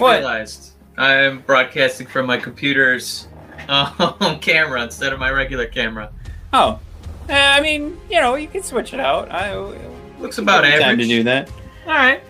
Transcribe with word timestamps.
just 0.00 0.08
What? 0.08 0.18
realized 0.18 0.70
I'm 0.96 1.40
broadcasting 1.40 2.06
from 2.06 2.26
my 2.26 2.36
computer's 2.36 3.28
um, 3.68 4.38
camera 4.40 4.82
instead 4.82 5.12
of 5.12 5.18
my 5.18 5.30
regular 5.30 5.66
camera. 5.66 6.10
Oh, 6.52 6.78
Uh, 7.28 7.32
I 7.32 7.60
mean, 7.60 7.98
you 8.10 8.20
know, 8.20 8.34
you 8.34 8.48
can 8.48 8.62
switch 8.62 8.92
it 8.92 9.00
out. 9.00 9.30
I 9.30 9.54
Looks 10.18 10.38
about 10.38 10.62
Time 10.62 10.98
to 10.98 11.04
do 11.06 11.22
that. 11.24 11.48
All 11.86 11.92
right. 11.92 12.22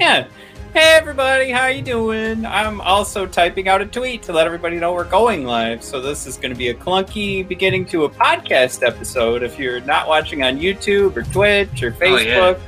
Yeah. 0.00 0.26
Hey 0.72 0.94
everybody, 0.98 1.50
how 1.50 1.68
you 1.68 1.80
doing? 1.80 2.44
I'm 2.44 2.82
also 2.82 3.24
typing 3.26 3.66
out 3.66 3.80
a 3.80 3.86
tweet 3.86 4.22
to 4.24 4.32
let 4.32 4.46
everybody 4.46 4.76
know 4.76 4.92
we're 4.92 5.04
going 5.08 5.46
live. 5.46 5.82
So 5.82 6.02
this 6.02 6.26
is 6.26 6.36
going 6.36 6.52
to 6.52 6.58
be 6.58 6.68
a 6.68 6.74
clunky 6.74 7.46
beginning 7.48 7.86
to 7.86 8.04
a 8.04 8.10
podcast 8.10 8.86
episode. 8.86 9.42
If 9.42 9.58
you're 9.58 9.80
not 9.80 10.06
watching 10.06 10.42
on 10.42 10.58
YouTube 10.58 11.16
or 11.16 11.22
Twitch 11.22 11.82
or 11.82 11.94
Oh, 12.02 12.16
yeah. 12.16 12.54
Facebook, 12.54 12.60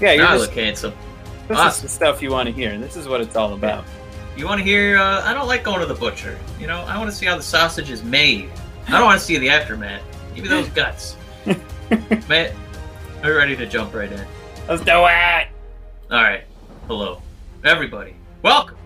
yeah, 0.00 0.12
you're 0.12 0.24
Now 0.24 0.30
I 0.32 0.36
just, 0.36 0.48
look 0.48 0.58
handsome. 0.58 0.92
this 1.48 1.76
is 1.76 1.80
the 1.82 1.88
stuff 1.88 2.20
you 2.20 2.30
want 2.30 2.48
to 2.48 2.52
hear. 2.54 2.76
This 2.78 2.96
is 2.96 3.08
what 3.08 3.22
it's 3.22 3.34
all 3.36 3.54
about. 3.54 3.84
You 4.36 4.46
want 4.46 4.58
to 4.58 4.64
hear? 4.64 4.98
Uh, 4.98 5.22
I 5.22 5.32
don't 5.32 5.46
like 5.46 5.62
going 5.62 5.78
to 5.78 5.86
the 5.86 5.94
butcher. 5.94 6.36
You 6.58 6.66
know, 6.66 6.80
I 6.88 6.98
want 6.98 7.08
to 7.08 7.16
see 7.16 7.24
how 7.24 7.36
the 7.36 7.42
sausage 7.42 7.88
is 7.88 8.02
made. 8.02 8.50
I 8.88 8.92
don't 8.92 9.04
want 9.04 9.20
to 9.20 9.24
see 9.24 9.38
the 9.38 9.48
aftermath. 9.48 10.02
Give 10.34 10.42
me 10.42 10.50
those 10.50 10.68
guts. 10.70 11.16
Matt, 12.28 12.52
are 13.22 13.30
you 13.30 13.36
ready 13.36 13.54
to 13.54 13.64
jump 13.64 13.94
right 13.94 14.10
in. 14.10 14.26
Let's 14.68 14.82
do 14.82 14.90
it. 14.90 15.48
All 16.10 16.22
right. 16.22 16.42
Hello, 16.88 17.22
everybody. 17.62 18.16
Welcome 18.42 18.76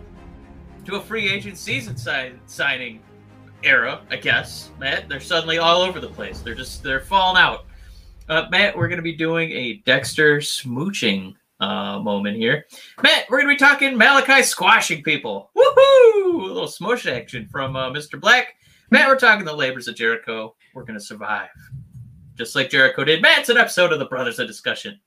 to 0.85 0.97
a 0.97 1.01
free 1.01 1.31
agent 1.31 1.57
season 1.57 1.97
si- 1.97 2.33
signing 2.45 3.01
era, 3.63 4.03
I 4.11 4.17
guess. 4.17 4.71
Matt, 4.79 5.09
they're 5.09 5.19
suddenly 5.19 5.57
all 5.57 5.81
over 5.81 5.99
the 5.99 6.09
place. 6.09 6.41
They're 6.41 6.55
just 6.55 6.83
they're 6.83 7.01
falling 7.01 7.41
out. 7.41 7.65
Uh, 8.29 8.47
Matt, 8.51 8.77
we're 8.77 8.89
going 8.89 8.99
to 8.99 9.03
be 9.03 9.17
doing 9.17 9.51
a 9.53 9.75
Dexter 9.87 10.41
smooching 10.41 11.37
uh, 11.61 11.99
moment 11.99 12.37
here. 12.37 12.67
Matt, 13.03 13.25
we're 13.29 13.39
going 13.43 13.49
to 13.49 13.55
be 13.55 13.69
talking 13.69 13.97
Malachi 13.97 14.43
squashing 14.43 15.03
people. 15.03 15.51
Woohoo! 15.57 16.35
A 16.35 16.53
little 16.53 16.69
smush 16.69 17.07
action 17.07 17.49
from 17.49 17.77
uh, 17.77 17.91
Mr. 17.91 18.21
Black. 18.21 18.55
Matt, 18.91 19.09
we're 19.09 19.19
talking 19.19 19.45
the 19.45 19.53
labors 19.53 19.89
of 19.89 19.97
Jericho. 19.97 20.55
We're 20.75 20.85
going 20.85 20.99
to 20.99 21.05
survive. 21.05 21.49
Just 22.37 22.55
like 22.55 22.71
Jericho 22.71 23.05
did. 23.05 23.21
Matt, 23.21 23.41
it's 23.41 23.49
an 23.49 23.57
episode 23.57 23.93
of 23.93 23.99
the 23.99 24.07
Brothers 24.07 24.39
of 24.39 24.47
Discussion. 24.47 24.99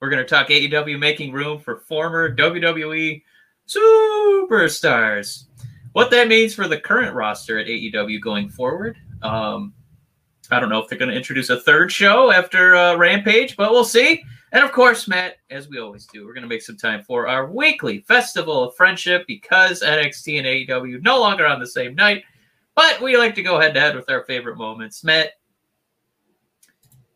We're 0.00 0.10
going 0.10 0.22
to 0.22 0.28
talk 0.28 0.48
AEW 0.48 0.98
making 0.98 1.32
room 1.32 1.58
for 1.58 1.80
former 1.80 2.34
WWE 2.34 3.22
superstars. 3.68 5.44
What 5.92 6.10
that 6.10 6.28
means 6.28 6.54
for 6.54 6.68
the 6.68 6.78
current 6.78 7.14
roster 7.14 7.58
at 7.58 7.66
AEW 7.66 8.20
going 8.20 8.48
forward. 8.48 8.96
Um, 9.22 9.74
I 10.50 10.58
don't 10.58 10.68
know 10.68 10.82
if 10.82 10.88
they're 10.88 10.98
going 10.98 11.10
to 11.10 11.16
introduce 11.16 11.50
a 11.50 11.60
third 11.60 11.92
show 11.92 12.30
after 12.30 12.74
uh, 12.76 12.96
Rampage, 12.96 13.56
but 13.56 13.70
we'll 13.72 13.84
see. 13.84 14.22
And 14.52 14.64
of 14.64 14.72
course, 14.72 15.06
Matt, 15.06 15.36
as 15.50 15.68
we 15.68 15.78
always 15.78 16.06
do, 16.06 16.26
we're 16.26 16.34
going 16.34 16.42
to 16.42 16.48
make 16.48 16.62
some 16.62 16.76
time 16.76 17.02
for 17.04 17.28
our 17.28 17.46
weekly 17.50 18.00
Festival 18.00 18.64
of 18.64 18.74
Friendship 18.74 19.24
because 19.26 19.82
NXT 19.82 20.38
and 20.38 20.46
AEW 20.46 21.02
no 21.02 21.20
longer 21.20 21.46
on 21.46 21.60
the 21.60 21.66
same 21.66 21.94
night. 21.94 22.24
But 22.74 23.00
we 23.00 23.16
like 23.16 23.34
to 23.36 23.42
go 23.42 23.60
head 23.60 23.74
to 23.74 23.80
head 23.80 23.94
with 23.94 24.10
our 24.10 24.24
favorite 24.24 24.56
moments. 24.56 25.04
Matt, 25.04 25.32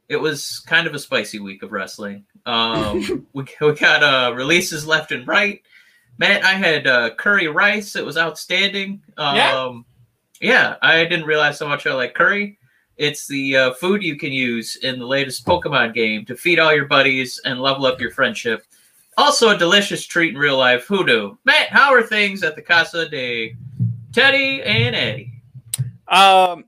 it 0.08 0.16
was 0.16 0.60
kind 0.66 0.86
of 0.86 0.94
a 0.94 0.98
spicy 0.98 1.40
week 1.40 1.62
of 1.62 1.72
wrestling. 1.72 2.24
Um, 2.46 3.27
we, 3.32 3.44
we 3.60 3.72
got 3.74 4.02
uh, 4.02 4.32
releases 4.34 4.86
left 4.86 5.10
and 5.12 5.27
right. 5.27 5.62
Matt, 6.18 6.44
I 6.44 6.52
had 6.52 6.86
uh, 6.86 7.14
curry 7.16 7.48
rice. 7.48 7.96
It 7.96 8.05
was 8.05 8.16
outstanding. 8.16 9.02
Um, 9.16 9.36
Yeah? 9.36 9.80
yeah, 10.40 10.77
I 10.82 11.05
didn't 11.05 11.27
realize 11.27 11.58
how 11.58 11.66
much 11.66 11.86
I 11.86 11.94
like 11.94 12.14
curry. 12.14 12.58
It's 12.97 13.27
the 13.27 13.56
uh, 13.56 13.73
food 13.75 14.03
you 14.03 14.17
can 14.17 14.33
use 14.33 14.77
in 14.77 14.98
the 14.98 15.06
latest 15.06 15.45
Pokemon 15.45 15.95
game 15.95 16.25
to 16.27 16.37
feed 16.37 16.59
all 16.59 16.75
your 16.75 16.87
buddies 16.87 17.41
and 17.45 17.61
level 17.61 17.86
up 17.86 18.01
your 18.01 18.13
friendship. 18.13 18.64
Also, 19.17 19.51
a 19.51 19.58
delicious 19.58 20.07
treat 20.07 20.35
in 20.35 20.39
real 20.39 20.58
life. 20.58 20.86
Who 20.86 21.05
knew? 21.05 21.39
Matt, 21.45 21.68
how 21.68 21.92
are 21.92 22.02
things 22.02 22.42
at 22.42 22.57
the 22.57 22.63
Casa 22.63 23.08
de 23.08 23.57
Teddy 24.13 24.63
and 24.63 24.95
Eddie? 24.95 25.33
Um, 26.08 26.64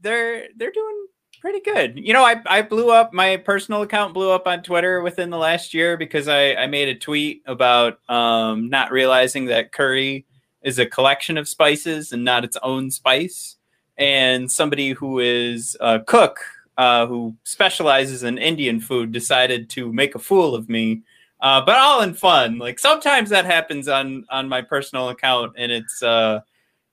they're 0.00 0.48
they're 0.56 0.70
doing 0.70 1.06
pretty 1.40 1.60
good. 1.60 1.98
You 1.98 2.12
know, 2.12 2.24
I 2.24 2.40
I 2.46 2.62
blew 2.62 2.90
up 2.90 3.12
my 3.12 3.36
personal 3.36 3.82
account 3.82 4.14
blew 4.14 4.30
up 4.30 4.46
on 4.46 4.62
Twitter 4.62 5.02
within 5.02 5.30
the 5.30 5.36
last 5.36 5.74
year 5.74 5.96
because 5.96 6.28
I 6.28 6.54
I 6.54 6.66
made 6.66 6.88
a 6.88 6.94
tweet 6.94 7.42
about 7.46 7.98
um 8.08 8.70
not 8.70 8.92
realizing 8.92 9.46
that 9.46 9.72
curry 9.72 10.24
is 10.62 10.78
a 10.78 10.86
collection 10.86 11.36
of 11.36 11.48
spices 11.48 12.12
and 12.12 12.24
not 12.24 12.44
its 12.44 12.56
own 12.62 12.90
spice. 12.90 13.56
And 14.02 14.50
somebody 14.50 14.90
who 14.92 15.18
is 15.20 15.76
a 15.80 16.00
cook 16.00 16.40
uh, 16.76 17.06
who 17.06 17.34
specializes 17.44 18.22
in 18.22 18.38
Indian 18.38 18.80
food 18.80 19.12
decided 19.12 19.70
to 19.70 19.92
make 19.92 20.14
a 20.14 20.18
fool 20.18 20.54
of 20.54 20.68
me. 20.68 21.02
Uh, 21.40 21.60
but 21.64 21.76
all 21.76 22.02
in 22.02 22.14
fun. 22.14 22.58
Like 22.58 22.78
sometimes 22.78 23.30
that 23.30 23.44
happens 23.44 23.88
on 23.88 24.24
on 24.30 24.48
my 24.48 24.62
personal 24.62 25.08
account, 25.08 25.54
and 25.56 25.70
it's 25.72 26.02
uh, 26.02 26.40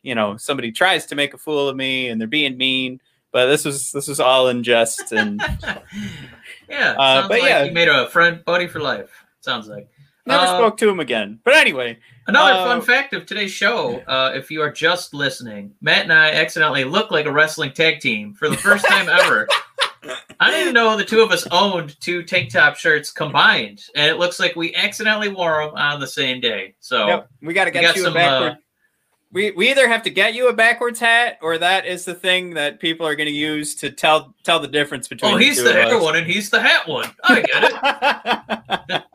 you 0.03 0.15
know 0.15 0.37
somebody 0.37 0.71
tries 0.71 1.05
to 1.07 1.15
make 1.15 1.33
a 1.33 1.37
fool 1.37 1.67
of 1.69 1.75
me 1.75 2.09
and 2.09 2.19
they're 2.19 2.27
being 2.27 2.57
mean 2.57 3.01
but 3.31 3.47
this 3.47 3.65
was 3.65 3.91
this 3.91 4.07
was 4.07 4.19
all 4.19 4.47
in 4.47 4.63
jest 4.63 5.11
and 5.11 5.41
yeah, 6.69 6.95
Uh, 6.97 7.27
but 7.27 7.41
like 7.41 7.49
yeah. 7.49 7.63
you 7.63 7.71
made 7.71 7.87
a 7.89 8.09
friend 8.09 8.43
buddy 8.45 8.67
for 8.67 8.79
life. 8.79 9.25
Sounds 9.41 9.67
like. 9.67 9.89
never 10.25 10.43
Uh, 10.45 10.57
spoke 10.57 10.77
to 10.77 10.89
him 10.89 10.99
again 10.99 11.39
but 11.43 11.53
anyway 11.53 11.97
Another 12.29 12.53
Uh, 12.53 12.65
fun 12.65 12.81
fact 12.81 13.13
of 13.13 13.25
today's 13.25 13.51
show, 13.51 14.01
uh, 14.07 14.31
if 14.35 14.49
you 14.49 14.61
are 14.61 14.71
just 14.71 15.13
listening, 15.13 15.73
Matt 15.81 16.03
and 16.03 16.13
I 16.13 16.31
accidentally 16.31 16.83
look 16.83 17.11
like 17.11 17.25
a 17.25 17.31
wrestling 17.31 17.71
tag 17.71 17.99
team 17.99 18.33
for 18.33 18.49
the 18.49 18.57
first 18.57 18.85
time 18.85 19.09
ever. 19.21 19.47
I 20.39 20.51
didn't 20.51 20.73
know 20.73 20.95
the 20.95 21.03
two 21.03 21.21
of 21.21 21.31
us 21.31 21.45
owned 21.51 21.99
two 21.99 22.23
tank 22.23 22.51
top 22.51 22.77
shirts 22.77 23.11
combined, 23.11 23.83
and 23.95 24.09
it 24.09 24.17
looks 24.17 24.39
like 24.39 24.55
we 24.55 24.73
accidentally 24.75 25.29
wore 25.29 25.65
them 25.65 25.75
on 25.75 25.99
the 25.99 26.07
same 26.07 26.39
day. 26.39 26.75
So 26.79 27.07
yep, 27.07 27.29
we 27.41 27.53
got 27.53 27.65
to 27.65 27.71
get 27.71 27.95
you 27.95 28.03
some, 28.03 28.13
a 28.13 28.15
backward 28.15 28.51
uh, 28.51 28.55
we, 29.31 29.51
we 29.51 29.69
either 29.69 29.87
have 29.87 30.03
to 30.03 30.09
get 30.09 30.33
you 30.33 30.47
a 30.49 30.53
backwards 30.53 30.99
hat 30.99 31.37
or 31.41 31.57
that 31.57 31.85
is 31.85 32.05
the 32.05 32.15
thing 32.15 32.55
that 32.55 32.79
people 32.79 33.05
are 33.05 33.15
going 33.15 33.27
to 33.27 33.33
use 33.33 33.75
to 33.75 33.91
tell 33.91 34.33
tell 34.43 34.59
the 34.59 34.67
difference 34.67 35.07
between 35.07 35.33
oh, 35.33 35.37
he's 35.37 35.61
the 35.61 35.69
of 35.69 35.75
hair 35.75 36.01
one 36.01 36.15
and 36.15 36.25
he's 36.25 36.49
the 36.49 36.59
hat 36.59 36.87
one. 36.87 37.09
I 37.23 37.41
get 37.41 38.83
it. 38.89 39.03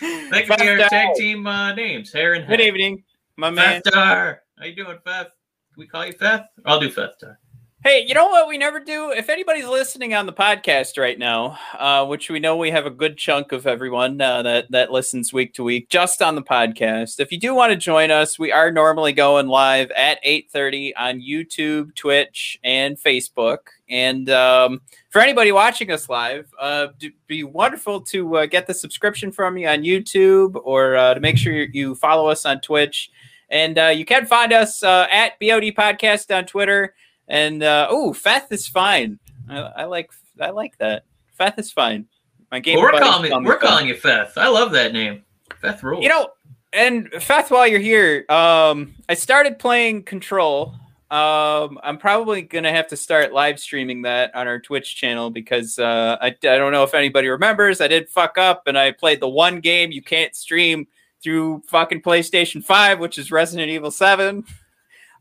That 0.00 0.46
could 0.46 0.58
be 0.58 0.68
our 0.68 0.88
tag 0.88 1.14
team 1.14 1.46
uh, 1.46 1.74
names, 1.74 2.12
hair 2.12 2.34
and 2.34 2.46
good 2.46 2.60
evening 2.60 3.04
my 3.40 3.50
man 3.50 3.80
Feth 3.82 3.92
Dar. 3.94 4.42
How 4.58 4.66
you 4.66 4.76
doing, 4.76 4.98
Feth? 5.02 5.28
Can 5.72 5.78
we 5.78 5.86
call 5.86 6.04
you 6.04 6.12
Feth? 6.12 6.46
I'll 6.66 6.78
do 6.78 6.90
Feth 6.90 7.18
Dar. 7.18 7.39
Hey, 7.82 8.04
you 8.06 8.12
know 8.12 8.26
what 8.26 8.46
we 8.46 8.58
never 8.58 8.78
do? 8.78 9.10
If 9.10 9.30
anybody's 9.30 9.66
listening 9.66 10.12
on 10.12 10.26
the 10.26 10.34
podcast 10.34 10.98
right 10.98 11.18
now, 11.18 11.58
uh, 11.78 12.04
which 12.04 12.28
we 12.28 12.38
know 12.38 12.54
we 12.58 12.70
have 12.70 12.84
a 12.84 12.90
good 12.90 13.16
chunk 13.16 13.52
of 13.52 13.66
everyone 13.66 14.20
uh, 14.20 14.42
that 14.42 14.70
that 14.70 14.92
listens 14.92 15.32
week 15.32 15.54
to 15.54 15.64
week, 15.64 15.88
just 15.88 16.20
on 16.20 16.34
the 16.34 16.42
podcast. 16.42 17.20
If 17.20 17.32
you 17.32 17.40
do 17.40 17.54
want 17.54 17.72
to 17.72 17.76
join 17.78 18.10
us, 18.10 18.38
we 18.38 18.52
are 18.52 18.70
normally 18.70 19.14
going 19.14 19.46
live 19.46 19.90
at 19.92 20.18
eight 20.24 20.50
thirty 20.50 20.94
on 20.94 21.22
YouTube, 21.22 21.94
Twitch, 21.94 22.58
and 22.62 22.98
Facebook. 22.98 23.60
And 23.88 24.28
um, 24.28 24.82
for 25.08 25.22
anybody 25.22 25.50
watching 25.50 25.90
us 25.90 26.06
live, 26.10 26.52
uh, 26.60 26.88
it'd 27.00 27.14
be 27.28 27.44
wonderful 27.44 28.02
to 28.02 28.36
uh, 28.36 28.46
get 28.46 28.66
the 28.66 28.74
subscription 28.74 29.32
from 29.32 29.56
you 29.56 29.68
on 29.68 29.84
YouTube 29.84 30.60
or 30.64 30.96
uh, 30.96 31.14
to 31.14 31.20
make 31.20 31.38
sure 31.38 31.54
you- 31.54 31.94
follow 31.94 32.28
us 32.28 32.44
on 32.44 32.60
Twitch. 32.60 33.10
And 33.48 33.78
uh, 33.78 33.86
you 33.86 34.04
can 34.04 34.26
find 34.26 34.52
us 34.52 34.82
at 34.82 35.38
BOD 35.40 35.72
Podcast 35.74 36.36
on 36.36 36.44
Twitter. 36.44 36.94
And 37.30 37.62
uh, 37.62 37.86
oh, 37.88 38.12
Feth 38.12 38.52
is 38.52 38.66
fine. 38.66 39.18
I, 39.48 39.58
I 39.58 39.84
like 39.84 40.10
I 40.38 40.50
like 40.50 40.76
that. 40.78 41.04
Feth 41.38 41.58
is 41.58 41.72
fine. 41.72 42.06
My 42.50 42.58
game. 42.58 42.76
Well, 42.76 42.84
we're 42.84 42.98
calling 42.98 43.30
call 43.30 43.40
me, 43.40 43.44
me 43.44 43.48
we're 43.48 43.58
calling 43.58 43.88
you 43.88 43.94
Feth. 43.94 44.36
I 44.36 44.48
love 44.48 44.72
that 44.72 44.92
name. 44.92 45.22
Feth 45.60 45.82
rules. 45.82 46.02
You 46.02 46.08
know, 46.08 46.30
and 46.72 47.08
Feth, 47.20 47.52
while 47.52 47.68
you're 47.68 47.78
here, 47.78 48.24
um, 48.28 48.94
I 49.08 49.14
started 49.14 49.58
playing 49.58 50.02
Control. 50.02 50.74
Um, 51.10 51.78
I'm 51.82 51.98
probably 51.98 52.42
gonna 52.42 52.72
have 52.72 52.88
to 52.88 52.96
start 52.96 53.32
live 53.32 53.60
streaming 53.60 54.02
that 54.02 54.34
on 54.34 54.48
our 54.48 54.60
Twitch 54.60 54.96
channel 54.96 55.30
because 55.30 55.78
uh, 55.78 56.16
I, 56.20 56.28
I 56.28 56.32
don't 56.32 56.72
know 56.72 56.82
if 56.82 56.94
anybody 56.94 57.28
remembers. 57.28 57.80
I 57.80 57.86
did 57.86 58.08
fuck 58.08 58.38
up 58.38 58.64
and 58.66 58.76
I 58.76 58.90
played 58.90 59.20
the 59.20 59.28
one 59.28 59.60
game 59.60 59.92
you 59.92 60.02
can't 60.02 60.34
stream 60.34 60.88
through 61.22 61.62
fucking 61.68 62.02
PlayStation 62.02 62.62
Five, 62.62 62.98
which 62.98 63.18
is 63.18 63.30
Resident 63.30 63.70
Evil 63.70 63.92
Seven. 63.92 64.44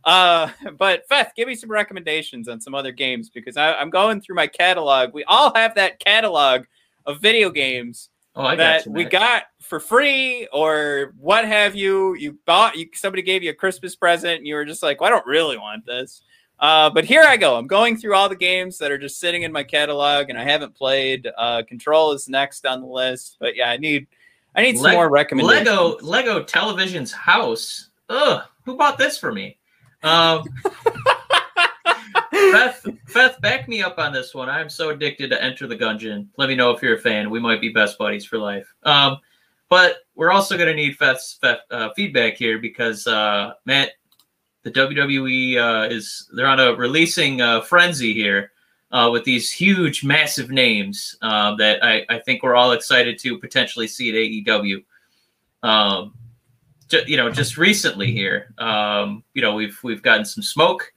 Uh, 0.05 0.49
but 0.77 1.07
Feth, 1.07 1.33
give 1.35 1.47
me 1.47 1.55
some 1.55 1.71
recommendations 1.71 2.47
on 2.47 2.61
some 2.61 2.75
other 2.75 2.91
games 2.91 3.29
because 3.29 3.57
I, 3.57 3.73
I'm 3.73 3.89
going 3.89 4.21
through 4.21 4.35
my 4.35 4.47
catalog. 4.47 5.13
We 5.13 5.23
all 5.25 5.53
have 5.55 5.75
that 5.75 5.99
catalog 5.99 6.65
of 7.05 7.19
video 7.21 7.49
games 7.49 8.09
oh, 8.35 8.55
that 8.55 8.57
got 8.57 8.85
you, 8.85 8.91
we 8.91 9.03
got 9.05 9.43
for 9.61 9.79
free 9.79 10.47
or 10.51 11.13
what 11.17 11.45
have 11.45 11.75
you. 11.75 12.15
You 12.15 12.37
bought 12.45 12.77
you 12.77 12.89
somebody 12.93 13.21
gave 13.21 13.43
you 13.43 13.51
a 13.51 13.55
Christmas 13.55 13.95
present 13.95 14.37
and 14.37 14.47
you 14.47 14.55
were 14.55 14.65
just 14.65 14.83
like, 14.83 15.01
well, 15.01 15.07
I 15.07 15.11
don't 15.11 15.25
really 15.25 15.57
want 15.57 15.85
this. 15.85 16.21
Uh, 16.59 16.89
but 16.89 17.05
here 17.05 17.23
I 17.23 17.37
go. 17.37 17.55
I'm 17.55 17.67
going 17.67 17.95
through 17.95 18.15
all 18.15 18.27
the 18.27 18.35
games 18.35 18.77
that 18.79 18.91
are 18.91 18.97
just 18.97 19.19
sitting 19.19 19.43
in 19.43 19.51
my 19.51 19.63
catalog 19.63 20.29
and 20.29 20.37
I 20.37 20.43
haven't 20.43 20.75
played. 20.75 21.27
Uh, 21.37 21.63
Control 21.65 22.11
is 22.11 22.27
next 22.27 22.65
on 22.65 22.81
the 22.81 22.87
list, 22.87 23.37
but 23.39 23.55
yeah, 23.55 23.69
I 23.69 23.77
need 23.77 24.07
I 24.55 24.63
need 24.63 24.75
some 24.75 24.85
Leg- 24.85 24.95
more 24.95 25.09
recommendations. 25.09 25.67
Lego 25.67 25.97
Lego 26.01 26.43
Television's 26.43 27.11
house. 27.11 27.89
Ugh, 28.09 28.43
who 28.65 28.75
bought 28.75 28.97
this 28.97 29.17
for 29.17 29.31
me? 29.31 29.58
Um, 30.03 30.43
Beth, 32.31 32.85
Beth, 33.13 33.41
back 33.41 33.67
me 33.67 33.81
up 33.81 33.99
on 33.99 34.13
this 34.13 34.33
one. 34.33 34.49
I'm 34.49 34.69
so 34.69 34.89
addicted 34.89 35.29
to 35.29 35.43
Enter 35.43 35.67
the 35.67 35.75
Gungeon. 35.75 36.27
Let 36.37 36.49
me 36.49 36.55
know 36.55 36.71
if 36.71 36.81
you're 36.81 36.95
a 36.95 36.99
fan. 36.99 37.29
We 37.29 37.39
might 37.39 37.61
be 37.61 37.69
best 37.69 37.97
buddies 37.97 38.25
for 38.25 38.37
life. 38.37 38.73
Um, 38.83 39.17
But 39.69 39.97
we're 40.15 40.31
also 40.31 40.57
going 40.57 40.69
to 40.69 40.75
need 40.75 40.97
fest, 40.97 41.43
uh, 41.43 41.89
feedback 41.95 42.35
here 42.35 42.57
because 42.57 43.05
uh, 43.05 43.53
Matt, 43.65 43.91
the 44.63 44.71
WWE 44.71 45.57
uh, 45.57 45.93
is 45.93 46.29
they're 46.33 46.47
on 46.47 46.59
a 46.59 46.73
releasing 46.73 47.39
uh, 47.41 47.61
frenzy 47.61 48.13
here 48.13 48.51
uh, 48.91 49.09
with 49.11 49.23
these 49.23 49.51
huge, 49.51 50.03
massive 50.03 50.49
names 50.49 51.15
uh, 51.21 51.55
that 51.55 51.83
I, 51.83 52.03
I 52.09 52.19
think 52.19 52.41
we're 52.41 52.55
all 52.55 52.71
excited 52.71 53.19
to 53.19 53.37
potentially 53.37 53.87
see 53.87 54.09
at 54.09 54.15
AEW. 54.51 54.83
Um, 55.61 56.15
you 57.07 57.17
know, 57.17 57.29
just 57.29 57.57
recently 57.57 58.11
here, 58.11 58.53
um, 58.57 59.23
you 59.33 59.41
know, 59.41 59.55
we've 59.55 59.77
we've 59.83 60.01
gotten 60.01 60.25
some 60.25 60.43
smoke, 60.43 60.91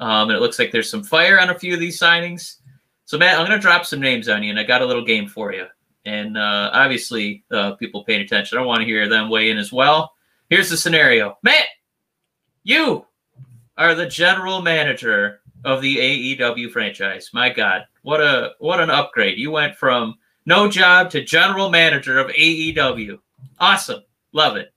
um, 0.00 0.28
and 0.28 0.36
it 0.36 0.40
looks 0.40 0.58
like 0.58 0.72
there's 0.72 0.90
some 0.90 1.04
fire 1.04 1.40
on 1.40 1.50
a 1.50 1.58
few 1.58 1.74
of 1.74 1.80
these 1.80 1.98
signings. 1.98 2.56
So, 3.04 3.18
Matt, 3.18 3.38
I'm 3.38 3.46
going 3.46 3.56
to 3.56 3.62
drop 3.62 3.86
some 3.86 4.00
names 4.00 4.28
on 4.28 4.42
you, 4.42 4.50
and 4.50 4.58
I 4.58 4.64
got 4.64 4.82
a 4.82 4.86
little 4.86 5.04
game 5.04 5.28
for 5.28 5.52
you. 5.52 5.66
And 6.04 6.36
uh, 6.36 6.70
obviously, 6.72 7.44
uh, 7.50 7.72
people 7.74 8.04
paying 8.04 8.20
attention, 8.20 8.58
I 8.58 8.62
want 8.62 8.80
to 8.80 8.86
hear 8.86 9.08
them 9.08 9.30
weigh 9.30 9.50
in 9.50 9.58
as 9.58 9.72
well. 9.72 10.12
Here's 10.50 10.70
the 10.70 10.76
scenario 10.76 11.38
Matt, 11.42 11.66
you 12.62 13.06
are 13.76 13.94
the 13.94 14.06
general 14.06 14.62
manager 14.62 15.40
of 15.64 15.82
the 15.82 15.96
AEW 16.38 16.70
franchise. 16.70 17.30
My 17.32 17.48
God, 17.48 17.86
what 18.02 18.20
a 18.20 18.52
what 18.58 18.80
an 18.80 18.90
upgrade! 18.90 19.38
You 19.38 19.50
went 19.50 19.76
from 19.76 20.16
no 20.46 20.68
job 20.68 21.10
to 21.10 21.24
general 21.24 21.70
manager 21.70 22.18
of 22.18 22.28
AEW. 22.28 23.18
Awesome, 23.58 24.02
love 24.32 24.56
it. 24.56 24.72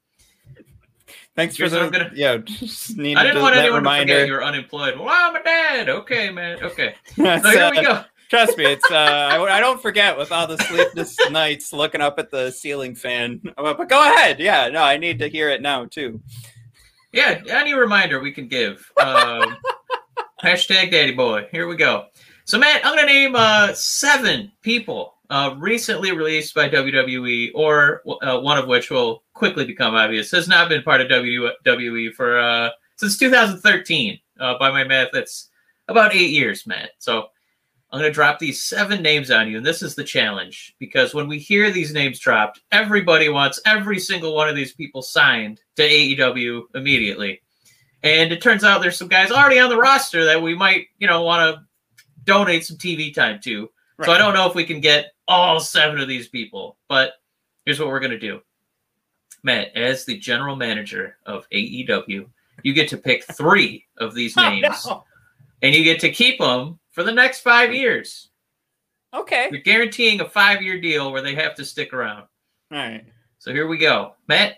Thanks 1.40 1.56
for 1.56 1.64
Here's 1.64 1.72
what 1.74 1.80
the 1.80 1.86
I'm 1.86 1.92
gonna- 1.92 2.12
yeah. 2.16 2.38
Just 2.44 2.98
need 2.98 3.18
I 3.18 3.24
didn't 3.24 3.38
to- 3.38 3.42
want 3.42 3.56
that 3.56 3.62
anyone 3.66 3.84
to 3.84 4.00
forget 4.00 4.28
you're 4.28 4.44
unemployed. 4.44 4.98
Well, 5.00 5.08
I'm 5.10 5.36
a 5.36 5.44
dad. 5.44 5.90
Okay, 5.90 6.30
man. 6.32 6.62
Okay. 6.64 6.96
So 7.16 7.24
here 7.50 7.72
we 7.72 7.82
go. 7.82 8.04
Trust 8.30 8.58
me, 8.60 8.66
it's 8.66 8.92
uh, 8.92 8.96
I, 9.32 9.42
I 9.58 9.60
don't 9.60 9.82
forget 9.82 10.16
with 10.18 10.32
all 10.32 10.46
the 10.46 10.58
sleepless 10.66 11.16
nights 11.32 11.74
looking 11.74 12.02
up 12.02 12.20
at 12.20 12.30
the 12.30 12.52
ceiling 12.52 12.94
fan. 12.94 13.42
But 13.58 13.90
go 13.90 14.00
ahead, 14.06 14.40
yeah. 14.40 14.68
No, 14.68 14.84
I 14.84 14.98
need 14.98 15.18
to 15.20 15.28
hear 15.30 15.50
it 15.50 15.62
now 15.64 15.86
too. 15.86 16.22
Yeah, 17.12 17.42
any 17.50 17.74
reminder 17.74 18.20
we 18.20 18.32
can 18.32 18.48
give. 18.48 18.92
Um, 19.02 19.58
hashtag 20.44 20.92
Daddy 20.92 21.14
Boy. 21.14 21.48
Here 21.52 21.68
we 21.68 21.76
go. 21.76 22.06
So, 22.46 22.60
Matt, 22.60 22.86
I'm 22.86 22.96
going 22.96 23.08
to 23.08 23.14
name 23.14 23.36
uh, 23.36 23.74
seven 23.74 24.52
people 24.62 25.16
uh, 25.30 25.56
recently 25.58 26.12
released 26.12 26.56
by 26.56 26.70
WWE, 26.70 27.52
or 27.54 28.02
uh, 28.22 28.40
one 28.40 28.58
of 28.58 28.68
which 28.68 28.90
will 28.90 29.24
quickly 29.34 29.66
become 29.66 29.96
obvious. 29.96 30.32
Has 30.32 30.48
not 30.48 30.70
been 30.70 30.84
part 30.84 31.02
of 31.02 31.08
WWE 31.08 32.14
for 32.14 32.40
uh, 32.40 32.70
since 32.96 33.18
2013. 33.18 34.20
Uh, 34.40 34.58
by 34.58 34.72
my 34.72 34.84
math, 34.84 35.10
that's 35.12 35.50
about 35.88 36.16
eight 36.16 36.32
years, 36.32 36.66
Matt. 36.66 36.92
So, 37.00 37.28
I'm 37.92 38.00
going 38.00 38.10
to 38.10 38.14
drop 38.14 38.38
these 38.38 38.64
seven 38.64 39.02
names 39.02 39.32
on 39.32 39.50
you, 39.50 39.58
and 39.58 39.66
this 39.66 39.82
is 39.82 39.96
the 39.96 40.04
challenge 40.04 40.76
because 40.78 41.16
when 41.16 41.28
we 41.28 41.40
hear 41.40 41.72
these 41.72 41.92
names 41.92 42.20
dropped, 42.20 42.62
everybody 42.72 43.30
wants 43.30 43.60
every 43.66 43.98
single 43.98 44.36
one 44.36 44.48
of 44.48 44.56
these 44.56 44.74
people 44.74 45.02
signed 45.02 45.60
to 45.76 45.82
AEW 45.82 46.62
immediately. 46.76 47.42
And 48.04 48.32
it 48.32 48.44
turns 48.44 48.64
out 48.64 48.82
there's 48.82 48.98
some 48.98 49.08
guys 49.08 49.32
already 49.32 49.60
on 49.60 49.70
the 49.70 49.78
roster 49.78 50.24
that 50.26 50.42
we 50.42 50.56
might, 50.56 50.86
you 51.00 51.08
know, 51.08 51.24
want 51.24 51.56
to 51.56 51.64
donate 52.26 52.64
some 52.64 52.78
TV 52.78 53.14
time 53.14 53.40
to. 53.44 53.70
So 54.04 54.12
I 54.14 54.18
don't 54.18 54.34
know 54.34 54.48
if 54.48 54.56
we 54.56 54.64
can 54.64 54.80
get 54.80 55.12
all 55.30 55.60
seven 55.62 56.02
of 56.02 56.08
these 56.10 56.28
people, 56.28 56.76
but 56.90 57.14
here's 57.66 57.80
what 57.80 57.88
we're 57.88 58.00
going 58.02 58.12
to 58.12 58.20
do. 58.20 58.42
Matt, 59.44 59.76
as 59.78 60.04
the 60.04 60.18
general 60.18 60.58
manager 60.58 61.16
of 61.26 61.48
AEW, 61.52 62.26
you 62.64 62.74
get 62.74 62.90
to 62.90 62.98
pick 62.98 63.24
three 63.24 63.86
of 64.00 64.14
these 64.14 64.34
Oh, 64.38 64.50
names 64.50 64.86
no. 64.86 65.06
and 65.62 65.74
you 65.74 65.84
get 65.86 66.02
to 66.02 66.12
keep 66.12 66.40
them 66.40 66.78
for 66.92 67.04
the 67.04 67.12
next 67.14 67.40
five 67.42 67.74
years. 67.74 68.30
Okay. 69.14 69.48
You're 69.52 69.62
guaranteeing 69.62 70.20
a 70.22 70.28
five 70.30 70.62
year 70.62 70.82
deal 70.82 71.12
where 71.12 71.22
they 71.22 71.36
have 71.36 71.56
to 71.56 71.64
stick 71.66 71.94
around. 71.94 72.24
All 72.72 72.78
right. 72.78 73.06
So 73.38 73.54
here 73.54 73.68
we 73.68 73.78
go. 73.78 74.16
Matt 74.28 74.56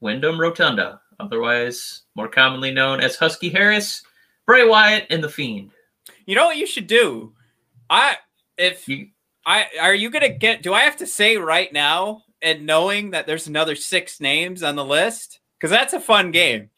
Windham 0.00 0.40
Rotunda, 0.40 1.00
otherwise 1.20 2.02
more 2.14 2.28
commonly 2.28 2.70
known 2.72 3.00
as 3.00 3.16
Husky 3.16 3.48
Harris, 3.50 4.02
Bray 4.46 4.66
Wyatt, 4.66 5.06
and 5.10 5.22
The 5.22 5.28
Fiend. 5.28 5.70
You 6.26 6.36
know 6.36 6.46
what 6.46 6.56
you 6.56 6.66
should 6.66 6.86
do? 6.86 7.34
I 7.90 8.16
if 8.56 8.88
You, 8.88 9.08
I 9.48 9.66
are 9.80 9.94
you 9.94 10.10
gonna 10.10 10.28
get? 10.28 10.62
Do 10.62 10.74
I 10.74 10.80
have 10.80 10.98
to 10.98 11.06
say 11.06 11.38
right 11.38 11.72
now 11.72 12.24
and 12.42 12.66
knowing 12.66 13.12
that 13.12 13.26
there's 13.26 13.46
another 13.46 13.74
six 13.74 14.20
names 14.20 14.62
on 14.62 14.76
the 14.76 14.84
list? 14.84 15.40
Because 15.58 15.70
that's 15.70 15.94
a 15.94 16.00
fun 16.00 16.32
game. 16.32 16.68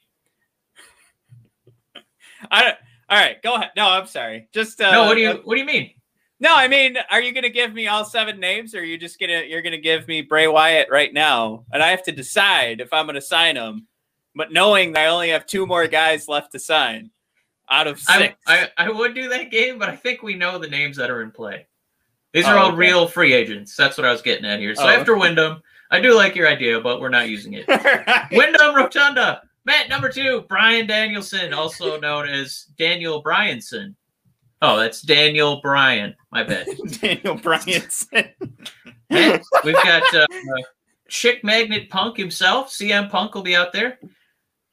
I 2.50 2.62
don't. 2.62 2.76
All 3.08 3.19
right, 3.19 3.43
go 3.43 3.56
ahead. 3.56 3.72
No, 3.76 3.88
I'm 3.88 4.06
sorry. 4.06 4.49
Just 4.55 4.81
uh, 4.81 4.93
no, 4.93 5.06
what 5.06 5.17
do 5.17 5.20
you 5.20 5.40
what 5.43 5.56
do 5.56 5.61
you 5.61 5.67
mean? 5.67 5.90
No, 6.38 6.55
I 6.55 6.69
mean, 6.69 6.96
are 7.11 7.20
you 7.20 7.32
gonna 7.32 7.49
give 7.49 7.75
me 7.75 7.88
all 7.88 8.05
seven 8.05 8.38
names, 8.38 8.73
or 8.73 8.78
are 8.78 8.84
you 8.84 8.96
just 8.96 9.19
gonna 9.19 9.43
you're 9.49 9.62
gonna 9.62 9.76
give 9.76 10.06
me 10.06 10.23
Bray 10.23 10.46
Wyatt 10.46 10.90
right 10.93 11.12
now, 11.12 11.64
and 11.73 11.82
I 11.82 11.88
have 11.88 12.05
to 12.05 12.12
decide 12.12 12.81
if 12.81 12.93
I'm 12.93 13.06
gonna 13.06 13.20
sign 13.20 13.56
him, 13.56 13.88
but 14.37 14.52
knowing 14.52 14.93
that 14.93 15.00
I 15.00 15.06
only 15.08 15.31
have 15.31 15.44
two 15.44 15.66
more 15.66 15.88
guys 15.88 16.28
left 16.28 16.52
to 16.52 16.61
sign 16.61 17.11
out 17.69 17.88
of 17.88 18.00
I, 18.08 18.19
six. 18.19 18.34
I 18.46 18.69
I 18.78 18.90
would 18.90 19.16
do 19.16 19.28
that 19.31 19.50
game, 19.50 19.76
but 19.76 19.88
I 19.88 19.96
think 19.96 20.23
we 20.23 20.37
know 20.37 20.56
the 20.56 20.69
names 20.69 20.96
that 20.99 21.11
are 21.11 21.23
in 21.23 21.32
play. 21.32 21.66
These 22.32 22.46
are 22.46 22.56
Oh, 22.56 22.62
all 22.62 22.68
okay. 22.68 22.76
real 22.76 23.06
free 23.08 23.32
agents. 23.32 23.74
That's 23.76 23.96
what 23.98 24.06
I 24.06 24.12
was 24.12 24.22
getting 24.22 24.44
at 24.44 24.60
here. 24.60 24.74
So 24.74 24.84
Oh. 24.84 24.88
after 24.88 25.16
Windham, 25.16 25.62
I 25.90 26.00
do 26.00 26.14
like 26.14 26.36
your 26.36 26.48
idea, 26.48 26.80
but 26.80 27.00
we're 27.00 27.08
not 27.08 27.28
using 27.28 27.54
it. 27.54 27.66
Windham 28.30 28.74
Rotunda. 28.74 29.42
Matt 29.64 29.88
number 29.88 30.08
two, 30.08 30.42
Bryan 30.48 30.86
Danielson, 30.86 31.52
also 31.52 31.98
known 32.00 32.28
as 32.28 32.66
Daniel 32.78 33.22
Bryanson. 33.22 33.94
Oh, 34.62 34.76
that's 34.76 35.02
Daniel 35.02 35.60
Bryan. 35.60 36.14
My 36.30 36.42
bad. 36.44 36.66
Daniel 37.00 37.36
Bryanson. 37.36 38.30
Matt, 39.10 39.42
we've 39.64 39.74
got 39.74 40.02
uh, 40.14 40.26
uh, 40.30 40.62
Chick 41.08 41.42
Magnet 41.42 41.90
Punk 41.90 42.16
himself. 42.16 42.70
CM 42.70 43.10
Punk 43.10 43.34
will 43.34 43.42
be 43.42 43.56
out 43.56 43.72
there. 43.72 43.98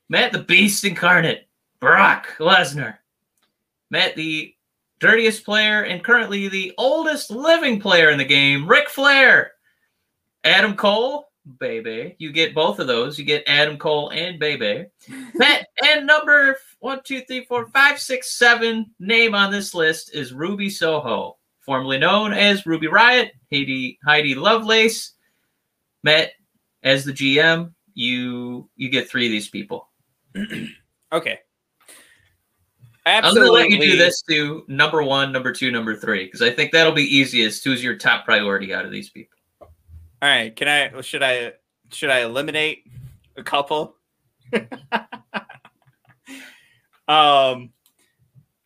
Matt, 0.09 0.31
the 0.31 0.43
Beast 0.43 0.85
Incarnate. 0.85 1.47
Brock 1.79 2.27
Lesnar. 2.39 2.97
Matt, 3.91 4.15
the 4.15 4.53
dirtiest 4.99 5.45
player 5.45 5.83
and 5.83 6.03
currently 6.03 6.47
the 6.47 6.73
oldest 6.77 7.31
living 7.31 7.79
player 7.79 8.09
in 8.09 8.17
the 8.17 8.25
game, 8.25 8.67
Ric 8.67 8.89
Flair. 8.89 9.53
Adam 10.43 10.75
Cole, 10.75 11.29
baby. 11.59 12.15
You 12.19 12.31
get 12.31 12.55
both 12.55 12.79
of 12.79 12.87
those. 12.87 13.17
You 13.19 13.25
get 13.25 13.43
Adam 13.47 13.77
Cole 13.77 14.09
and 14.11 14.39
baby. 14.39 14.85
Matt, 15.35 15.67
and 15.83 16.07
number 16.07 16.57
one, 16.79 17.01
two, 17.03 17.21
three, 17.21 17.45
four, 17.45 17.67
five, 17.67 17.99
six, 17.99 18.31
seven 18.37 18.91
name 18.99 19.35
on 19.35 19.51
this 19.51 19.73
list 19.73 20.13
is 20.13 20.33
Ruby 20.33 20.69
Soho, 20.69 21.37
formerly 21.61 21.97
known 21.97 22.33
as 22.33 22.65
Ruby 22.65 22.87
Riot, 22.87 23.33
Heidi, 23.51 23.99
Heidi 24.05 24.35
Lovelace. 24.35 25.13
Matt, 26.03 26.31
as 26.83 27.03
the 27.03 27.11
GM, 27.11 27.73
you 27.93 28.69
you 28.75 28.89
get 28.89 29.09
three 29.09 29.25
of 29.25 29.31
these 29.31 29.49
people. 29.49 29.89
okay. 31.11 31.39
I'm 33.07 33.33
going 33.33 33.45
to 33.45 33.51
let 33.51 33.69
you 33.69 33.79
do 33.79 33.97
this 33.97 34.21
to 34.23 34.63
number 34.67 35.03
one, 35.03 35.31
number 35.31 35.51
two, 35.51 35.71
number 35.71 35.95
three, 35.95 36.25
because 36.25 36.41
I 36.41 36.51
think 36.51 36.71
that'll 36.71 36.93
be 36.93 37.03
easiest. 37.03 37.63
Who's 37.63 37.83
your 37.83 37.95
top 37.95 38.25
priority 38.25 38.73
out 38.73 38.85
of 38.85 38.91
these 38.91 39.09
people? 39.09 39.37
All 39.59 39.69
right. 40.21 40.55
Can 40.55 40.67
I? 40.67 41.01
Should 41.01 41.23
I? 41.23 41.53
Should 41.91 42.09
I 42.09 42.21
eliminate 42.21 42.85
a 43.35 43.43
couple? 43.43 43.95
um. 47.07 47.71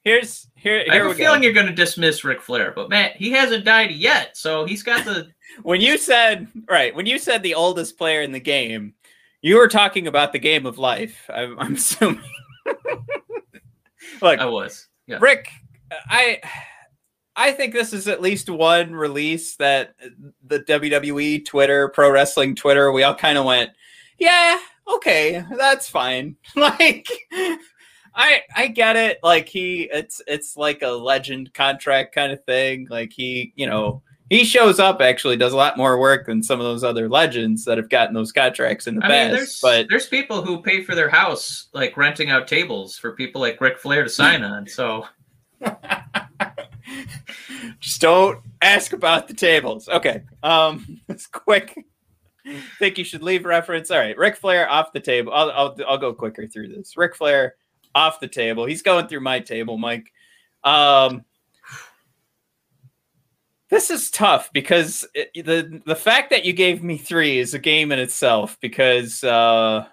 Here's 0.03 0.47
here. 0.55 0.83
I 0.89 0.93
Here 0.93 1.03
have 1.03 1.05
we 1.05 1.11
a 1.11 1.15
feeling 1.15 1.41
go. 1.41 1.45
you're 1.45 1.53
going 1.53 1.67
to 1.67 1.73
dismiss 1.73 2.23
Ric 2.23 2.41
Flair, 2.41 2.73
but 2.75 2.89
Matt, 2.89 3.15
he 3.15 3.31
hasn't 3.31 3.65
died 3.65 3.91
yet, 3.91 4.35
so 4.35 4.65
he's 4.65 4.83
got 4.83 5.05
the. 5.05 5.27
When 5.63 5.81
you 5.81 5.97
said 5.97 6.47
right, 6.69 6.95
when 6.95 7.05
you 7.05 7.19
said 7.19 7.43
the 7.43 7.55
oldest 7.55 7.97
player 7.97 8.21
in 8.21 8.31
the 8.31 8.39
game, 8.39 8.93
you 9.41 9.57
were 9.57 9.67
talking 9.67 10.07
about 10.07 10.31
the 10.31 10.39
game 10.39 10.65
of 10.65 10.77
life. 10.77 11.29
I'm, 11.29 11.59
I'm 11.59 11.73
assuming. 11.75 12.23
Look, 14.21 14.39
I 14.39 14.45
was. 14.45 14.87
Yeah. 15.07 15.19
Ric, 15.21 15.49
I 16.09 16.39
I 17.35 17.51
think 17.51 17.73
this 17.73 17.93
is 17.93 18.07
at 18.07 18.21
least 18.21 18.49
one 18.49 18.93
release 18.93 19.55
that 19.55 19.95
the 20.45 20.59
WWE 20.59 21.45
Twitter, 21.45 21.89
pro 21.89 22.11
wrestling 22.11 22.55
Twitter, 22.55 22.91
we 22.91 23.03
all 23.03 23.15
kind 23.15 23.37
of 23.37 23.45
went, 23.45 23.71
yeah, 24.19 24.59
okay, 24.95 25.43
that's 25.57 25.89
fine. 25.89 26.35
like 26.55 27.07
I 28.13 28.41
I 28.55 28.67
get 28.67 28.95
it. 28.95 29.19
Like 29.23 29.47
he 29.47 29.89
it's 29.91 30.21
it's 30.27 30.57
like 30.57 30.81
a 30.81 30.89
legend 30.89 31.53
contract 31.53 32.13
kind 32.13 32.31
of 32.31 32.43
thing. 32.43 32.87
Like 32.89 33.11
he, 33.13 33.53
you 33.55 33.67
know, 33.67 34.03
he 34.31 34.45
shows 34.45 34.79
up 34.79 35.01
actually 35.01 35.35
does 35.35 35.51
a 35.51 35.57
lot 35.57 35.75
more 35.75 35.99
work 35.99 36.25
than 36.25 36.41
some 36.41 36.61
of 36.61 36.65
those 36.65 36.85
other 36.85 37.09
legends 37.09 37.65
that 37.65 37.77
have 37.77 37.89
gotten 37.89 38.13
those 38.13 38.31
contracts 38.31 38.87
in 38.87 38.95
the 38.95 39.05
I 39.05 39.09
mean, 39.09 39.17
past. 39.17 39.35
there's 39.35 39.59
but 39.59 39.87
there's 39.89 40.07
people 40.07 40.41
who 40.41 40.61
pay 40.61 40.83
for 40.83 40.95
their 40.95 41.09
house 41.09 41.67
like 41.73 41.97
renting 41.97 42.29
out 42.29 42.47
tables 42.47 42.97
for 42.97 43.11
people 43.11 43.41
like 43.41 43.59
Ric 43.59 43.77
Flair 43.77 44.03
to 44.03 44.09
sign 44.09 44.41
on. 44.41 44.67
So 44.67 45.05
Just 47.81 47.99
don't 47.99 48.39
ask 48.61 48.93
about 48.93 49.27
the 49.27 49.33
tables. 49.33 49.89
Okay. 49.89 50.23
Um, 50.43 51.01
it's 51.09 51.27
quick. 51.27 51.85
Think 52.79 52.97
you 52.97 53.03
should 53.03 53.23
leave 53.23 53.43
reference. 53.43 53.91
All 53.91 53.99
right, 53.99 54.17
Ric 54.17 54.37
Flair 54.37 54.69
off 54.69 54.93
the 54.93 54.99
table. 54.99 55.33
I'll, 55.33 55.51
I'll 55.51 55.77
I'll 55.87 55.97
go 55.97 56.13
quicker 56.13 56.47
through 56.47 56.69
this. 56.69 56.95
Ric 56.97 57.15
Flair 57.15 57.55
off 57.93 58.21
the 58.21 58.29
table. 58.29 58.65
He's 58.65 58.81
going 58.81 59.07
through 59.07 59.19
my 59.19 59.39
table, 59.39 59.77
Mike. 59.77 60.11
Um, 60.63 61.23
This 63.71 63.89
is 63.89 64.11
tough 64.11 64.51
because 64.51 65.07
it, 65.15 65.45
the 65.45 65.81
the 65.85 65.95
fact 65.95 66.29
that 66.31 66.43
you 66.43 66.51
gave 66.51 66.83
me 66.83 66.97
three 66.97 67.39
is 67.39 67.53
a 67.53 67.59
game 67.59 67.93
in 67.93 67.99
itself. 67.99 68.57
Because 68.59 69.23
uh, 69.23 69.87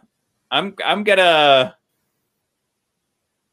I'm 0.50 0.74
I'm 0.84 1.04
gonna. 1.04 1.76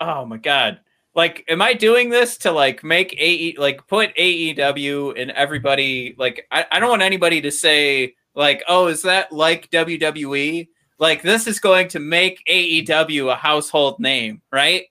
Oh 0.02 0.26
my 0.26 0.38
god! 0.38 0.80
Like, 1.14 1.46
am 1.48 1.62
I 1.62 1.74
doing 1.74 2.10
this 2.10 2.38
to 2.40 2.52
like 2.52 2.84
make 2.84 3.16
AE 3.20 3.56
like 3.60 3.86
put 3.86 4.16
AEW 4.16 5.22
and 5.22 5.30
everybody 5.30 6.16
like? 6.18 6.48
I, 6.52 6.66
I 6.72 6.80
don't 6.80 6.90
want 6.90 7.04
anybody 7.04 7.40
to 7.42 7.52
say 7.52 8.16
like, 8.34 8.64
oh, 8.68 8.88
is 8.88 9.04
that 9.04 9.32
like 9.32 9.70
WWE? 9.70 10.68
Like, 10.98 11.22
this 11.22 11.46
is 11.46 11.60
going 11.60 11.90
to 11.90 12.00
make 12.00 12.42
AEW 12.50 13.32
a 13.32 13.36
household 13.36 14.00
name, 14.00 14.42
right? 14.52 14.86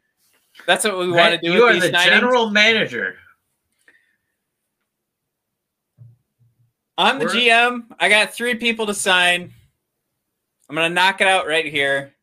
That's 0.65 0.85
what 0.85 0.97
we 0.97 1.11
want 1.11 1.33
to 1.33 1.39
do. 1.39 1.53
You 1.53 1.65
are 1.65 1.73
the 1.75 1.91
signings. 1.91 2.05
general 2.05 2.51
manager. 2.51 3.17
I'm 6.97 7.19
the 7.19 7.27
We're... 7.27 7.33
GM. 7.33 7.85
I 7.99 8.09
got 8.09 8.35
three 8.35 8.55
people 8.55 8.87
to 8.87 8.95
sign. 8.95 9.53
I'm 10.69 10.77
gonna 10.77 10.91
knock 10.95 11.21
it 11.21 11.27
out 11.27 11.47
right 11.47 11.67
here. 11.67 12.15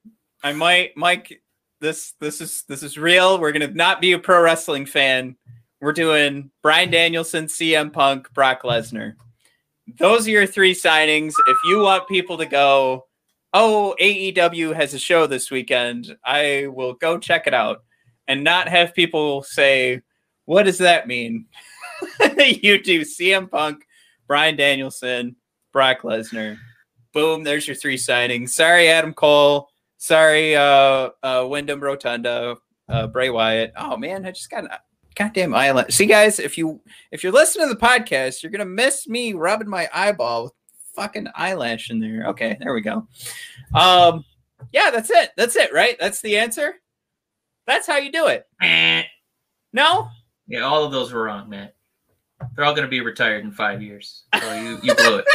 I 0.43 0.53
might, 0.53 0.95
Mike. 0.97 1.41
This 1.79 2.13
this 2.19 2.41
is 2.41 2.63
this 2.63 2.83
is 2.83 2.97
real. 2.97 3.39
We're 3.39 3.51
gonna 3.51 3.67
not 3.67 4.01
be 4.01 4.13
a 4.13 4.19
pro 4.19 4.41
wrestling 4.41 4.85
fan. 4.85 5.35
We're 5.81 5.93
doing 5.93 6.51
Bryan 6.61 6.91
Danielson, 6.91 7.45
CM 7.45 7.91
Punk, 7.91 8.31
Brock 8.33 8.61
Lesnar. 8.61 9.15
Those 9.97 10.27
are 10.27 10.31
your 10.31 10.47
three 10.47 10.75
signings. 10.75 11.33
If 11.47 11.57
you 11.67 11.79
want 11.79 12.07
people 12.07 12.37
to 12.37 12.45
go, 12.45 13.07
oh, 13.51 13.95
AEW 13.99 14.75
has 14.75 14.93
a 14.93 14.99
show 14.99 15.25
this 15.25 15.49
weekend, 15.49 16.15
I 16.23 16.67
will 16.67 16.93
go 16.93 17.17
check 17.17 17.47
it 17.47 17.53
out 17.55 17.83
and 18.27 18.43
not 18.43 18.69
have 18.69 18.93
people 18.93 19.41
say, 19.41 20.01
what 20.45 20.63
does 20.63 20.77
that 20.77 21.07
mean? 21.07 21.47
you 22.37 22.81
do 22.81 23.01
CM 23.01 23.49
Punk, 23.49 23.85
Bryan 24.31 24.55
Danielson, 24.55 25.35
Brock 25.73 26.03
Lesnar. 26.03 26.57
Boom, 27.11 27.43
there's 27.43 27.67
your 27.67 27.75
three 27.75 27.97
signings. 27.97 28.51
Sorry, 28.51 28.87
Adam 28.87 29.13
Cole. 29.13 29.67
Sorry, 29.97 30.55
uh, 30.55 31.09
uh, 31.21 31.45
Windham 31.49 31.83
Rotunda, 31.83 32.55
uh, 32.87 33.07
Bray 33.07 33.29
Wyatt. 33.29 33.73
Oh 33.75 33.97
man, 33.97 34.25
I 34.25 34.31
just 34.31 34.49
got 34.49 34.63
a 34.63 34.79
goddamn 35.15 35.53
eyelash. 35.53 35.95
See, 35.95 36.05
guys, 36.05 36.39
if 36.39 36.57
you 36.57 36.79
if 37.11 37.25
you're 37.25 37.33
listening 37.33 37.67
to 37.67 37.73
the 37.73 37.79
podcast, 37.81 38.41
you're 38.41 38.53
gonna 38.53 38.63
miss 38.63 39.05
me 39.05 39.33
rubbing 39.33 39.67
my 39.67 39.89
eyeball 39.93 40.45
with 40.45 40.53
fucking 40.95 41.27
eyelash 41.35 41.89
in 41.91 41.99
there. 41.99 42.27
Okay, 42.27 42.55
there 42.61 42.73
we 42.73 42.79
go. 42.79 43.05
Um, 43.73 44.23
yeah, 44.71 44.91
that's 44.91 45.09
it. 45.09 45.31
That's 45.35 45.57
it, 45.57 45.73
right? 45.73 45.97
That's 45.99 46.21
the 46.21 46.37
answer. 46.37 46.75
That's 47.67 47.85
how 47.85 47.97
you 47.97 48.13
do 48.13 48.27
it. 48.27 48.47
no. 49.73 50.07
Yeah, 50.47 50.61
all 50.61 50.85
of 50.85 50.93
those 50.93 51.11
were 51.11 51.23
wrong, 51.23 51.49
man. 51.49 51.71
They're 52.55 52.65
all 52.65 52.73
going 52.73 52.85
to 52.85 52.89
be 52.89 53.01
retired 53.01 53.43
in 53.43 53.51
five 53.51 53.81
years. 53.81 54.23
So 54.39 54.53
you, 54.53 54.79
you 54.83 54.95
blew 54.95 55.17
it. 55.17 55.25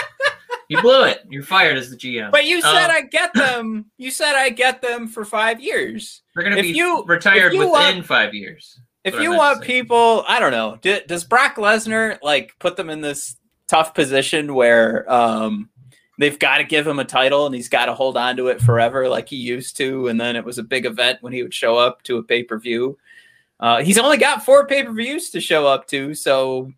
you 0.68 0.80
blew 0.82 1.04
it. 1.04 1.20
You're 1.28 1.42
fired 1.42 1.76
as 1.76 1.90
the 1.90 1.96
GM. 1.96 2.30
But 2.30 2.44
you 2.44 2.60
said 2.60 2.88
uh, 2.90 2.94
I 2.94 3.02
get 3.02 3.32
them. 3.34 3.86
You 3.96 4.10
said 4.10 4.34
I 4.34 4.50
get 4.50 4.82
them 4.82 5.08
for 5.08 5.24
five 5.24 5.60
years. 5.60 6.22
They're 6.34 6.44
going 6.44 6.56
to 6.56 6.62
be 6.62 6.68
you, 6.68 7.04
retired 7.04 7.52
you 7.52 7.60
within 7.60 7.70
want, 7.70 8.06
five 8.06 8.34
years. 8.34 8.80
If 9.04 9.20
you 9.20 9.36
want 9.36 9.62
people, 9.62 10.24
I 10.26 10.40
don't 10.40 10.50
know. 10.50 10.78
Do, 10.82 10.98
does 11.06 11.24
Brock 11.24 11.56
Lesnar 11.56 12.18
like 12.22 12.54
put 12.58 12.76
them 12.76 12.90
in 12.90 13.00
this 13.00 13.36
tough 13.68 13.94
position 13.94 14.54
where 14.54 15.10
um, 15.12 15.70
they've 16.18 16.38
got 16.38 16.58
to 16.58 16.64
give 16.64 16.86
him 16.86 16.98
a 16.98 17.04
title 17.04 17.46
and 17.46 17.54
he's 17.54 17.68
got 17.68 17.86
to 17.86 17.94
hold 17.94 18.16
on 18.16 18.36
to 18.36 18.48
it 18.48 18.60
forever 18.60 19.08
like 19.08 19.28
he 19.28 19.36
used 19.36 19.76
to? 19.76 20.08
And 20.08 20.20
then 20.20 20.34
it 20.34 20.44
was 20.44 20.58
a 20.58 20.64
big 20.64 20.86
event 20.86 21.18
when 21.20 21.32
he 21.32 21.44
would 21.44 21.54
show 21.54 21.76
up 21.76 22.02
to 22.02 22.18
a 22.18 22.22
pay 22.22 22.42
per 22.42 22.58
view. 22.58 22.98
Uh, 23.60 23.82
he's 23.82 23.96
only 23.98 24.18
got 24.18 24.44
four 24.44 24.66
pay 24.66 24.82
per 24.82 24.92
views 24.92 25.30
to 25.30 25.40
show 25.40 25.66
up 25.66 25.86
to, 25.88 26.12
so 26.14 26.72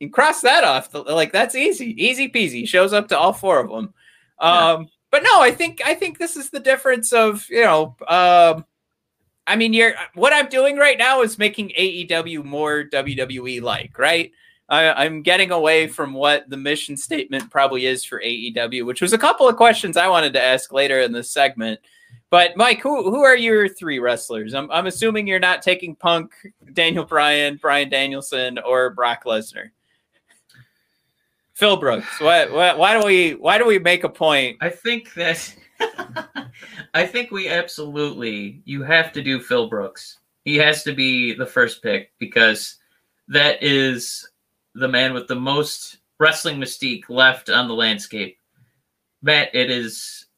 you 0.00 0.10
cross 0.10 0.40
that 0.40 0.64
off. 0.64 0.92
Like 0.92 1.30
that's 1.30 1.54
easy, 1.54 1.94
easy 2.02 2.28
peasy. 2.28 2.66
Shows 2.66 2.92
up 2.92 3.08
to 3.08 3.18
all 3.18 3.32
four 3.32 3.60
of 3.60 3.70
them. 3.70 3.94
Um, 4.38 4.82
yeah. 4.82 4.84
But 5.12 5.22
no, 5.22 5.40
I 5.40 5.52
think 5.52 5.80
I 5.84 5.94
think 5.94 6.18
this 6.18 6.36
is 6.36 6.50
the 6.50 6.60
difference 6.60 7.12
of 7.12 7.46
you 7.48 7.62
know. 7.62 7.96
Um, 8.08 8.64
I 9.46 9.56
mean, 9.56 9.72
you're 9.72 9.94
what 10.14 10.32
I'm 10.32 10.48
doing 10.48 10.76
right 10.76 10.98
now 10.98 11.22
is 11.22 11.38
making 11.38 11.72
AEW 11.78 12.44
more 12.44 12.84
WWE 12.84 13.60
like, 13.62 13.98
right? 13.98 14.32
I, 14.70 15.04
am 15.04 15.22
getting 15.22 15.50
away 15.50 15.88
from 15.88 16.12
what 16.12 16.48
the 16.48 16.56
mission 16.56 16.96
statement 16.96 17.50
probably 17.50 17.86
is 17.86 18.04
for 18.04 18.20
AEW, 18.20 18.86
which 18.86 19.02
was 19.02 19.12
a 19.12 19.18
couple 19.18 19.48
of 19.48 19.56
questions 19.56 19.96
I 19.96 20.06
wanted 20.06 20.32
to 20.34 20.42
ask 20.42 20.72
later 20.72 21.00
in 21.00 21.10
this 21.10 21.32
segment. 21.32 21.80
But 22.30 22.56
Mike, 22.56 22.80
who 22.80 23.10
who 23.10 23.22
are 23.24 23.36
your 23.36 23.68
three 23.68 23.98
wrestlers? 23.98 24.54
I'm 24.54 24.70
I'm 24.70 24.86
assuming 24.86 25.26
you're 25.26 25.40
not 25.40 25.62
taking 25.62 25.96
Punk, 25.96 26.32
Daniel 26.72 27.04
Bryan, 27.04 27.56
Bryan 27.56 27.88
Danielson, 27.88 28.58
or 28.60 28.90
Brock 28.90 29.24
Lesnar. 29.24 29.70
Phil 31.60 31.76
Brooks. 31.76 32.18
Why, 32.18 32.46
why, 32.46 32.72
why 32.72 32.98
do 32.98 33.06
we 33.06 33.32
why 33.32 33.58
do 33.58 33.66
we 33.66 33.78
make 33.78 34.02
a 34.02 34.08
point? 34.08 34.56
I 34.62 34.70
think 34.70 35.12
that 35.12 35.54
I 36.94 37.06
think 37.06 37.30
we 37.30 37.50
absolutely 37.50 38.62
you 38.64 38.82
have 38.82 39.12
to 39.12 39.22
do 39.22 39.42
Phil 39.42 39.68
Brooks. 39.68 40.20
He 40.42 40.56
has 40.56 40.82
to 40.84 40.94
be 40.94 41.34
the 41.34 41.44
first 41.44 41.82
pick 41.82 42.12
because 42.18 42.78
that 43.28 43.62
is 43.62 44.26
the 44.74 44.88
man 44.88 45.12
with 45.12 45.28
the 45.28 45.36
most 45.36 45.98
wrestling 46.18 46.56
mystique 46.56 47.10
left 47.10 47.50
on 47.50 47.68
the 47.68 47.74
landscape. 47.74 48.38
Matt, 49.20 49.54
it 49.54 49.70
is 49.70 50.28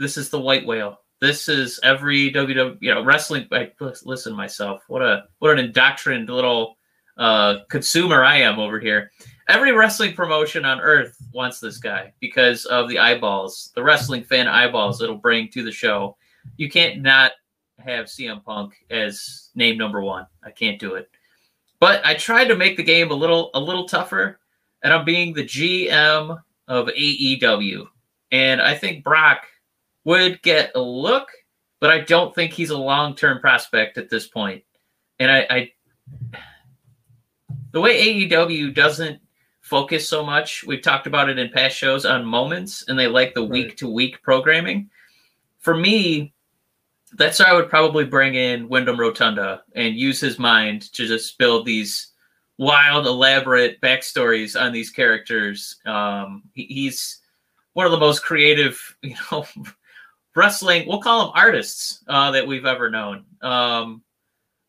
this 0.00 0.16
is 0.16 0.28
the 0.28 0.40
white 0.40 0.66
whale. 0.66 1.02
This 1.20 1.48
is 1.48 1.78
every 1.84 2.32
WWE, 2.32 2.78
you 2.80 2.92
know, 2.92 3.04
wrestling. 3.04 3.46
I, 3.52 3.70
listen 3.80 4.34
myself. 4.34 4.82
What 4.88 5.02
a 5.02 5.26
what 5.38 5.52
an 5.52 5.66
indoctrinated 5.66 6.30
little 6.30 6.78
uh, 7.16 7.58
consumer 7.70 8.24
I 8.24 8.38
am 8.38 8.58
over 8.58 8.80
here 8.80 9.12
every 9.48 9.72
wrestling 9.72 10.14
promotion 10.14 10.64
on 10.64 10.80
earth 10.80 11.16
wants 11.32 11.60
this 11.60 11.78
guy 11.78 12.12
because 12.20 12.64
of 12.66 12.88
the 12.88 12.98
eyeballs, 12.98 13.72
the 13.74 13.82
wrestling 13.82 14.24
fan 14.24 14.48
eyeballs 14.48 15.00
it'll 15.00 15.16
bring 15.16 15.48
to 15.48 15.62
the 15.62 15.72
show. 15.72 16.16
You 16.56 16.70
can't 16.70 17.02
not 17.02 17.32
have 17.78 18.06
CM 18.06 18.42
Punk 18.44 18.74
as 18.90 19.50
name 19.54 19.78
number 19.78 20.00
one. 20.00 20.26
I 20.42 20.50
can't 20.50 20.78
do 20.78 20.94
it. 20.94 21.10
But 21.78 22.04
I 22.04 22.14
tried 22.14 22.46
to 22.46 22.56
make 22.56 22.76
the 22.76 22.82
game 22.82 23.10
a 23.10 23.14
little 23.14 23.50
a 23.54 23.60
little 23.60 23.86
tougher, 23.86 24.40
and 24.82 24.92
I'm 24.92 25.04
being 25.04 25.34
the 25.34 25.44
GM 25.44 26.40
of 26.68 26.86
AEW. 26.88 27.86
And 28.32 28.60
I 28.60 28.74
think 28.74 29.04
Brock 29.04 29.46
would 30.04 30.42
get 30.42 30.72
a 30.74 30.80
look, 30.80 31.28
but 31.80 31.90
I 31.90 32.00
don't 32.00 32.34
think 32.34 32.52
he's 32.52 32.70
a 32.70 32.78
long-term 32.78 33.40
prospect 33.40 33.98
at 33.98 34.08
this 34.08 34.26
point. 34.26 34.64
And 35.18 35.30
I, 35.30 35.46
I 35.50 35.72
the 37.72 37.80
way 37.80 38.26
AEW 38.26 38.74
doesn't 38.74 39.20
focus 39.66 40.08
so 40.08 40.24
much. 40.24 40.62
We've 40.64 40.80
talked 40.80 41.08
about 41.08 41.28
it 41.28 41.40
in 41.40 41.48
past 41.48 41.76
shows 41.76 42.06
on 42.06 42.24
moments, 42.24 42.84
and 42.86 42.96
they 42.96 43.08
like 43.08 43.34
the 43.34 43.42
week 43.42 43.76
to 43.78 43.90
week 43.90 44.22
programming. 44.22 44.88
For 45.58 45.76
me, 45.76 46.32
that's 47.14 47.40
why 47.40 47.46
I 47.46 47.52
would 47.52 47.68
probably 47.68 48.04
bring 48.04 48.36
in 48.36 48.68
Windham 48.68 48.98
Rotunda 48.98 49.64
and 49.74 49.96
use 49.96 50.20
his 50.20 50.38
mind 50.38 50.92
to 50.92 51.08
just 51.08 51.36
build 51.36 51.66
these 51.66 52.12
wild, 52.58 53.06
elaborate 53.06 53.80
backstories 53.80 54.60
on 54.60 54.72
these 54.72 54.90
characters. 54.90 55.78
Um, 55.84 56.44
he, 56.54 56.66
he's 56.66 57.18
one 57.72 57.86
of 57.86 57.92
the 57.92 57.98
most 57.98 58.22
creative, 58.22 58.96
you 59.02 59.16
know, 59.32 59.44
wrestling. 60.36 60.86
We'll 60.86 61.02
call 61.02 61.24
them 61.24 61.32
artists 61.34 62.04
uh, 62.06 62.30
that 62.30 62.46
we've 62.46 62.66
ever 62.66 62.88
known. 62.88 63.24
Um, 63.42 64.04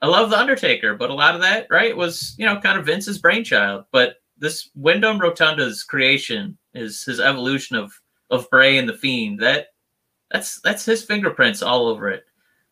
I 0.01 0.07
love 0.07 0.31
the 0.31 0.39
Undertaker, 0.39 0.95
but 0.95 1.11
a 1.11 1.13
lot 1.13 1.35
of 1.35 1.41
that, 1.41 1.67
right, 1.69 1.95
was 1.95 2.33
you 2.39 2.47
know 2.47 2.59
kind 2.59 2.79
of 2.79 2.85
Vince's 2.87 3.19
brainchild. 3.19 3.85
But 3.91 4.15
this 4.39 4.69
Windham 4.75 5.19
Rotunda's 5.19 5.83
creation 5.83 6.57
is 6.73 7.03
his 7.03 7.19
evolution 7.19 7.75
of 7.75 7.91
of 8.29 8.49
Bray 8.49 8.77
and 8.77 8.87
the 8.87 8.93
Fiend. 8.93 9.39
That 9.39 9.67
that's 10.31 10.59
that's 10.61 10.85
his 10.85 11.03
fingerprints 11.03 11.61
all 11.61 11.87
over 11.87 12.09
it. 12.09 12.23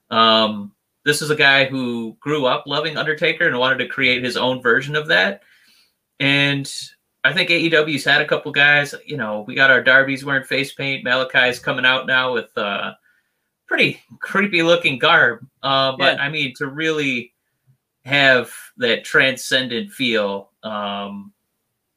Um, 0.09 0.73
this 1.03 1.21
is 1.21 1.29
a 1.29 1.35
guy 1.35 1.65
who 1.65 2.17
grew 2.19 2.45
up 2.45 2.65
loving 2.65 2.97
Undertaker 2.97 3.47
and 3.47 3.57
wanted 3.57 3.77
to 3.77 3.87
create 3.87 4.23
his 4.23 4.37
own 4.37 4.61
version 4.61 4.95
of 4.95 5.07
that. 5.07 5.43
And 6.19 6.71
I 7.23 7.33
think 7.33 7.49
AEW's 7.49 8.05
had 8.05 8.21
a 8.21 8.27
couple 8.27 8.51
guys. 8.51 8.93
You 9.05 9.17
know, 9.17 9.41
we 9.47 9.55
got 9.55 9.71
our 9.71 9.83
Darby's 9.83 10.25
wearing 10.25 10.43
face 10.43 10.73
paint. 10.73 11.03
Malachi's 11.03 11.59
coming 11.59 11.85
out 11.85 12.07
now 12.07 12.33
with 12.33 12.55
uh, 12.57 12.93
pretty 13.67 14.01
creepy 14.19 14.63
looking 14.63 14.99
garb. 14.99 15.45
Uh, 15.61 15.95
but 15.97 16.17
yeah. 16.17 16.23
I 16.23 16.29
mean, 16.29 16.53
to 16.57 16.67
really 16.67 17.33
have 18.03 18.51
that 18.77 19.03
transcendent 19.03 19.91
feel, 19.91 20.51
um, 20.63 21.33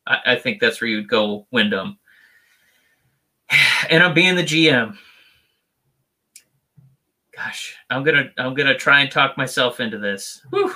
I, 0.09 0.19
I 0.27 0.37
think 0.37 0.61
that's 0.61 0.81
where 0.81 0.91
you'd 0.91 1.09
go 1.09 1.47
Windham. 1.51 1.99
And 3.91 4.03
I'm 4.03 4.13
being 4.13 4.35
the 4.35 4.43
GM. 4.43 4.97
Gosh, 7.35 7.77
I'm 7.89 8.03
gonna 8.03 8.31
I'm 8.37 8.53
gonna 8.55 8.77
try 8.77 9.01
and 9.01 9.11
talk 9.11 9.39
myself 9.39 9.79
into 9.79 9.99
this. 9.99 10.43
Whew. 10.51 10.75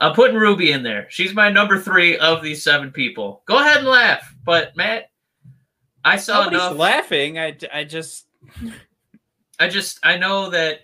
I'm 0.00 0.14
putting 0.14 0.36
Ruby 0.36 0.72
in 0.72 0.82
there. 0.82 1.06
She's 1.10 1.32
my 1.32 1.50
number 1.50 1.78
three 1.78 2.18
of 2.18 2.42
these 2.42 2.64
seven 2.64 2.90
people. 2.90 3.42
Go 3.46 3.60
ahead 3.60 3.78
and 3.78 3.86
laugh, 3.86 4.34
but 4.44 4.76
Matt, 4.76 5.10
I 6.04 6.16
saw 6.16 6.40
Nobody's 6.44 6.60
enough. 6.60 6.76
laughing. 6.78 7.38
I, 7.38 7.56
I 7.72 7.84
just, 7.84 8.26
I 9.60 9.68
just, 9.68 10.00
I 10.02 10.16
know 10.16 10.50
that. 10.50 10.80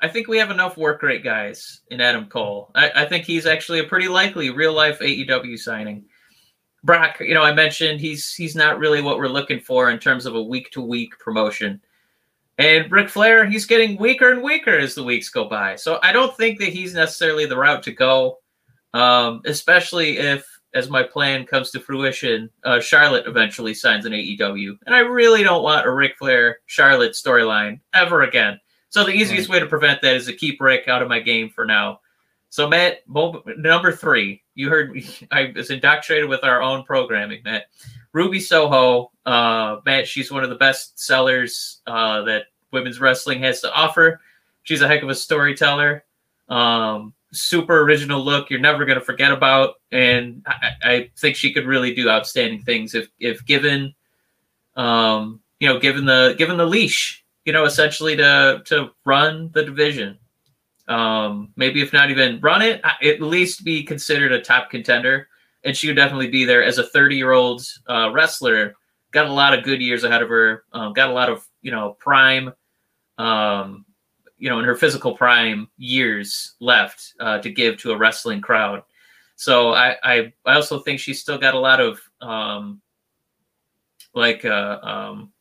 I 0.00 0.06
think 0.08 0.28
we 0.28 0.38
have 0.38 0.52
enough 0.52 0.76
work 0.76 1.02
rate 1.02 1.24
guys 1.24 1.80
in 1.90 2.00
Adam 2.00 2.26
Cole. 2.26 2.70
I, 2.76 2.90
I 3.02 3.04
think 3.04 3.24
he's 3.24 3.46
actually 3.46 3.80
a 3.80 3.84
pretty 3.84 4.06
likely 4.08 4.50
real 4.50 4.72
life 4.72 5.00
AEW 5.00 5.58
signing. 5.58 6.04
Brock, 6.84 7.18
you 7.20 7.34
know, 7.34 7.42
I 7.42 7.52
mentioned 7.52 8.00
he's 8.00 8.32
he's 8.34 8.54
not 8.54 8.78
really 8.78 9.02
what 9.02 9.18
we're 9.18 9.28
looking 9.28 9.60
for 9.60 9.90
in 9.90 9.98
terms 9.98 10.26
of 10.26 10.34
a 10.34 10.42
week 10.42 10.70
to 10.72 10.80
week 10.80 11.18
promotion. 11.18 11.80
And 12.58 12.90
Ric 12.90 13.08
Flair, 13.08 13.46
he's 13.46 13.66
getting 13.66 13.96
weaker 13.98 14.32
and 14.32 14.42
weaker 14.42 14.76
as 14.76 14.94
the 14.94 15.04
weeks 15.04 15.28
go 15.28 15.44
by. 15.44 15.76
So 15.76 16.00
I 16.02 16.12
don't 16.12 16.36
think 16.36 16.58
that 16.58 16.70
he's 16.70 16.92
necessarily 16.92 17.46
the 17.46 17.56
route 17.56 17.84
to 17.84 17.92
go, 17.92 18.38
um, 18.94 19.42
especially 19.44 20.18
if, 20.18 20.44
as 20.74 20.90
my 20.90 21.04
plan 21.04 21.46
comes 21.46 21.70
to 21.70 21.80
fruition, 21.80 22.50
uh, 22.64 22.80
Charlotte 22.80 23.28
eventually 23.28 23.74
signs 23.74 24.06
an 24.06 24.12
AEW. 24.12 24.76
And 24.86 24.94
I 24.94 24.98
really 24.98 25.44
don't 25.44 25.62
want 25.62 25.86
a 25.86 25.90
Ric 25.90 26.18
Flair 26.18 26.58
Charlotte 26.66 27.12
storyline 27.12 27.78
ever 27.94 28.22
again. 28.22 28.58
So 28.90 29.04
the 29.04 29.12
easiest 29.12 29.48
way 29.48 29.60
to 29.60 29.66
prevent 29.66 30.02
that 30.02 30.16
is 30.16 30.26
to 30.26 30.32
keep 30.32 30.60
Ric 30.60 30.88
out 30.88 31.02
of 31.02 31.08
my 31.08 31.20
game 31.20 31.50
for 31.50 31.64
now. 31.64 32.00
So 32.50 32.68
Matt, 32.68 33.02
number 33.08 33.92
three, 33.92 34.42
you 34.54 34.68
heard 34.68 34.92
me. 34.92 35.06
I 35.30 35.52
was 35.54 35.70
indoctrinated 35.70 36.28
with 36.28 36.44
our 36.44 36.62
own 36.62 36.84
programming, 36.84 37.42
Matt. 37.44 37.66
Ruby 38.12 38.40
Soho, 38.40 39.12
uh, 39.26 39.76
Matt, 39.84 40.08
she's 40.08 40.32
one 40.32 40.42
of 40.42 40.50
the 40.50 40.56
best 40.56 40.98
sellers 40.98 41.80
uh, 41.86 42.22
that 42.22 42.44
women's 42.72 43.00
wrestling 43.00 43.42
has 43.42 43.60
to 43.60 43.72
offer. 43.72 44.20
She's 44.62 44.80
a 44.80 44.88
heck 44.88 45.02
of 45.02 45.08
a 45.08 45.14
storyteller. 45.14 46.04
Um, 46.48 47.14
super 47.32 47.80
original 47.82 48.24
look 48.24 48.48
you're 48.48 48.58
never 48.58 48.86
going 48.86 48.98
to 48.98 49.04
forget 49.04 49.30
about. 49.30 49.74
And 49.92 50.42
I, 50.46 50.70
I, 50.82 51.10
think 51.18 51.36
she 51.36 51.52
could 51.52 51.66
really 51.66 51.94
do 51.94 52.08
outstanding 52.08 52.62
things 52.62 52.94
if, 52.94 53.08
if 53.18 53.44
given, 53.44 53.94
um, 54.76 55.40
you 55.60 55.68
know, 55.68 55.78
given 55.78 56.06
the, 56.06 56.34
given 56.38 56.56
the 56.56 56.66
leash, 56.66 57.22
you 57.44 57.52
know, 57.52 57.66
essentially 57.66 58.16
to, 58.16 58.62
to 58.66 58.90
run 59.04 59.50
the 59.52 59.62
division. 59.62 60.18
Um, 60.88 61.52
maybe 61.56 61.82
if 61.82 61.92
not 61.92 62.10
even 62.10 62.40
run 62.40 62.62
it, 62.62 62.80
at 63.02 63.20
least 63.20 63.64
be 63.64 63.82
considered 63.82 64.32
a 64.32 64.40
top 64.40 64.70
contender 64.70 65.28
and 65.64 65.76
she 65.76 65.88
would 65.88 65.96
definitely 65.96 66.28
be 66.28 66.44
there 66.44 66.62
as 66.62 66.78
a 66.78 66.86
30 66.86 67.16
year 67.16 67.32
old 67.32 67.62
uh, 67.88 68.10
wrestler. 68.12 68.74
Got 69.10 69.26
a 69.26 69.32
lot 69.32 69.56
of 69.56 69.64
good 69.64 69.80
years 69.80 70.04
ahead 70.04 70.22
of 70.22 70.28
her. 70.28 70.64
Um, 70.72 70.92
got 70.92 71.10
a 71.10 71.12
lot 71.12 71.28
of 71.28 71.46
you 71.62 71.70
know 71.70 71.96
prime, 71.98 72.52
um, 73.16 73.84
you 74.36 74.48
know, 74.48 74.58
in 74.58 74.64
her 74.64 74.76
physical 74.76 75.16
prime 75.16 75.68
years 75.78 76.54
left 76.60 77.14
uh, 77.20 77.38
to 77.38 77.50
give 77.50 77.78
to 77.78 77.92
a 77.92 77.96
wrestling 77.96 78.40
crowd. 78.40 78.82
So 79.36 79.72
I, 79.72 79.96
I, 80.02 80.32
I 80.46 80.54
also 80.54 80.80
think 80.80 81.00
she's 81.00 81.20
still 81.20 81.38
got 81.38 81.54
a 81.54 81.58
lot 81.58 81.80
of 81.80 82.00
um, 82.20 82.80
like 84.14 84.44
uh, 84.44 84.78
um, 84.82 85.32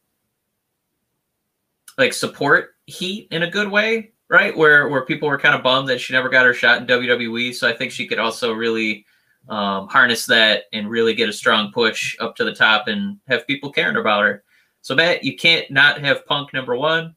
like 1.98 2.13
support 2.13 2.75
heat 2.86 3.27
in 3.32 3.44
a 3.44 3.50
good 3.50 3.70
way, 3.70 4.12
right? 4.30 4.56
Where 4.56 4.90
where 4.90 5.06
people 5.06 5.28
were 5.28 5.40
kind 5.40 5.56
of 5.56 5.64
bummed 5.64 5.90
that 5.90 6.02
she 6.02 6.14
never 6.14 6.30
got 6.30 6.46
her 6.46 6.54
shot 6.54 6.82
in 6.82 6.88
WWE. 6.88 7.54
So 7.54 7.68
I 7.68 7.74
think 7.74 7.92
she 7.92 8.08
could 8.08 8.20
also 8.20 8.54
really 8.54 9.06
um, 9.50 9.88
harness 9.88 10.26
that 10.26 10.64
and 10.74 10.90
really 10.90 11.14
get 11.14 11.30
a 11.30 11.34
strong 11.34 11.72
push 11.72 12.16
up 12.20 12.36
to 12.36 12.44
the 12.44 12.54
top 12.54 12.88
and 12.88 13.20
have 13.28 13.48
people 13.48 13.72
caring 13.72 13.98
about 13.98 14.24
her. 14.24 14.44
So, 14.82 14.96
Matt, 14.96 15.24
you 15.24 15.36
can't 15.36 15.70
not 15.72 16.00
have 16.02 16.26
Punk 16.26 16.54
number 16.54 16.76
one. 16.76 17.16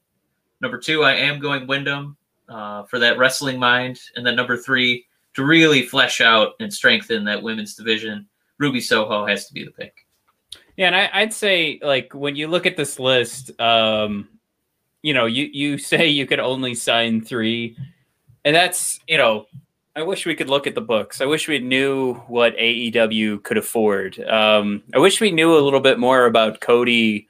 Number 0.60 0.78
two, 0.78 1.04
I 1.04 1.14
am 1.14 1.40
going 1.40 1.66
Windham 1.66 2.16
uh, 2.48 2.84
for 2.84 2.98
that 2.98 3.18
wrestling 3.18 3.58
mind. 3.58 4.00
And 4.16 4.26
then 4.26 4.36
number 4.36 4.56
three, 4.56 5.06
to 5.34 5.44
really 5.44 5.82
flesh 5.82 6.20
out 6.20 6.54
and 6.60 6.72
strengthen 6.72 7.24
that 7.24 7.42
women's 7.42 7.74
division, 7.74 8.26
Ruby 8.58 8.80
Soho 8.80 9.26
has 9.26 9.46
to 9.46 9.54
be 9.54 9.64
the 9.64 9.70
pick. 9.70 10.06
Yeah, 10.76 10.88
and 10.88 10.96
I, 10.96 11.22
would 11.22 11.32
say 11.32 11.78
like 11.82 12.12
when 12.14 12.36
you 12.36 12.48
look 12.48 12.66
at 12.66 12.76
this 12.76 12.98
list, 12.98 13.58
um, 13.60 14.28
you 15.02 15.14
know, 15.14 15.26
you 15.26 15.48
you 15.52 15.78
say 15.78 16.08
you 16.08 16.26
could 16.26 16.40
only 16.40 16.74
sign 16.74 17.20
three, 17.20 17.76
and 18.44 18.54
that's 18.54 19.00
you 19.06 19.16
know 19.16 19.46
I 19.96 20.02
wish 20.02 20.24
we 20.24 20.34
could 20.34 20.48
look 20.48 20.66
at 20.66 20.74
the 20.74 20.80
books. 20.80 21.20
I 21.20 21.26
wish 21.26 21.48
we 21.48 21.58
knew 21.58 22.14
what 22.28 22.56
AEW 22.56 23.42
could 23.42 23.58
afford. 23.58 24.20
Um, 24.20 24.82
I 24.94 24.98
wish 24.98 25.20
we 25.20 25.32
knew 25.32 25.56
a 25.56 25.60
little 25.60 25.80
bit 25.80 25.98
more 25.98 26.26
about 26.26 26.60
Cody 26.60 27.28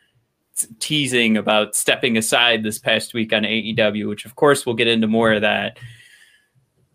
teasing 0.78 1.36
about 1.36 1.74
stepping 1.74 2.18
aside 2.18 2.62
this 2.62 2.78
past 2.78 3.14
week 3.14 3.32
on 3.32 3.42
AEW, 3.42 4.08
which 4.08 4.24
of 4.26 4.36
course 4.36 4.66
we'll 4.66 4.74
get 4.74 4.88
into 4.88 5.06
more 5.06 5.32
of 5.32 5.40
that. 5.40 5.78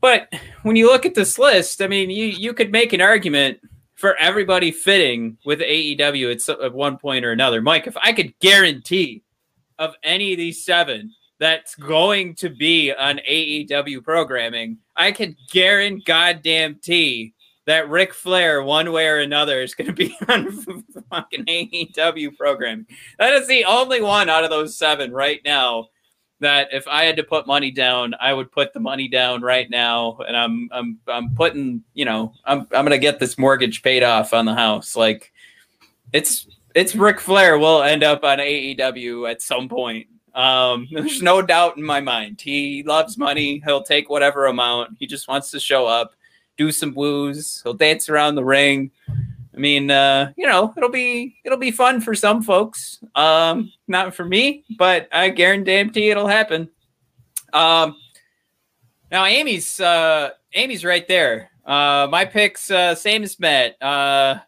But 0.02 0.32
when 0.62 0.76
you 0.76 0.86
look 0.86 1.06
at 1.06 1.16
this 1.16 1.40
list, 1.40 1.82
I 1.82 1.88
mean, 1.88 2.10
you 2.10 2.26
you 2.26 2.54
could 2.54 2.72
make 2.72 2.94
an 2.94 3.02
argument 3.02 3.60
for 3.96 4.16
everybody 4.18 4.72
fitting 4.72 5.38
with 5.46 5.60
AEW 5.60 6.32
at, 6.32 6.64
at 6.64 6.74
one 6.74 6.98
point 6.98 7.26
or 7.26 7.32
another. 7.32 7.62
Mike, 7.62 7.88
if 7.88 7.98
I 7.98 8.14
could 8.14 8.38
guarantee 8.40 9.24
of 9.80 9.96
any 10.04 10.34
of 10.34 10.38
these 10.38 10.66
seven 10.66 11.14
that's 11.40 11.76
going 11.76 12.36
to 12.36 12.50
be 12.50 12.94
on 12.94 13.20
AEW 13.30 14.04
programming, 14.04 14.78
I 14.96 15.12
can 15.12 15.36
guarantee 15.52 16.04
goddamn 16.06 16.80
T 16.82 17.34
that 17.66 17.90
Ric 17.90 18.14
Flair, 18.14 18.64
one 18.64 18.92
way 18.92 19.08
or 19.08 19.20
another, 19.20 19.62
is 19.62 19.74
going 19.74 19.88
to 19.88 19.94
be 19.94 20.16
on 20.30 20.52
fucking 21.10 21.46
AEW 21.46 22.38
programming. 22.38 22.86
That 23.20 23.34
is 23.34 23.48
the 23.48 23.66
only 23.66 24.02
one 24.02 24.30
out 24.30 24.44
of 24.44 24.50
those 24.50 24.78
seven 24.78 25.12
right 25.12 25.42
now 25.44 25.88
that 26.42 26.70
if 26.74 26.88
I 26.88 27.06
had 27.06 27.16
to 27.16 27.24
put 27.24 27.48
money 27.48 27.72
down, 27.72 28.14
I 28.20 28.34
would 28.34 28.52
put 28.52 28.74
the 28.74 28.80
money 28.80 29.08
down 29.08 29.42
right 29.42 29.70
now. 29.70 30.20
And 30.28 30.36
I'm 30.36 30.70
I'm 30.72 31.00
I'm 31.08 31.36
putting, 31.36 31.84
you 31.94 32.06
know, 32.06 32.34
I'm 32.46 32.62
I'm 32.72 32.86
gonna 32.86 32.98
get 32.98 33.20
this 33.20 33.38
mortgage 33.38 33.82
paid 33.82 34.04
off 34.04 34.34
on 34.34 34.46
the 34.46 34.54
house. 34.54 34.96
Like 34.96 35.32
it's 36.14 36.48
it's 36.76 36.96
Ric 36.96 37.20
Flair 37.20 37.58
will 37.58 37.82
end 37.82 38.04
up 38.04 38.24
on 38.24 38.38
AEW 38.38 39.32
at 39.32 39.42
some 39.42 39.68
point. 39.68 40.08
Um, 40.36 40.88
there's 40.92 41.22
no 41.22 41.42
doubt 41.42 41.78
in 41.78 41.84
my 41.84 42.02
mind. 42.02 42.42
He 42.42 42.84
loves 42.84 43.18
money. 43.18 43.62
He'll 43.66 43.82
take 43.82 44.10
whatever 44.10 44.46
amount. 44.46 44.98
He 45.00 45.08
just 45.08 45.28
wants 45.28 45.50
to 45.52 45.60
show 45.60 45.88
up, 45.88 46.14
do 46.58 46.72
some 46.72 46.94
woos. 46.94 47.62
He'll 47.64 47.74
dance 47.74 48.10
around 48.10 48.36
the 48.36 48.44
ring. 48.44 48.92
I 49.10 49.58
mean, 49.58 49.90
uh, 49.90 50.34
you 50.36 50.46
know, 50.46 50.74
it'll 50.76 50.90
be 50.90 51.38
it'll 51.46 51.58
be 51.58 51.72
fun 51.72 52.02
for 52.02 52.14
some 52.14 52.44
folks. 52.44 53.00
Um, 53.16 53.72
not 53.88 54.14
for 54.14 54.26
me, 54.26 54.66
but 54.78 55.08
I 55.14 55.30
guarantee 55.30 56.10
it'll 56.10 56.28
happen. 56.28 56.70
Um, 57.54 57.96
now 59.10 59.24
Amy's 59.24 59.80
uh, 59.80 60.32
Amy's 60.54 60.84
right 60.84 61.08
there. 61.08 61.52
Uh, 61.66 62.08
my 62.12 62.26
picks 62.26 62.70
uh, 62.70 62.96
same 62.96 63.24
as 63.24 63.40
Matt. 63.40 63.82
Uh, 63.82 64.40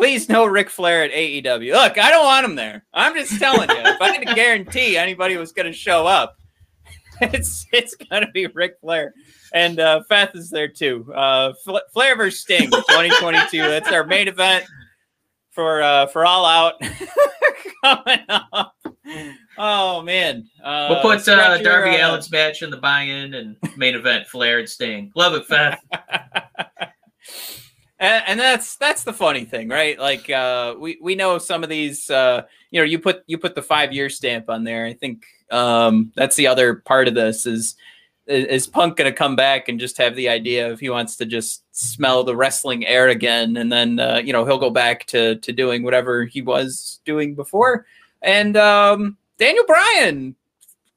Please 0.00 0.30
no 0.30 0.46
Ric 0.46 0.70
Flair 0.70 1.04
at 1.04 1.10
AEW. 1.10 1.72
Look, 1.74 1.98
I 1.98 2.08
don't 2.08 2.24
want 2.24 2.46
him 2.46 2.54
there. 2.54 2.86
I'm 2.94 3.14
just 3.14 3.38
telling 3.38 3.68
you. 3.68 3.76
if 3.76 4.00
I 4.00 4.12
had 4.12 4.26
to 4.26 4.34
guarantee 4.34 4.96
anybody 4.96 5.36
was 5.36 5.52
going 5.52 5.66
to 5.66 5.74
show 5.74 6.06
up, 6.06 6.38
it's 7.20 7.66
it's 7.70 7.94
going 7.96 8.24
to 8.24 8.30
be 8.32 8.46
Ric 8.46 8.78
Flair. 8.80 9.12
And 9.52 9.78
uh, 9.78 10.02
Feth 10.08 10.34
is 10.34 10.48
there 10.48 10.68
too. 10.68 11.12
Uh, 11.12 11.52
Flair 11.92 12.16
versus 12.16 12.40
Sting 12.40 12.70
2022. 12.70 13.58
That's 13.58 13.92
our 13.92 14.04
main 14.04 14.26
event 14.26 14.64
for 15.50 15.82
uh, 15.82 16.06
for 16.06 16.24
All 16.24 16.46
Out 16.46 16.80
coming 17.84 18.24
up. 18.30 18.74
Oh 19.58 20.00
man, 20.00 20.48
uh, 20.64 20.86
we'll 20.88 21.02
put 21.02 21.28
uh, 21.28 21.58
Darby 21.58 21.98
uh, 21.98 22.06
Allin's 22.08 22.32
match 22.32 22.62
in 22.62 22.70
the 22.70 22.78
buy-in 22.78 23.34
and 23.34 23.54
main 23.76 23.94
event. 23.94 24.28
Flair 24.28 24.60
and 24.60 24.68
Sting. 24.68 25.12
Love 25.14 25.34
it, 25.34 25.44
Feth 25.44 25.78
and, 28.00 28.24
and, 28.26 28.40
that's 28.40 28.76
that's 28.76 29.04
the 29.04 29.12
funny 29.12 29.44
thing, 29.44 29.68
right? 29.68 29.98
Like 29.98 30.28
uh, 30.30 30.74
we 30.78 30.98
we 31.00 31.14
know 31.14 31.38
some 31.38 31.62
of 31.62 31.68
these. 31.68 32.10
Uh, 32.10 32.42
you 32.70 32.80
know, 32.80 32.84
you 32.84 32.98
put 32.98 33.22
you 33.26 33.36
put 33.36 33.54
the 33.54 33.62
five 33.62 33.92
year 33.92 34.08
stamp 34.08 34.48
on 34.48 34.64
there. 34.64 34.86
I 34.86 34.94
think 34.94 35.24
um, 35.50 36.10
that's 36.16 36.36
the 36.36 36.46
other 36.46 36.76
part 36.76 37.08
of 37.08 37.14
this 37.14 37.46
is 37.46 37.76
is 38.26 38.66
Punk 38.66 38.96
going 38.96 39.10
to 39.10 39.16
come 39.16 39.36
back 39.36 39.68
and 39.68 39.80
just 39.80 39.98
have 39.98 40.14
the 40.14 40.28
idea 40.28 40.72
if 40.72 40.80
he 40.80 40.88
wants 40.88 41.16
to 41.16 41.26
just 41.26 41.64
smell 41.72 42.24
the 42.24 42.36
wrestling 42.36 42.86
air 42.86 43.08
again, 43.08 43.56
and 43.56 43.70
then 43.70 44.00
uh, 44.00 44.20
you 44.24 44.32
know 44.32 44.44
he'll 44.44 44.58
go 44.58 44.70
back 44.70 45.04
to 45.06 45.36
to 45.36 45.52
doing 45.52 45.82
whatever 45.82 46.24
he 46.24 46.40
was 46.40 47.00
doing 47.04 47.34
before. 47.34 47.86
And 48.22 48.56
um, 48.56 49.18
Daniel 49.38 49.64
Bryan 49.66 50.36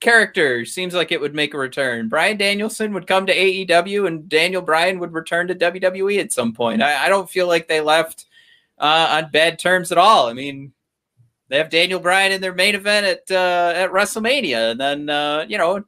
character 0.03 0.65
seems 0.65 0.93
like 0.93 1.11
it 1.11 1.21
would 1.21 1.33
make 1.33 1.53
a 1.53 1.57
return. 1.57 2.09
Bryan 2.09 2.37
Danielson 2.37 2.93
would 2.93 3.07
come 3.07 3.25
to 3.25 3.35
AEW 3.35 4.05
and 4.05 4.27
Daniel 4.27 4.61
Bryan 4.61 4.99
would 4.99 5.13
return 5.13 5.47
to 5.47 5.55
WWE 5.55 6.19
at 6.19 6.33
some 6.33 6.53
point. 6.53 6.83
I, 6.83 7.05
I 7.05 7.09
don't 7.09 7.29
feel 7.29 7.47
like 7.47 7.67
they 7.67 7.79
left 7.79 8.25
uh, 8.77 9.21
on 9.23 9.31
bad 9.31 9.57
terms 9.57 9.91
at 9.91 9.97
all. 9.97 10.27
I 10.27 10.33
mean, 10.33 10.73
they 11.47 11.57
have 11.57 11.69
Daniel 11.69 12.01
Bryan 12.01 12.33
in 12.33 12.41
their 12.41 12.53
main 12.53 12.75
event 12.75 13.05
at 13.05 13.31
uh, 13.31 13.73
at 13.75 13.91
WrestleMania, 13.91 14.71
and 14.71 14.79
then 14.79 15.09
uh, 15.09 15.45
you 15.47 15.57
know 15.57 15.83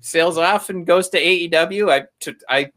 sails 0.00 0.36
off 0.36 0.68
and 0.68 0.86
goes 0.86 1.08
to 1.10 1.20
AEW. 1.20 1.90
I, 1.90 2.06
to, 2.20 2.36
I, 2.48 2.70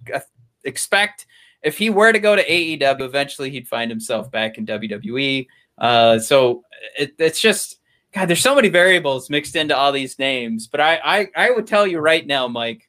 expect 0.64 1.26
if 1.62 1.78
he 1.78 1.90
were 1.90 2.14
to 2.14 2.20
go 2.20 2.36
to 2.36 2.46
AEW, 2.46 3.02
eventually 3.02 3.50
he'd 3.50 3.68
find 3.68 3.92
himself 3.92 4.32
back 4.32 4.58
in 4.58 4.66
WWE. 4.66 5.48
Uh, 5.78 6.20
so 6.20 6.64
it, 6.98 7.16
it's 7.18 7.42
just 7.42 7.80
God, 8.14 8.28
there's 8.28 8.42
so 8.42 8.56
many 8.56 8.70
variables 8.70 9.30
mixed 9.30 9.56
into 9.56 9.76
all 9.76 9.92
these 9.92 10.20
names. 10.20 10.68
But 10.68 10.80
I, 10.82 11.00
I, 11.04 11.28
I 11.36 11.52
would 11.52 11.66
tell 11.66 11.88
you 11.88 12.00
right 12.00 12.26
now, 12.26 12.48
Mike, 12.48 12.88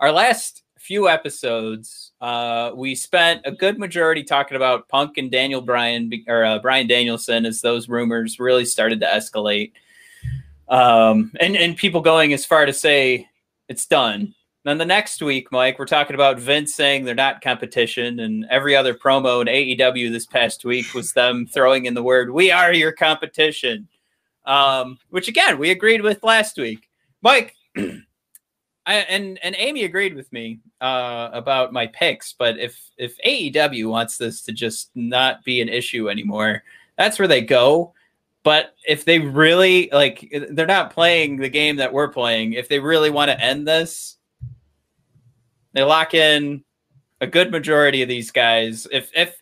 our 0.00 0.10
last 0.10 0.62
few 0.78 1.08
episodes, 1.08 2.12
uh, 2.22 2.70
we 2.74 2.94
spent 2.94 3.42
a 3.44 3.52
good 3.52 3.78
majority 3.78 4.22
talking 4.22 4.56
about 4.56 4.88
Punk 4.88 5.18
and 5.18 5.30
Daniel 5.30 5.60
Bryan 5.60 6.10
or 6.26 6.44
uh, 6.44 6.58
Bryan 6.58 6.86
Danielson 6.86 7.44
as 7.44 7.60
those 7.60 7.90
rumors 7.90 8.40
really 8.40 8.64
started 8.64 9.00
to 9.00 9.06
escalate. 9.06 9.72
Um, 10.68 11.32
and, 11.38 11.56
and 11.56 11.76
people 11.76 12.00
going 12.00 12.32
as 12.32 12.46
far 12.46 12.64
to 12.64 12.72
say 12.72 13.28
it's 13.68 13.84
done. 13.84 14.34
Then 14.64 14.78
the 14.78 14.84
next 14.84 15.22
week, 15.22 15.52
Mike, 15.52 15.78
we're 15.78 15.86
talking 15.86 16.14
about 16.14 16.38
Vince 16.38 16.74
saying 16.74 17.04
they're 17.04 17.14
not 17.14 17.40
competition, 17.40 18.20
and 18.20 18.44
every 18.50 18.74
other 18.74 18.92
promo 18.92 19.40
in 19.40 19.46
AEW 19.46 20.10
this 20.10 20.26
past 20.26 20.64
week 20.64 20.92
was 20.94 21.12
them 21.12 21.46
throwing 21.46 21.86
in 21.86 21.94
the 21.94 22.02
word 22.02 22.30
"We 22.30 22.50
are 22.50 22.72
your 22.72 22.92
competition," 22.92 23.88
um, 24.48 24.98
which 25.10 25.28
again 25.28 25.58
we 25.58 25.70
agreed 25.70 26.00
with 26.00 26.24
last 26.24 26.56
week. 26.56 26.88
Mike, 27.22 27.54
I, 27.76 28.94
and 28.94 29.38
and 29.42 29.54
Amy 29.58 29.84
agreed 29.84 30.14
with 30.14 30.32
me 30.32 30.60
uh, 30.80 31.28
about 31.32 31.72
my 31.72 31.86
picks, 31.88 32.32
but 32.32 32.58
if 32.58 32.90
if 32.96 33.16
AEW 33.24 33.88
wants 33.88 34.16
this 34.16 34.42
to 34.42 34.52
just 34.52 34.90
not 34.94 35.44
be 35.44 35.60
an 35.60 35.68
issue 35.68 36.08
anymore, 36.08 36.64
that's 36.96 37.18
where 37.18 37.28
they 37.28 37.42
go. 37.42 37.92
But 38.42 38.74
if 38.86 39.04
they 39.04 39.18
really 39.18 39.90
like, 39.92 40.32
they're 40.50 40.66
not 40.66 40.92
playing 40.92 41.36
the 41.36 41.50
game 41.50 41.76
that 41.76 41.92
we're 41.92 42.08
playing. 42.08 42.54
If 42.54 42.68
they 42.68 42.80
really 42.80 43.10
want 43.10 43.30
to 43.30 43.38
end 43.38 43.68
this, 43.68 44.16
they 45.74 45.82
lock 45.82 46.14
in 46.14 46.64
a 47.20 47.26
good 47.26 47.50
majority 47.50 48.00
of 48.00 48.08
these 48.08 48.30
guys. 48.30 48.86
If 48.90 49.10
if 49.14 49.38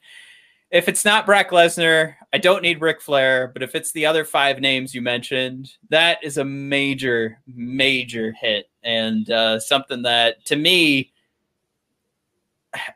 if 0.71 0.89
it's 0.89 1.05
not 1.05 1.27
Brock 1.27 1.51
Lesnar, 1.51 2.15
I 2.33 2.39
don't 2.39 2.63
need 2.63 2.81
Ric 2.81 3.01
Flair. 3.01 3.49
But 3.49 3.63
if 3.63 3.75
it's 3.75 3.93
the 3.93 4.07
other 4.07 4.25
five 4.25 4.61
names 4.61 4.95
you 4.95 5.03
mentioned, 5.03 5.73
that 5.91 6.23
is 6.23 6.39
a 6.39 6.45
major, 6.45 7.39
major 7.47 8.33
hit 8.33 8.69
and 8.83 9.31
uh, 9.31 9.61
something 9.61 10.03
that 10.03 10.45
to 10.47 10.57
me, 10.57 11.13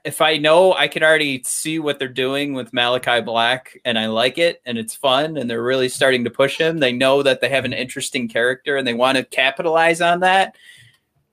if 0.05 0.21
I 0.21 0.37
know 0.37 0.75
I 0.75 0.89
can 0.89 1.03
already 1.03 1.43
see 1.45 1.79
what 1.79 1.99
they're 1.99 2.09
doing 2.09 2.53
with 2.53 2.73
Malachi 2.73 3.23
Black 3.23 3.79
and 3.85 3.99
I 3.99 4.07
like 4.07 4.37
it 4.37 4.61
and 4.67 4.77
it's 4.77 4.95
fun 4.95 5.37
and 5.37 5.49
they're 5.49 5.63
really 5.63 5.89
starting 5.89 6.25
to 6.25 6.31
push 6.31 6.59
him, 6.59 6.79
they 6.79 6.93
know 6.93 7.23
that 7.23 7.41
they 7.41 7.49
have 7.49 7.65
an 7.65 7.73
interesting 7.73 8.29
character 8.29 8.77
and 8.77 8.87
they 8.87 8.95
want 8.95 9.17
to 9.17 9.25
capitalize 9.25 10.01
on 10.01 10.21
that 10.21 10.55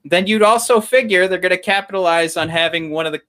then 0.10 0.28
you'd 0.28 0.44
also 0.44 0.80
figure 0.80 1.28
they're 1.28 1.38
going 1.38 1.50
to 1.50 1.58
capitalize 1.58 2.38
on 2.38 2.50
having 2.50 2.92
one 2.92 3.06
of 3.06 3.12
the 3.12 3.22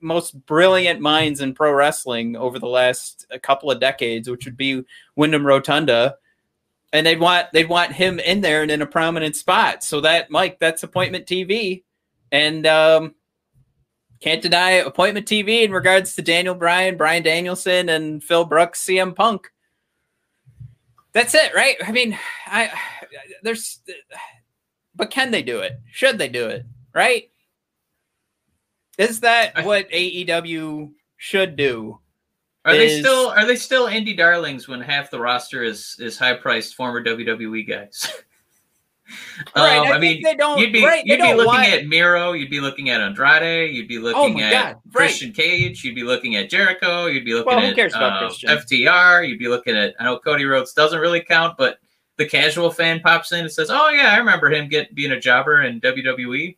most 0.00 0.46
brilliant 0.46 1.00
minds 1.00 1.40
in 1.40 1.54
pro 1.54 1.72
wrestling 1.72 2.36
over 2.36 2.58
the 2.58 2.66
last 2.66 3.26
a 3.30 3.38
couple 3.38 3.70
of 3.70 3.80
decades, 3.80 4.28
which 4.28 4.44
would 4.44 4.56
be 4.56 4.84
Windham 5.16 5.46
Rotunda. 5.46 6.16
And 6.92 7.06
they'd 7.06 7.20
want 7.20 7.48
they'd 7.52 7.68
want 7.68 7.92
him 7.92 8.18
in 8.18 8.40
there 8.40 8.62
and 8.62 8.70
in 8.70 8.82
a 8.82 8.86
prominent 8.86 9.36
spot. 9.36 9.84
So 9.84 10.00
that 10.00 10.30
Mike, 10.30 10.58
that's 10.58 10.82
appointment 10.82 11.26
TV. 11.26 11.84
And 12.32 12.66
um, 12.66 13.14
can't 14.20 14.42
deny 14.42 14.70
appointment 14.70 15.26
TV 15.26 15.62
in 15.64 15.72
regards 15.72 16.14
to 16.14 16.22
Daniel 16.22 16.54
Bryan, 16.54 16.96
Bryan 16.96 17.22
Danielson, 17.22 17.88
and 17.88 18.22
Phil 18.22 18.44
Brooks, 18.44 18.84
CM 18.84 19.14
Punk. 19.14 19.48
That's 21.12 21.34
it, 21.34 21.54
right? 21.54 21.76
I 21.86 21.92
mean, 21.92 22.18
I 22.46 22.70
there's 23.42 23.80
but 24.94 25.10
can 25.10 25.30
they 25.30 25.42
do 25.42 25.60
it? 25.60 25.80
Should 25.90 26.18
they 26.18 26.28
do 26.28 26.48
it? 26.48 26.66
Right? 26.94 27.30
Is 28.98 29.20
that 29.20 29.64
what 29.64 29.88
AEW 29.90 30.92
should 31.16 31.56
do? 31.56 32.00
Are 32.64 32.74
is... 32.74 32.96
they 32.96 33.00
still 33.00 33.30
are 33.30 33.46
they 33.46 33.56
still 33.56 33.86
indie 33.86 34.16
darlings 34.16 34.68
when 34.68 34.80
half 34.80 35.10
the 35.10 35.20
roster 35.20 35.62
is 35.62 35.96
is 35.98 36.18
high 36.18 36.34
priced 36.34 36.74
former 36.74 37.02
WWE 37.02 37.66
guys? 37.66 38.12
right, 39.56 39.78
um, 39.78 39.86
I, 39.86 39.92
I 39.92 39.98
mean, 39.98 40.22
they 40.22 40.34
don't, 40.34 40.58
you'd 40.58 40.72
be 40.72 40.84
right, 40.84 41.04
you'd 41.06 41.20
be 41.20 41.32
looking 41.32 41.46
want... 41.46 41.68
at 41.68 41.86
Miro, 41.86 42.32
you'd 42.32 42.50
be 42.50 42.60
looking 42.60 42.90
at 42.90 43.00
Andrade, 43.00 43.74
you'd 43.74 43.88
be 43.88 43.98
oh 43.98 44.02
looking 44.02 44.40
oh 44.40 44.44
at 44.44 44.52
God, 44.52 44.76
Christian 44.92 45.32
Cage, 45.32 45.82
you'd 45.82 45.94
be 45.94 46.02
looking 46.02 46.36
at 46.36 46.50
Jericho, 46.50 47.06
you'd 47.06 47.24
be 47.24 47.32
looking 47.32 47.56
well, 47.56 47.64
at 47.64 47.94
uh, 47.94 48.28
FTR, 48.28 49.26
you'd 49.26 49.38
be 49.38 49.48
looking 49.48 49.76
at 49.76 49.94
I 49.98 50.04
know 50.04 50.18
Cody 50.18 50.44
Rhodes 50.44 50.74
doesn't 50.74 51.00
really 51.00 51.20
count, 51.20 51.56
but 51.56 51.78
the 52.16 52.26
casual 52.26 52.70
fan 52.70 53.00
pops 53.00 53.32
in 53.32 53.40
and 53.40 53.50
says, 53.50 53.70
"Oh 53.70 53.88
yeah, 53.88 54.12
I 54.12 54.18
remember 54.18 54.50
him 54.50 54.68
get 54.68 54.94
being 54.94 55.12
a 55.12 55.20
jobber 55.20 55.62
in 55.62 55.80
WWE." 55.80 56.56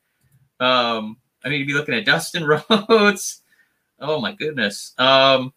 Um, 0.59 1.19
I 1.45 1.49
mean, 1.49 1.61
you'd 1.61 1.67
be 1.67 1.75
looking 1.75 1.95
at 1.95 2.05
Dustin 2.05 2.45
Rhodes. 2.71 3.43
Oh 3.99 4.21
my 4.21 4.33
goodness. 4.33 4.95
Um, 4.99 5.53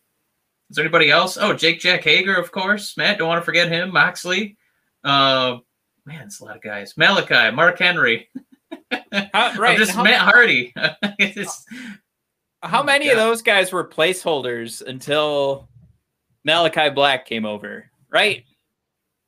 is 0.70 0.76
there 0.76 0.86
anybody 0.86 1.10
else? 1.12 1.38
Oh, 1.38 1.54
Jake 1.54 1.80
Jack 1.80 2.04
Hager, 2.04 2.36
of 2.36 2.52
course. 2.52 2.98
Matt, 2.98 3.18
don't 3.18 3.28
want 3.28 3.42
to 3.42 3.46
forget 3.46 3.70
him. 3.70 3.92
Moxley. 3.94 4.58
Uh, 5.04 5.58
man, 6.06 6.24
it's 6.24 6.40
a 6.40 6.46
lot 6.46 6.56
of 6.56 6.62
guys. 6.62 6.98
Malachi, 6.98 7.56
Mark 7.56 7.78
Henry. 7.80 8.30
How, 9.12 9.56
right. 9.58 9.78
just 9.78 9.96
Matt 9.98 10.22
Hardy. 10.22 10.74
how 12.62 12.84
many 12.84 13.10
of 13.10 13.18
those 13.18 13.42
guys 13.42 13.72
were 13.72 13.88
placeholders 13.88 14.82
until 14.82 15.70
Malachi 16.44 16.90
Black 16.90 17.26
came 17.26 17.46
over? 17.46 17.90
Right. 18.10 18.46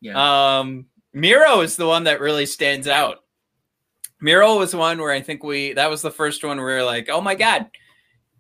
Yeah. 0.02 0.60
Um, 0.60 0.88
Miro 1.14 1.62
is 1.62 1.76
the 1.76 1.88
one 1.88 2.06
that 2.06 2.20
really 2.20 2.46
stands 2.46 2.88
out. 2.88 3.20
Miro 4.22 4.58
was 4.58 4.76
one 4.76 5.00
where 5.00 5.12
I 5.12 5.22
think 5.22 5.44
we 5.44 5.74
that 5.74 5.90
was 5.90 6.02
the 6.02 6.12
first 6.12 6.44
one 6.44 6.58
where 6.58 6.66
we 6.66 6.74
were 6.74 6.84
like, 6.84 7.10
oh 7.10 7.22
my 7.22 7.36
god, 7.36 7.70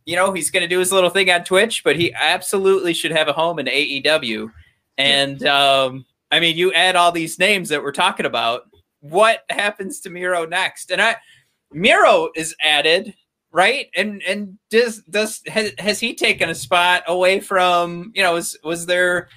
you 0.05 0.15
know, 0.15 0.33
he's 0.33 0.51
gonna 0.51 0.67
do 0.67 0.79
his 0.79 0.91
little 0.91 1.09
thing 1.09 1.29
on 1.29 1.43
Twitch, 1.43 1.83
but 1.83 1.95
he 1.95 2.13
absolutely 2.13 2.93
should 2.93 3.11
have 3.11 3.27
a 3.27 3.33
home 3.33 3.59
in 3.59 3.65
AEW. 3.65 4.51
And 4.97 5.45
um, 5.45 6.05
I 6.31 6.39
mean, 6.39 6.57
you 6.57 6.73
add 6.73 6.95
all 6.95 7.11
these 7.11 7.39
names 7.39 7.69
that 7.69 7.83
we're 7.83 7.91
talking 7.91 8.25
about. 8.25 8.63
What 9.01 9.43
happens 9.49 9.99
to 10.01 10.09
Miro 10.09 10.45
next? 10.45 10.91
And 10.91 11.01
I 11.01 11.17
Miro 11.71 12.29
is 12.35 12.55
added, 12.61 13.13
right? 13.51 13.87
And 13.95 14.21
and 14.23 14.57
does 14.69 15.01
does 15.03 15.41
has, 15.47 15.73
has 15.77 15.99
he 15.99 16.15
taken 16.15 16.49
a 16.49 16.55
spot 16.55 17.03
away 17.07 17.39
from 17.39 18.11
you 18.15 18.23
know 18.23 18.33
was 18.33 18.57
was 18.63 18.85
there 18.85 19.27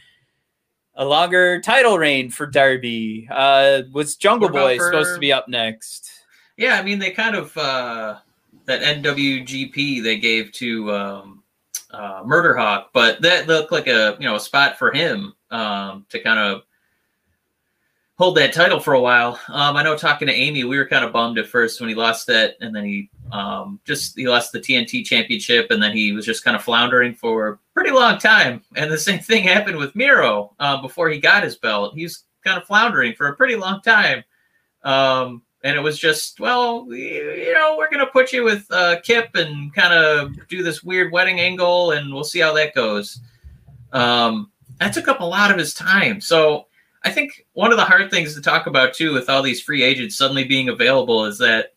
a 0.94 1.04
longer 1.04 1.60
title 1.60 1.96
reign 1.96 2.28
for 2.28 2.44
Darby. 2.44 3.28
Uh, 3.30 3.82
was 3.92 4.16
Jungle 4.16 4.48
Boy 4.48 4.78
supposed 4.78 5.14
to 5.14 5.20
be 5.20 5.32
up 5.32 5.48
next? 5.48 6.10
Yeah, 6.58 6.78
I 6.78 6.82
mean 6.82 6.98
they 6.98 7.12
kind 7.12 7.36
of 7.36 7.56
uh, 7.56 8.18
that 8.66 8.82
NWGP 9.02 10.02
they 10.02 10.18
gave 10.18 10.52
to 10.52 10.92
um, 10.92 11.42
uh, 11.92 12.22
Murder 12.26 12.56
Hawk, 12.56 12.90
but 12.92 13.22
that 13.22 13.46
looked 13.46 13.72
like 13.72 13.86
a 13.86 14.16
you 14.18 14.26
know 14.26 14.34
a 14.34 14.40
spot 14.40 14.76
for 14.76 14.92
him 14.92 15.34
um, 15.52 16.04
to 16.10 16.20
kind 16.20 16.38
of 16.38 16.62
hold 18.16 18.36
that 18.36 18.52
title 18.52 18.80
for 18.80 18.94
a 18.94 19.00
while. 19.00 19.38
Um, 19.46 19.76
I 19.76 19.84
know 19.84 19.96
talking 19.96 20.26
to 20.26 20.34
Amy, 20.34 20.64
we 20.64 20.76
were 20.76 20.84
kind 20.84 21.04
of 21.04 21.12
bummed 21.12 21.38
at 21.38 21.46
first 21.46 21.80
when 21.80 21.88
he 21.88 21.94
lost 21.94 22.26
that, 22.26 22.56
and 22.60 22.74
then 22.74 22.84
he 22.84 23.08
um, 23.30 23.78
just 23.84 24.18
he 24.18 24.28
lost 24.28 24.50
the 24.50 24.58
TNT 24.58 25.04
Championship, 25.04 25.70
and 25.70 25.80
then 25.80 25.96
he 25.96 26.10
was 26.10 26.26
just 26.26 26.42
kind 26.42 26.56
of 26.56 26.64
floundering 26.64 27.14
for 27.14 27.48
a 27.48 27.58
pretty 27.72 27.92
long 27.92 28.18
time. 28.18 28.62
And 28.74 28.90
the 28.90 28.98
same 28.98 29.20
thing 29.20 29.44
happened 29.44 29.76
with 29.76 29.94
Miro 29.94 30.56
uh, 30.58 30.82
before 30.82 31.08
he 31.08 31.20
got 31.20 31.44
his 31.44 31.54
belt. 31.54 31.94
He's 31.94 32.24
kind 32.44 32.60
of 32.60 32.66
floundering 32.66 33.14
for 33.14 33.28
a 33.28 33.36
pretty 33.36 33.54
long 33.54 33.80
time. 33.80 34.24
Um, 34.82 35.42
and 35.64 35.76
it 35.76 35.80
was 35.80 35.98
just, 35.98 36.38
well, 36.38 36.86
you 36.92 37.52
know, 37.52 37.76
we're 37.76 37.90
going 37.90 38.04
to 38.04 38.12
put 38.12 38.32
you 38.32 38.44
with 38.44 38.66
uh, 38.70 39.00
Kip 39.00 39.34
and 39.34 39.74
kind 39.74 39.92
of 39.92 40.32
do 40.48 40.62
this 40.62 40.82
weird 40.82 41.12
wedding 41.12 41.40
angle, 41.40 41.92
and 41.92 42.12
we'll 42.12 42.24
see 42.24 42.38
how 42.38 42.52
that 42.54 42.74
goes. 42.74 43.20
Um, 43.92 44.50
that 44.78 44.92
took 44.92 45.08
up 45.08 45.20
a 45.20 45.24
lot 45.24 45.50
of 45.50 45.58
his 45.58 45.74
time. 45.74 46.20
So 46.20 46.66
I 47.04 47.10
think 47.10 47.46
one 47.54 47.72
of 47.72 47.76
the 47.76 47.84
hard 47.84 48.10
things 48.10 48.34
to 48.34 48.40
talk 48.40 48.66
about 48.66 48.94
too, 48.94 49.12
with 49.12 49.28
all 49.28 49.42
these 49.42 49.60
free 49.60 49.82
agents 49.82 50.16
suddenly 50.16 50.44
being 50.44 50.68
available, 50.68 51.24
is 51.24 51.38
that 51.38 51.74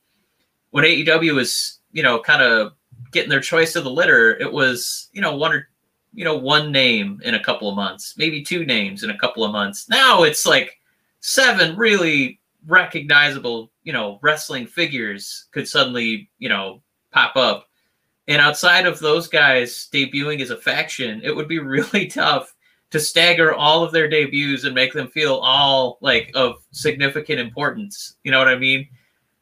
when 0.69 0.85
AEW 0.85 1.33
was, 1.33 1.79
you 1.91 2.03
know, 2.03 2.19
kind 2.19 2.43
of 2.43 2.73
getting 3.11 3.29
their 3.29 3.41
choice 3.41 3.75
of 3.75 3.83
the 3.83 3.91
litter, 3.91 4.37
it 4.37 4.51
was, 4.51 5.09
you 5.13 5.21
know, 5.21 5.35
one 5.35 5.53
or 5.53 5.67
you 6.13 6.25
know, 6.25 6.35
one 6.35 6.73
name 6.73 7.21
in 7.23 7.35
a 7.35 7.43
couple 7.43 7.69
of 7.69 7.75
months, 7.75 8.15
maybe 8.17 8.43
two 8.43 8.65
names 8.65 9.03
in 9.03 9.11
a 9.11 9.17
couple 9.17 9.45
of 9.45 9.51
months. 9.53 9.87
Now 9.87 10.23
it's 10.23 10.45
like 10.45 10.77
seven 11.21 11.77
really 11.77 12.40
recognizable, 12.67 13.71
you 13.83 13.93
know, 13.93 14.19
wrestling 14.21 14.67
figures 14.67 15.47
could 15.51 15.67
suddenly, 15.67 16.29
you 16.37 16.49
know, 16.49 16.81
pop 17.11 17.35
up. 17.35 17.67
And 18.27 18.41
outside 18.41 18.85
of 18.85 18.99
those 18.99 19.27
guys 19.27 19.89
debuting 19.93 20.41
as 20.41 20.51
a 20.51 20.57
faction, 20.57 21.21
it 21.23 21.35
would 21.35 21.47
be 21.47 21.59
really 21.59 22.07
tough 22.07 22.53
to 22.91 22.99
stagger 22.99 23.53
all 23.53 23.83
of 23.83 23.91
their 23.91 24.09
debuts 24.09 24.65
and 24.65 24.75
make 24.75 24.93
them 24.93 25.07
feel 25.07 25.35
all 25.35 25.97
like 26.01 26.31
of 26.35 26.55
significant 26.71 27.39
importance. 27.39 28.17
You 28.23 28.31
know 28.31 28.39
what 28.39 28.49
I 28.49 28.57
mean? 28.57 28.87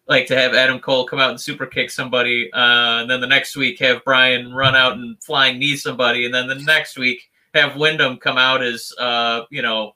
Like 0.08 0.28
to 0.28 0.36
have 0.36 0.54
Adam 0.54 0.80
Cole 0.80 1.06
come 1.06 1.20
out 1.20 1.32
and 1.32 1.42
super 1.42 1.66
kick 1.66 1.92
somebody, 1.92 2.52
uh, 2.54 3.02
and 3.02 3.10
then 3.10 3.22
the 3.22 3.28
next 3.28 3.56
week 3.56 3.80
have 3.80 4.04
Bryan 4.04 4.54
run 4.54 4.76
out 4.76 4.94
and 4.94 5.22
flying 5.24 5.60
knee 5.60 5.76
somebody, 5.76 6.26
and 6.26 6.34
then 6.34 6.48
the 6.48 6.56
next 6.56 6.98
week 6.98 7.30
have 7.54 7.76
Windham 7.76 8.18
come 8.18 8.38
out 8.38 8.64
as 8.64 8.92
uh, 9.00 9.42
you 9.52 9.62
know 9.62 9.94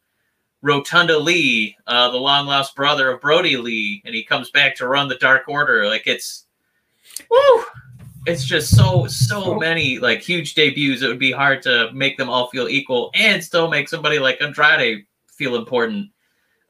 Rotunda 0.63 1.19
Lee, 1.19 1.75
uh, 1.87 2.09
the 2.09 2.17
long 2.17 2.47
lost 2.47 2.73
brother 2.73 3.11
of 3.11 3.21
Brodie 3.21 3.57
Lee, 3.57 4.01
and 4.05 4.15
he 4.15 4.23
comes 4.23 4.49
back 4.49 4.75
to 4.77 4.87
run 4.87 5.09
the 5.09 5.17
Dark 5.17 5.43
Order. 5.47 5.85
Like 5.85 6.07
it's, 6.07 6.45
woo, 7.29 7.63
it's 8.25 8.45
just 8.45 8.75
so 8.75 9.05
so 9.07 9.55
many 9.55 9.99
like 9.99 10.21
huge 10.21 10.55
debuts. 10.55 11.01
It 11.01 11.07
would 11.09 11.19
be 11.19 11.33
hard 11.33 11.61
to 11.63 11.91
make 11.91 12.17
them 12.17 12.29
all 12.29 12.47
feel 12.47 12.69
equal 12.69 13.11
and 13.13 13.43
still 13.43 13.69
make 13.69 13.89
somebody 13.89 14.19
like 14.19 14.41
Andrade 14.41 15.05
feel 15.27 15.57
important. 15.57 16.09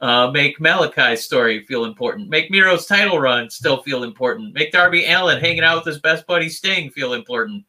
Uh, 0.02 0.30
make 0.32 0.60
Malachi's 0.60 1.24
story 1.24 1.62
feel 1.62 1.86
important. 1.86 2.30
Make 2.30 2.50
Miro's 2.50 2.88
title 2.88 3.20
run 3.20 3.50
still 3.50 3.84
feel 3.84 4.04
important. 4.04 4.56
Make 4.56 4.72
Darby 4.72 5.06
Allin 5.06 5.40
hanging 5.40 5.64
out 5.64 5.78
with 5.78 5.86
his 5.86 6.00
best 6.00 6.26
buddy 6.26 6.50
Sting 6.50 6.90
feel 6.90 7.14
important. 7.14 7.64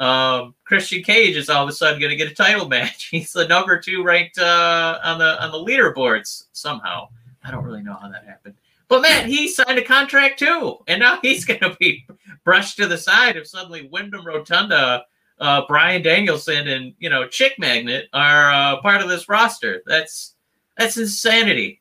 Um, 0.00 0.54
Christian 0.64 1.02
Cage 1.02 1.36
is 1.36 1.48
all 1.48 1.64
of 1.64 1.68
a 1.68 1.72
sudden 1.72 2.00
going 2.00 2.10
to 2.10 2.16
get 2.16 2.30
a 2.30 2.34
title 2.34 2.68
match. 2.68 3.06
He's 3.10 3.32
the 3.32 3.48
number 3.48 3.78
two 3.80 4.04
ranked 4.04 4.38
uh, 4.38 4.98
on 5.02 5.18
the 5.18 5.42
on 5.42 5.50
the 5.50 5.58
leaderboards 5.58 6.44
somehow. 6.52 7.08
I 7.44 7.50
don't 7.50 7.64
really 7.64 7.82
know 7.82 7.94
how 7.94 8.08
that 8.08 8.24
happened, 8.24 8.54
But 8.88 9.02
man, 9.02 9.28
he 9.28 9.48
signed 9.48 9.78
a 9.78 9.84
contract 9.84 10.38
too, 10.38 10.78
and 10.86 11.00
now 11.00 11.18
he's 11.22 11.44
going 11.44 11.60
to 11.60 11.76
be 11.80 12.06
brushed 12.44 12.76
to 12.76 12.86
the 12.86 12.98
side 12.98 13.36
if 13.36 13.46
suddenly 13.46 13.88
Windham 13.90 14.26
Rotunda, 14.26 15.04
uh, 15.40 15.62
Bryan 15.66 16.02
Danielson, 16.02 16.68
and 16.68 16.94
you 16.98 17.08
know 17.08 17.26
Chick 17.26 17.54
Magnet 17.58 18.08
are 18.12 18.50
uh, 18.50 18.80
part 18.82 19.00
of 19.00 19.08
this 19.08 19.28
roster. 19.28 19.82
That's 19.86 20.34
that's 20.76 20.96
insanity. 20.96 21.80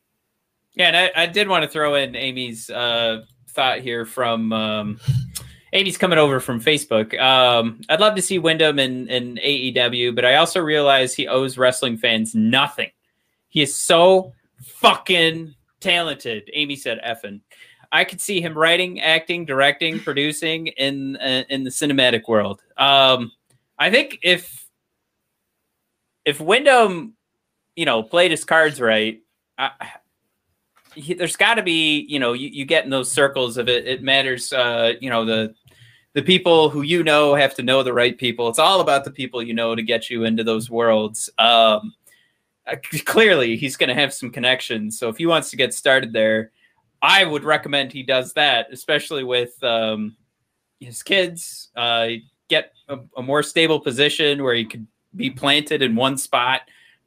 Yeah, 0.75 0.87
and 0.87 0.97
I, 0.97 1.23
I 1.23 1.25
did 1.25 1.47
want 1.47 1.63
to 1.63 1.69
throw 1.69 1.95
in 1.95 2.15
Amy's 2.15 2.69
uh, 2.69 3.23
thought 3.49 3.79
here 3.79 4.05
from 4.05 4.53
um, 4.53 4.99
Amy's 5.73 5.97
coming 5.97 6.17
over 6.17 6.39
from 6.39 6.61
Facebook. 6.61 7.19
Um, 7.19 7.81
I'd 7.89 7.99
love 7.99 8.15
to 8.15 8.21
see 8.21 8.39
Windham 8.39 8.79
in, 8.79 9.07
in 9.09 9.35
AEW, 9.35 10.15
but 10.15 10.25
I 10.25 10.35
also 10.35 10.61
realize 10.61 11.13
he 11.13 11.27
owes 11.27 11.57
wrestling 11.57 11.97
fans 11.97 12.33
nothing. 12.33 12.89
He 13.49 13.61
is 13.61 13.77
so 13.77 14.33
fucking 14.61 15.55
talented. 15.79 16.49
Amy 16.53 16.75
said 16.75 16.99
effing. 17.05 17.41
I 17.91 18.03
could 18.03 18.21
see 18.21 18.41
him 18.41 18.57
writing, 18.57 19.01
acting, 19.01 19.45
directing, 19.45 19.99
producing 20.03 20.67
in 20.67 21.17
uh, 21.17 21.43
in 21.49 21.63
the 21.63 21.69
cinematic 21.69 22.27
world. 22.27 22.61
Um, 22.77 23.31
I 23.79 23.91
think 23.91 24.19
if 24.23 24.67
if 26.25 26.39
Windham, 26.39 27.13
you 27.75 27.85
know, 27.85 28.03
played 28.03 28.31
his 28.31 28.43
cards 28.43 28.81
right, 28.81 29.21
I, 29.57 29.71
he, 30.97 31.13
there's 31.13 31.35
got 31.35 31.55
to 31.55 31.63
be, 31.63 32.05
you 32.09 32.19
know, 32.19 32.33
you, 32.33 32.49
you 32.49 32.65
get 32.65 32.83
in 32.83 32.89
those 32.89 33.11
circles 33.11 33.57
of 33.57 33.69
it. 33.69 33.87
It 33.87 34.03
matters, 34.03 34.51
uh, 34.53 34.93
you 34.99 35.09
know, 35.09 35.25
the 35.25 35.53
the 36.13 36.23
people 36.23 36.69
who 36.69 36.81
you 36.81 37.03
know 37.03 37.35
have 37.35 37.53
to 37.55 37.63
know 37.63 37.83
the 37.83 37.93
right 37.93 38.17
people. 38.17 38.49
It's 38.49 38.59
all 38.59 38.81
about 38.81 39.03
the 39.05 39.11
people 39.11 39.43
you 39.43 39.53
know 39.53 39.75
to 39.75 39.83
get 39.83 40.09
you 40.09 40.23
into 40.23 40.43
those 40.43 40.69
worlds. 40.69 41.29
Um, 41.37 41.93
uh, 42.65 42.75
clearly, 43.05 43.55
he's 43.55 43.77
going 43.77 43.89
to 43.89 43.95
have 43.95 44.13
some 44.13 44.31
connections. 44.31 44.97
So 44.97 45.09
if 45.09 45.17
he 45.17 45.25
wants 45.25 45.51
to 45.51 45.57
get 45.57 45.73
started 45.73 46.11
there, 46.13 46.51
I 47.01 47.23
would 47.23 47.43
recommend 47.43 47.91
he 47.91 48.03
does 48.03 48.33
that, 48.33 48.67
especially 48.71 49.23
with 49.23 49.61
um, 49.63 50.15
his 50.79 51.03
kids. 51.03 51.69
Uh, 51.75 52.07
get 52.49 52.73
a, 52.87 52.99
a, 53.17 53.21
more 53.21 53.43
stable 53.43 53.79
position 53.79 54.41
where 54.41 54.55
he 54.55 54.65
could 54.65 54.87
be 55.15 55.29
planted 55.29 55.81
in 55.81 55.95
one 55.95 56.17
spot. 56.17 56.61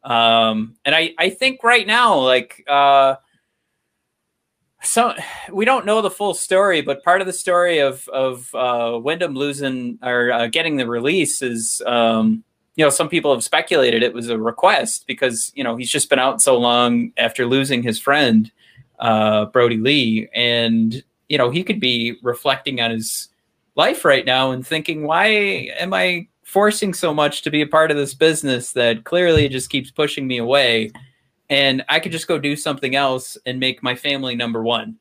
Um, 0.05 0.77
and 0.85 0.95
I, 0.95 1.15
I 1.19 1.31
think 1.31 1.65
right 1.65 1.87
now, 1.87 2.19
like, 2.19 2.65
uh, 2.69 3.17
so 4.83 5.15
we 5.53 5.65
don't 5.65 5.85
know 5.85 6.01
the 6.01 6.11
full 6.11 6.35
story, 6.35 6.81
but 6.81 7.05
part 7.05 7.21
of 7.21 7.27
the 7.27 7.33
story 7.33 7.79
of 7.79 8.09
of 8.09 8.55
uh, 8.55 8.99
Windham 9.03 9.35
losing 9.35 9.99
or 10.03 10.33
uh, 10.33 10.47
getting 10.47 10.77
the 10.77 10.87
release 10.87 11.43
is, 11.43 11.83
um, 11.87 12.43
you 12.77 12.85
know, 12.85 12.91
some 12.91 13.09
people 13.09 13.33
have 13.33 13.45
speculated 13.45 14.03
it 14.03 14.15
was 14.15 14.31
a 14.31 14.39
request 14.39 15.07
because 15.07 15.53
you 15.55 15.63
know 15.63 15.77
he's 15.77 15.91
just 15.91 16.09
been 16.09 16.19
out 16.19 16.41
so 16.41 16.57
long 16.59 17.13
after 17.19 17.47
losing 17.47 17.83
his 17.83 17.99
friend 17.99 18.51
uh, 19.01 19.47
Brodie 19.47 19.77
Lee, 19.77 20.29
and 20.35 21.03
you 21.29 21.37
know 21.37 21.51
he 21.51 21.63
could 21.63 21.81
be 21.81 22.17
reflecting 22.23 22.81
on 22.81 22.91
his 22.91 23.29
life 23.77 24.05
right 24.05 24.25
now 24.25 24.51
and 24.51 24.67
thinking, 24.67 25.07
why 25.07 25.27
am 25.79 25.93
I 25.95 26.27
forcing 26.43 26.95
so 26.95 27.15
much 27.15 27.43
to 27.43 27.51
be 27.51 27.63
a 27.63 27.67
part 27.67 27.91
of 27.91 27.97
this 27.97 28.15
business 28.15 28.73
that 28.73 29.05
clearly 29.05 29.49
just 29.49 29.71
keeps 29.71 29.91
pushing 29.91 30.27
me 30.27 30.39
away? 30.39 30.91
And 31.51 31.85
I 31.89 31.99
could 31.99 32.13
just 32.13 32.29
go 32.29 32.39
do 32.39 32.55
something 32.55 32.95
else 32.95 33.37
and 33.45 33.59
make 33.59 33.83
my 33.83 33.97
family 33.97 34.37
number 34.37 34.63
one. 34.63 34.97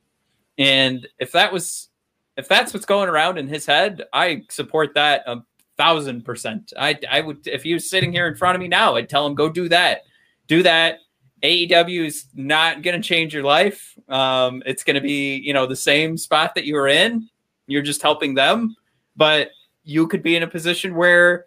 And 0.58 1.06
if 1.18 1.32
that 1.32 1.52
was, 1.52 1.88
if 2.36 2.48
that's 2.48 2.74
what's 2.74 2.84
going 2.84 3.08
around 3.08 3.38
in 3.38 3.46
his 3.46 3.64
head, 3.64 4.02
I 4.12 4.42
support 4.50 4.94
that 4.94 5.22
a 5.26 5.42
thousand 5.78 6.24
percent. 6.24 6.72
I, 6.76 6.98
I 7.08 7.20
would, 7.20 7.46
if 7.46 7.62
he 7.62 7.72
was 7.72 7.88
sitting 7.88 8.12
here 8.12 8.26
in 8.26 8.34
front 8.34 8.56
of 8.56 8.60
me 8.60 8.68
now, 8.68 8.96
I'd 8.96 9.08
tell 9.08 9.26
him, 9.26 9.36
go 9.36 9.48
do 9.48 9.68
that, 9.68 10.02
do 10.48 10.62
that. 10.64 10.98
AEW 11.42 12.04
is 12.04 12.26
not 12.34 12.82
going 12.82 13.00
to 13.00 13.08
change 13.08 13.32
your 13.32 13.44
life. 13.44 13.96
Um, 14.08 14.62
it's 14.66 14.82
going 14.82 14.96
to 14.96 15.00
be, 15.00 15.36
you 15.36 15.54
know, 15.54 15.66
the 15.66 15.76
same 15.76 16.18
spot 16.18 16.54
that 16.56 16.64
you 16.64 16.74
were 16.74 16.88
in. 16.88 17.30
You're 17.66 17.80
just 17.80 18.02
helping 18.02 18.34
them, 18.34 18.76
but 19.16 19.50
you 19.84 20.08
could 20.08 20.22
be 20.22 20.36
in 20.36 20.42
a 20.42 20.48
position 20.48 20.96
where 20.96 21.46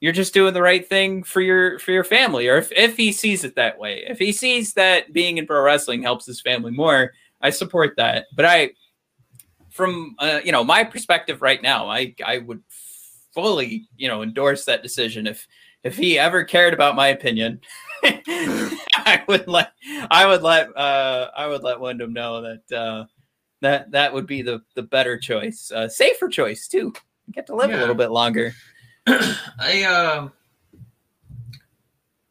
you're 0.00 0.12
just 0.12 0.34
doing 0.34 0.54
the 0.54 0.62
right 0.62 0.88
thing 0.88 1.22
for 1.22 1.40
your 1.40 1.78
for 1.78 1.92
your 1.92 2.04
family. 2.04 2.48
Or 2.48 2.56
if, 2.56 2.72
if 2.72 2.96
he 2.96 3.12
sees 3.12 3.44
it 3.44 3.54
that 3.56 3.78
way 3.78 4.04
if 4.08 4.18
he 4.18 4.32
sees 4.32 4.72
that 4.74 5.12
being 5.12 5.38
in 5.38 5.46
pro 5.46 5.62
wrestling 5.62 6.02
helps 6.02 6.26
his 6.26 6.40
family 6.40 6.72
more 6.72 7.12
i 7.40 7.50
support 7.50 7.94
that. 7.96 8.26
But 8.34 8.46
i 8.46 8.70
from 9.70 10.16
uh, 10.18 10.40
you 10.44 10.52
know 10.52 10.64
my 10.64 10.82
perspective 10.82 11.42
right 11.42 11.62
now 11.62 11.88
i 11.88 12.14
i 12.26 12.38
would 12.38 12.62
fully 13.32 13.88
you 13.96 14.08
know 14.08 14.22
endorse 14.22 14.64
that 14.64 14.82
decision. 14.82 15.26
If 15.26 15.46
if 15.84 15.96
he 15.96 16.18
ever 16.18 16.44
cared 16.44 16.74
about 16.74 16.96
my 16.96 17.08
opinion 17.08 17.60
i 18.04 19.22
would 19.28 19.48
let 19.48 19.72
i 20.10 20.26
would 20.26 20.42
let 20.42 20.76
uh 20.76 21.30
i 21.34 21.46
would 21.46 21.62
let 21.62 21.80
windham 21.80 22.12
know 22.12 22.42
that 22.42 22.76
uh 22.76 23.04
that 23.62 23.90
that 23.90 24.12
would 24.12 24.26
be 24.26 24.42
the 24.42 24.60
the 24.74 24.82
better 24.82 25.18
choice 25.18 25.70
uh 25.74 25.88
safer 25.88 26.28
choice 26.28 26.68
too. 26.68 26.92
Get 27.32 27.46
to 27.46 27.54
live 27.54 27.70
yeah. 27.70 27.78
a 27.78 27.80
little 27.80 27.94
bit 27.94 28.10
longer 28.10 28.54
I 29.06 29.84
uh, 29.84 30.28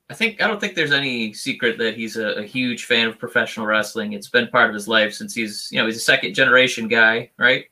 I 0.10 0.14
think 0.14 0.42
I 0.42 0.48
don't 0.48 0.60
think 0.60 0.76
there's 0.76 0.92
any 0.92 1.34
secret 1.34 1.78
that 1.78 1.96
he's 1.96 2.18
a, 2.18 2.40
a, 2.40 2.44
huge 2.44 2.86
fan 2.86 3.08
of 3.08 3.20
professional 3.20 3.66
wrestling. 3.66 4.14
It's 4.14 4.30
been 4.30 4.48
part 4.48 4.70
of 4.70 4.74
his 4.74 4.88
life 4.88 5.14
since 5.14 5.36
he's 5.36 5.70
you 5.72 5.80
know 5.80 5.86
he's 5.86 5.98
a 5.98 6.02
second 6.02 6.34
generation 6.34 6.88
guy, 6.88 7.32
right? 7.38 7.66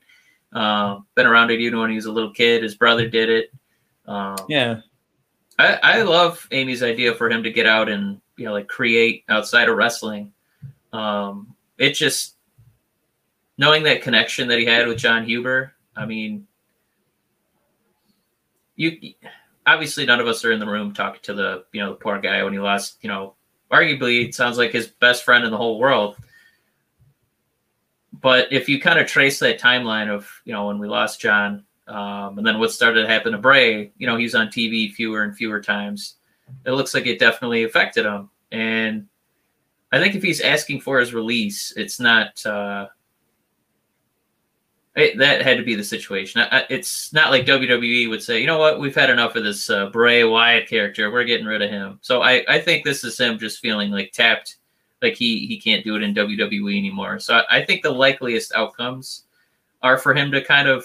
Uh, 0.52 1.00
been 1.14 1.26
around 1.26 1.50
it 1.50 1.60
even 1.60 1.78
when 1.78 1.90
he 1.90 1.96
was 1.96 2.06
a 2.06 2.12
little 2.12 2.32
kid. 2.32 2.62
His 2.62 2.74
brother 2.74 3.08
did 3.08 3.28
it. 3.28 3.52
Um, 4.06 4.36
yeah, 4.48 4.80
I, 5.58 5.78
I 5.82 6.02
love 6.02 6.46
Amy's 6.50 6.82
idea 6.82 7.14
for 7.14 7.28
him 7.30 7.42
to 7.42 7.50
get 7.50 7.66
out 7.66 7.88
and 7.88 8.20
you 8.36 8.46
know 8.46 8.52
like 8.52 8.68
create 8.68 9.24
outside 9.28 9.68
of 9.68 9.76
wrestling. 9.76 10.32
Um, 10.92 11.54
it 11.76 11.92
just 11.92 12.36
knowing 13.58 13.82
that 13.82 14.02
connection 14.02 14.48
that 14.48 14.58
he 14.58 14.64
had 14.64 14.86
with 14.86 14.98
Jon 14.98 15.24
Huber. 15.24 15.72
I 15.96 16.06
mean, 16.06 16.46
you 18.78 19.14
obviously 19.66 20.06
none 20.06 20.20
of 20.20 20.26
us 20.26 20.44
are 20.44 20.52
in 20.52 20.60
the 20.60 20.66
room 20.66 20.94
talking 20.94 21.20
to 21.22 21.34
the 21.34 21.64
you 21.72 21.80
know 21.80 21.90
the 21.90 21.96
poor 21.96 22.18
guy 22.18 22.42
when 22.42 22.52
he 22.54 22.58
lost 22.58 22.96
you 23.02 23.08
know 23.08 23.34
arguably 23.70 24.24
it 24.24 24.34
sounds 24.34 24.56
like 24.56 24.70
his 24.70 24.86
best 24.86 25.24
friend 25.24 25.44
in 25.44 25.50
the 25.50 25.56
whole 25.56 25.78
world. 25.78 26.16
But 28.20 28.52
if 28.52 28.68
you 28.68 28.80
kind 28.80 28.98
of 28.98 29.06
trace 29.06 29.38
that 29.40 29.60
timeline 29.60 30.08
of 30.08 30.30
you 30.44 30.52
know 30.54 30.68
when 30.68 30.78
we 30.78 30.88
lost 30.88 31.20
jon 31.20 31.64
um, 31.86 32.38
and 32.38 32.46
then 32.46 32.58
what 32.58 32.72
started 32.72 33.02
to 33.02 33.08
happen 33.08 33.32
to 33.32 33.38
bray 33.38 33.92
you 33.98 34.06
know 34.06 34.16
he's 34.16 34.34
on 34.34 34.48
tv 34.48 34.92
fewer 34.92 35.22
and 35.24 35.36
fewer 35.36 35.60
times. 35.60 36.14
It 36.64 36.70
looks 36.70 36.94
like 36.94 37.06
it 37.06 37.18
definitely 37.18 37.64
affected 37.64 38.06
him. 38.06 38.30
And 38.52 39.08
i 39.90 39.98
think 39.98 40.14
if 40.14 40.22
he's 40.22 40.40
asking 40.40 40.80
for 40.80 41.00
his 41.00 41.14
release 41.14 41.72
it's 41.76 41.98
not 41.98 42.44
uh, 42.46 42.86
it, 45.00 45.18
that 45.18 45.42
had 45.42 45.58
to 45.58 45.64
be 45.64 45.74
the 45.74 45.84
situation. 45.84 46.42
it's 46.70 47.12
not 47.12 47.30
like 47.30 47.46
WWE 47.46 48.08
would 48.08 48.22
say, 48.22 48.40
you 48.40 48.46
know 48.46 48.58
what, 48.58 48.80
we've 48.80 48.94
had 48.94 49.10
enough 49.10 49.36
of 49.36 49.44
this 49.44 49.68
uh, 49.70 49.86
Bray 49.86 50.24
Wyatt 50.24 50.68
character. 50.68 51.10
We're 51.10 51.24
getting 51.24 51.46
rid 51.46 51.62
of 51.62 51.70
him. 51.70 51.98
So 52.02 52.22
I, 52.22 52.44
I 52.48 52.60
think 52.60 52.84
this 52.84 53.04
is 53.04 53.18
him 53.18 53.38
just 53.38 53.60
feeling 53.60 53.90
like 53.90 54.12
tapped, 54.12 54.56
like 55.02 55.14
he 55.14 55.46
he 55.46 55.60
can't 55.60 55.84
do 55.84 55.96
it 55.96 56.02
in 56.02 56.14
WWE 56.14 56.78
anymore. 56.78 57.18
So 57.18 57.34
I, 57.34 57.58
I 57.58 57.64
think 57.64 57.82
the 57.82 57.90
likeliest 57.90 58.54
outcomes 58.54 59.24
are 59.82 59.98
for 59.98 60.14
him 60.14 60.32
to 60.32 60.42
kind 60.42 60.68
of, 60.68 60.84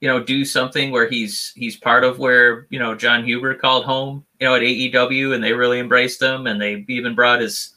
you 0.00 0.08
know, 0.08 0.22
do 0.22 0.44
something 0.44 0.90
where 0.90 1.08
he's 1.08 1.52
he's 1.56 1.76
part 1.76 2.04
of 2.04 2.18
where 2.18 2.66
you 2.70 2.78
know 2.78 2.94
Jon 2.94 3.24
Huber 3.24 3.54
called 3.54 3.84
home, 3.84 4.24
you 4.38 4.46
know, 4.46 4.54
at 4.54 4.62
AEW, 4.62 5.34
and 5.34 5.42
they 5.42 5.52
really 5.52 5.80
embraced 5.80 6.20
him, 6.20 6.46
and 6.46 6.60
they 6.60 6.84
even 6.88 7.14
brought 7.14 7.40
his, 7.40 7.73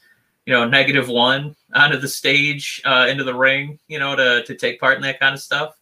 you 0.47 0.53
know, 0.53 0.65
negative 0.65 1.09
one 1.09 1.53
onto 1.73 1.97
the 1.97 2.07
stage, 2.07 2.81
uh, 2.85 3.05
into 3.09 3.25
the 3.25 3.35
ring, 3.35 3.77
you 3.89 3.99
know, 3.99 4.15
to 4.15 4.43
to 4.45 4.55
take 4.55 4.79
part 4.79 4.95
in 4.95 5.01
that 5.01 5.19
kind 5.19 5.33
of 5.33 5.41
stuff. 5.41 5.77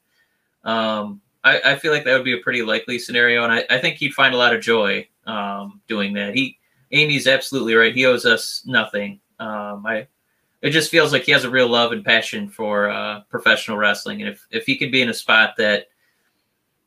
Um, 0.63 1.21
I, 1.43 1.62
I 1.63 1.75
feel 1.75 1.93
like 1.93 2.04
that 2.06 2.13
would 2.13 2.25
be 2.25 2.34
a 2.34 2.41
pretty 2.41 2.63
likely 2.63 2.97
scenario, 2.97 3.43
and 3.43 3.54
I, 3.54 3.63
I 3.69 3.78
think 3.78 3.97
he'd 3.97 4.15
find 4.15 4.34
a 4.34 4.38
lot 4.39 4.56
of 4.56 4.63
joy 4.63 5.08
um, 5.28 5.82
doing 5.88 6.13
that. 6.13 6.34
He 6.34 6.58
Amy's 6.91 7.28
absolutely 7.28 7.75
right. 7.75 7.93
He 7.93 8.08
owes 8.08 8.25
us 8.25 8.63
nothing. 8.65 9.19
Um, 9.39 9.86
I 9.86 10.08
it 10.63 10.71
just 10.71 10.89
feels 10.89 11.13
like 11.13 11.21
he 11.21 11.32
has 11.32 11.43
a 11.43 11.49
real 11.49 11.69
love 11.69 11.91
and 11.91 12.04
passion 12.04 12.49
for 12.49 12.89
uh, 12.89 13.21
professional 13.30 13.78
wrestling, 13.78 14.21
and 14.23 14.32
if 14.32 14.47
if 14.49 14.65
he 14.65 14.80
could 14.80 14.91
be 14.91 15.04
in 15.04 15.10
a 15.10 15.13
spot 15.13 15.54
that 15.60 15.89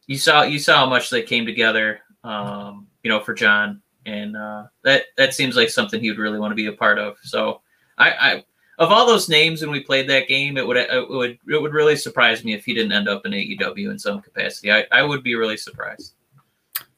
you 0.09 0.19
saw 0.19 0.43
you 0.43 0.59
saw 0.59 0.79
how 0.79 0.87
much 0.87 1.11
they 1.11 1.23
came 1.23 1.47
together, 1.47 2.01
um, 2.25 2.89
you 3.05 3.09
know, 3.09 3.21
for 3.21 3.35
Jon, 3.35 3.81
and 4.05 4.37
uh, 4.37 4.65
that 4.83 5.05
that 5.17 5.33
seems 5.33 5.55
like 5.55 5.71
something 5.71 6.01
he 6.01 6.11
would 6.11 6.19
really 6.19 6.41
want 6.41 6.51
to 6.51 6.57
be 6.57 6.67
a 6.67 6.73
part 6.73 6.99
of. 6.99 7.17
So 7.23 7.61
I, 7.99 8.11
I 8.11 8.45
of 8.79 8.93
all 8.93 9.07
those 9.07 9.29
names 9.29 9.61
when 9.61 9.71
we 9.71 9.81
played 9.81 10.09
that 10.09 10.29
game, 10.29 10.57
it 10.57 10.67
would 10.67 10.77
it 10.77 11.09
would 11.09 11.39
it 11.49 11.61
would 11.61 11.73
really 11.73 11.97
surprise 11.97 12.45
me 12.45 12.55
if 12.55 12.65
he 12.65 12.75
didn't 12.75 12.93
end 12.93 13.09
up 13.09 13.27
in 13.27 13.33
AEW 13.33 13.91
in 13.91 13.99
some 13.99 14.21
capacity. 14.21 14.73
I, 14.73 14.87
I 14.93 15.03
would 15.03 15.23
be 15.23 15.35
really 15.35 15.57
surprised. 15.57 16.15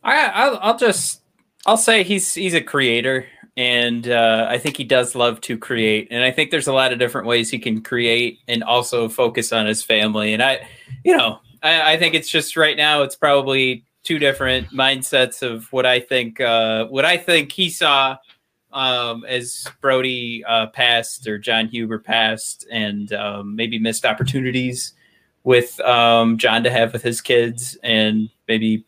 I 0.02 0.26
I'll, 0.26 0.58
I'll 0.60 0.78
just 0.78 1.22
I'll 1.66 1.78
say 1.78 2.02
he's 2.02 2.34
he's 2.34 2.54
a 2.54 2.60
creator, 2.60 3.26
and 3.56 4.08
uh, 4.08 4.46
I 4.48 4.58
think 4.58 4.76
he 4.76 4.84
does 4.84 5.14
love 5.14 5.40
to 5.42 5.56
create, 5.56 6.08
and 6.10 6.22
I 6.22 6.30
think 6.30 6.50
there's 6.50 6.68
a 6.68 6.72
lot 6.72 6.92
of 6.92 6.98
different 6.98 7.26
ways 7.26 7.50
he 7.50 7.58
can 7.58 7.82
create 7.82 8.40
and 8.46 8.62
also 8.62 9.08
focus 9.08 9.52
on 9.52 9.66
his 9.66 9.82
family. 9.82 10.34
And 10.34 10.42
I, 10.42 10.66
you 11.02 11.16
know, 11.16 11.40
I, 11.62 11.94
I 11.94 11.96
think 11.98 12.14
it's 12.14 12.28
just 12.28 12.56
right 12.56 12.76
now 12.76 13.02
it's 13.02 13.16
probably 13.16 13.84
two 14.02 14.18
different 14.18 14.68
mindsets 14.68 15.42
of 15.42 15.70
what 15.72 15.86
I 15.86 16.00
think 16.00 16.40
uh, 16.40 16.86
what 16.86 17.06
I 17.06 17.16
think 17.16 17.52
he 17.52 17.70
saw 17.70 18.16
um, 18.72 19.24
as 19.26 19.66
Brodie 19.80 20.44
uh, 20.44 20.68
passed 20.68 21.26
or 21.26 21.38
Jon 21.38 21.68
Huber 21.68 21.98
passed, 21.98 22.66
and 22.70 23.12
um, 23.12 23.56
maybe 23.56 23.78
missed 23.78 24.04
opportunities 24.04 24.94
with 25.42 25.80
um, 25.80 26.38
Jon 26.38 26.62
to 26.64 26.70
have 26.70 26.92
with 26.92 27.02
his 27.02 27.20
kids, 27.20 27.76
and 27.82 28.28
maybe 28.48 28.84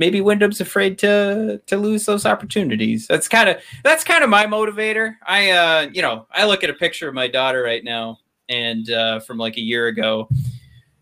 maybe 0.00 0.20
Windham's 0.20 0.60
afraid 0.60 0.98
to 1.00 1.60
to 1.66 1.76
lose 1.76 2.06
those 2.06 2.24
opportunities. 2.26 3.06
That's 3.06 3.28
kind 3.28 3.48
of 3.48 3.58
that's 3.84 4.02
kind 4.02 4.24
of 4.24 4.30
my 4.30 4.46
motivator. 4.46 5.16
I 5.26 5.50
uh, 5.50 5.90
you 5.92 6.02
know 6.02 6.26
I 6.32 6.46
look 6.46 6.64
at 6.64 6.70
a 6.70 6.74
picture 6.74 7.08
of 7.08 7.14
my 7.14 7.28
daughter 7.28 7.62
right 7.62 7.84
now, 7.84 8.18
and 8.48 8.90
uh, 8.90 9.20
from 9.20 9.38
like 9.38 9.56
a 9.58 9.62
year 9.62 9.88
ago, 9.88 10.28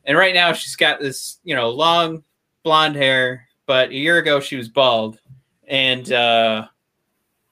and 0.05 0.19
right 0.19 0.35
now 0.35 0.53
she's 0.53 0.77
got 0.77 1.01
this 1.01 1.39
you 1.45 1.55
know 1.55 1.71
long 1.71 2.25
blonde 2.65 2.97
hair, 2.97 3.47
but 3.67 3.91
a 3.91 3.95
year 3.95 4.19
ago 4.19 4.41
she 4.41 4.57
was 4.57 4.69
bald, 4.69 5.21
and 5.69 6.13
uh, 6.13 6.67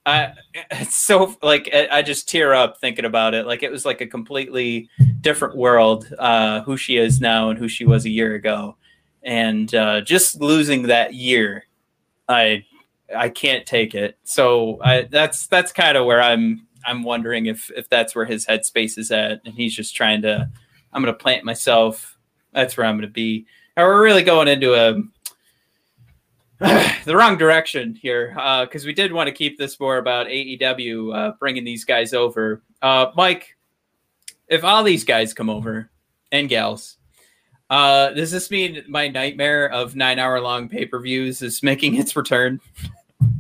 I 0.07 0.33
it's 0.71 0.97
so 0.97 1.35
like 1.42 1.69
I 1.75 2.01
just 2.01 2.29
tear 2.29 2.55
up 2.55 2.81
thinking 2.81 3.05
about 3.05 3.35
it. 3.35 3.47
Like 3.47 3.62
it 3.62 3.71
was 3.71 3.85
like 3.85 4.01
a 4.01 4.07
completely 4.07 4.88
different 5.21 5.57
world, 5.57 6.11
uh, 6.19 6.62
who 6.62 6.77
she 6.77 6.97
is 6.97 7.21
now 7.21 7.51
and 7.51 7.59
who 7.59 7.69
she 7.69 7.85
was 7.85 8.07
a 8.07 8.11
year 8.11 8.35
ago, 8.35 8.77
and 9.23 9.75
uh, 9.75 10.01
just 10.01 10.40
losing 10.40 10.83
that 10.85 11.12
year, 11.12 11.64
I 12.29 12.64
I 13.14 13.29
can't 13.29 13.66
take 13.66 13.95
it. 13.95 14.16
So 14.25 14.79
I, 14.83 15.03
that's 15.03 15.49
that's 15.49 15.73
kind 15.73 15.99
of 15.99 16.07
where 16.07 16.23
I'm 16.23 16.66
I'm 16.87 17.03
wondering 17.03 17.47
if 17.47 17.71
if 17.77 17.88
that's 17.88 18.14
where 18.14 18.25
his 18.25 18.47
headspace 18.47 18.97
is 18.97 19.11
at, 19.11 19.40
and 19.45 19.55
he's 19.55 19.75
just 19.75 19.97
trying 19.97 20.23
to 20.23 20.49
I'm 20.92 21.05
to 21.05 21.12
plant 21.12 21.45
myself. 21.45 22.16
That's 22.53 22.77
where 22.77 22.87
I'm 22.87 23.01
to 23.03 23.09
be. 23.09 23.47
And 23.77 23.87
we're 23.87 24.03
really 24.03 24.23
going 24.23 24.49
into 24.49 24.75
a 24.75 25.03
the 27.05 27.14
wrong 27.14 27.37
direction 27.37 27.95
here 27.95 28.31
because 28.31 28.85
uh, 28.85 28.87
we 28.87 28.95
did 28.95 29.12
want 29.12 29.27
to 29.27 29.33
keep 29.33 29.59
this 29.59 29.79
more 29.79 29.99
about 29.99 30.27
AEW 30.27 31.14
uh, 31.14 31.33
bringing 31.38 31.64
these 31.64 31.85
guys 31.85 32.14
over. 32.14 32.62
Uh, 32.81 33.11
Mike, 33.14 33.57
if 34.49 34.64
all 34.64 34.83
these 34.83 35.05
guys 35.05 35.35
come 35.35 35.51
over 35.51 35.90
and 36.33 36.49
gals, 36.49 36.97
uh, 37.69 38.09
does 38.11 38.31
this 38.31 38.51
mean 38.51 38.83
my 38.88 39.07
nightmare 39.07 39.71
of 39.71 39.97
nine 39.97 40.19
hour 40.19 40.40
long 40.40 40.66
pay 40.66 40.87
per 40.87 40.99
views 40.99 41.42
is 41.42 41.62
making 41.62 41.97
its 41.97 42.16
return? 42.16 42.61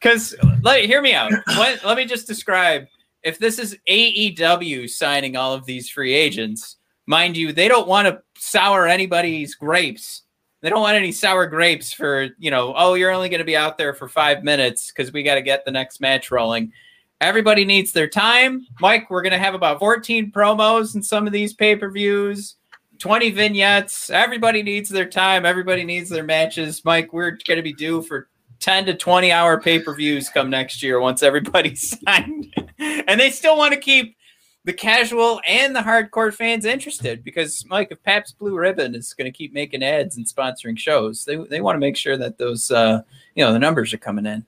Because 0.00 0.34
let 0.62 0.84
hear 0.84 1.00
me 1.00 1.14
out. 1.14 1.30
Let, 1.46 1.84
let 1.84 1.96
me 1.96 2.06
just 2.06 2.26
describe. 2.26 2.88
If 3.22 3.38
this 3.38 3.60
is 3.60 3.78
AEW 3.88 4.90
signing 4.90 5.36
all 5.36 5.54
of 5.54 5.64
these 5.64 5.88
free 5.88 6.12
agents, 6.12 6.78
mind 7.06 7.36
you, 7.36 7.52
they 7.52 7.68
don't 7.68 7.86
want 7.86 8.08
to 8.08 8.20
sour 8.36 8.88
anybody's 8.88 9.54
grapes 9.54 10.22
they 10.62 10.70
don't 10.70 10.80
want 10.80 10.96
any 10.96 11.12
sour 11.12 11.46
grapes 11.46 11.92
for, 11.92 12.28
you 12.38 12.50
know, 12.50 12.72
oh, 12.76 12.94
you're 12.94 13.10
only 13.10 13.28
going 13.28 13.40
to 13.40 13.44
be 13.44 13.56
out 13.56 13.76
there 13.76 13.92
for 13.92 14.08
five 14.08 14.44
minutes 14.44 14.92
because 14.92 15.12
we 15.12 15.24
got 15.24 15.34
to 15.34 15.42
get 15.42 15.64
the 15.64 15.72
next 15.72 16.00
match 16.00 16.30
rolling. 16.30 16.72
Everybody 17.20 17.64
needs 17.64 17.92
their 17.92 18.08
time. 18.08 18.66
Mike, 18.80 19.10
we're 19.10 19.22
going 19.22 19.32
to 19.32 19.38
have 19.38 19.54
about 19.54 19.80
14 19.80 20.30
promos 20.30 20.94
in 20.94 21.02
some 21.02 21.26
of 21.26 21.32
these 21.32 21.52
pay 21.52 21.74
per 21.74 21.90
views, 21.90 22.56
20 23.00 23.30
vignettes. 23.30 24.08
Everybody 24.08 24.62
needs 24.62 24.88
their 24.88 25.08
time. 25.08 25.44
Everybody 25.44 25.84
needs 25.84 26.08
their 26.08 26.24
matches. 26.24 26.84
Mike, 26.84 27.12
we're 27.12 27.32
going 27.32 27.56
to 27.56 27.62
be 27.62 27.72
due 27.72 28.00
for 28.02 28.28
10 28.60 28.86
to 28.86 28.94
20 28.94 29.32
hour 29.32 29.60
pay 29.60 29.80
per 29.80 29.92
views 29.92 30.28
come 30.28 30.48
next 30.48 30.82
year 30.82 31.00
once 31.00 31.24
everybody's 31.24 31.98
signed. 32.06 32.54
and 32.78 33.18
they 33.18 33.30
still 33.30 33.58
want 33.58 33.74
to 33.74 33.80
keep 33.80 34.16
the 34.64 34.72
casual 34.72 35.40
and 35.46 35.74
the 35.74 35.80
hardcore 35.80 36.32
fans 36.32 36.64
interested 36.64 37.24
because 37.24 37.64
Mike, 37.66 37.88
if 37.90 38.02
Pabst 38.02 38.38
Blue 38.38 38.56
Ribbon 38.56 38.94
is 38.94 39.12
going 39.12 39.30
to 39.30 39.36
keep 39.36 39.52
making 39.52 39.82
ads 39.82 40.16
and 40.16 40.26
sponsoring 40.26 40.78
shows, 40.78 41.24
they 41.24 41.36
they 41.36 41.60
want 41.60 41.76
to 41.76 41.80
make 41.80 41.96
sure 41.96 42.16
that 42.16 42.38
those 42.38 42.70
uh, 42.70 43.02
you 43.34 43.44
know 43.44 43.52
the 43.52 43.58
numbers 43.58 43.92
are 43.92 43.98
coming 43.98 44.26
in. 44.26 44.46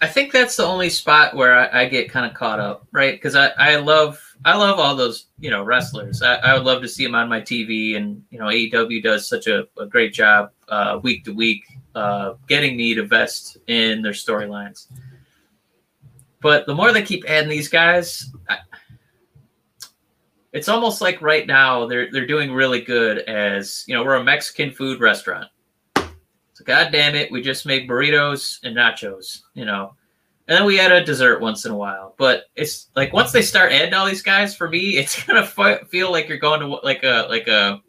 I 0.00 0.06
think 0.06 0.32
that's 0.32 0.56
the 0.56 0.66
only 0.66 0.90
spot 0.90 1.34
where 1.34 1.54
I, 1.54 1.82
I 1.82 1.88
get 1.88 2.10
kind 2.10 2.26
of 2.26 2.34
caught 2.34 2.60
up, 2.60 2.86
right? 2.92 3.14
Because 3.14 3.34
I, 3.34 3.48
I 3.56 3.76
love 3.76 4.20
I 4.44 4.54
love 4.54 4.78
all 4.78 4.94
those 4.94 5.28
you 5.38 5.50
know 5.50 5.62
wrestlers. 5.62 6.20
I, 6.20 6.34
I, 6.34 6.54
would 6.54 6.64
love 6.64 6.82
to 6.82 6.88
see 6.88 7.04
them 7.04 7.14
on 7.14 7.26
my 7.26 7.40
TV, 7.40 7.96
and 7.96 8.22
you 8.28 8.38
know 8.38 8.46
AEW 8.46 9.02
does 9.02 9.26
such 9.26 9.46
a, 9.46 9.66
a 9.78 9.86
great 9.86 10.12
job 10.12 10.50
uh, 10.68 11.00
week 11.02 11.24
to 11.24 11.32
week 11.32 11.64
uh, 11.94 12.34
getting 12.48 12.76
me 12.76 12.94
to 12.94 13.04
vest 13.04 13.56
in 13.66 14.02
their 14.02 14.12
storylines. 14.12 14.88
But 16.44 16.66
the 16.66 16.74
more 16.74 16.92
they 16.92 17.00
keep 17.00 17.24
adding 17.26 17.48
these 17.48 17.70
guys, 17.70 18.30
it's 20.52 20.68
almost 20.68 21.00
like 21.00 21.22
right 21.22 21.46
now 21.46 21.86
they're 21.86 22.10
they're 22.12 22.26
doing 22.26 22.52
really 22.52 22.82
good 22.82 23.20
as 23.20 23.82
you 23.86 23.94
know 23.94 24.04
we're 24.04 24.16
a 24.16 24.22
Mexican 24.22 24.70
food 24.70 25.00
restaurant. 25.00 25.48
So 25.96 26.64
god 26.66 26.92
damn 26.92 27.14
it, 27.14 27.32
we 27.32 27.40
just 27.40 27.64
make 27.64 27.88
burritos 27.88 28.58
and 28.62 28.76
nachos, 28.76 29.40
you 29.54 29.64
know, 29.64 29.94
and 30.46 30.58
then 30.58 30.66
we 30.66 30.78
add 30.78 30.92
a 30.92 31.02
dessert 31.02 31.40
once 31.40 31.64
in 31.64 31.72
a 31.72 31.76
while. 31.78 32.14
But 32.18 32.44
it's 32.56 32.90
like 32.94 33.14
once 33.14 33.32
they 33.32 33.40
start 33.40 33.72
adding 33.72 33.94
all 33.94 34.04
these 34.04 34.22
guys, 34.22 34.54
for 34.54 34.68
me, 34.68 34.98
it's 34.98 35.24
gonna 35.26 35.46
feel 35.46 36.12
like 36.12 36.28
you're 36.28 36.36
going 36.36 36.60
to 36.60 36.66
like 36.66 37.04
a 37.04 37.26
like 37.30 37.48
a 37.48 37.80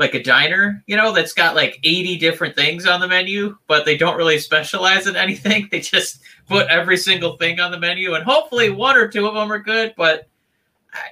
like 0.00 0.14
a 0.14 0.22
diner, 0.22 0.82
you 0.86 0.96
know, 0.96 1.12
that's 1.12 1.34
got 1.34 1.54
like 1.54 1.78
80 1.84 2.16
different 2.16 2.56
things 2.56 2.86
on 2.86 3.00
the 3.00 3.06
menu, 3.06 3.58
but 3.66 3.84
they 3.84 3.98
don't 3.98 4.16
really 4.16 4.38
specialize 4.38 5.06
in 5.06 5.14
anything. 5.14 5.68
They 5.70 5.80
just 5.80 6.22
put 6.48 6.68
every 6.68 6.96
single 6.96 7.36
thing 7.36 7.60
on 7.60 7.70
the 7.70 7.78
menu, 7.78 8.14
and 8.14 8.24
hopefully 8.24 8.70
one 8.70 8.96
or 8.96 9.06
two 9.06 9.26
of 9.26 9.34
them 9.34 9.52
are 9.52 9.58
good. 9.58 9.92
But 9.98 10.26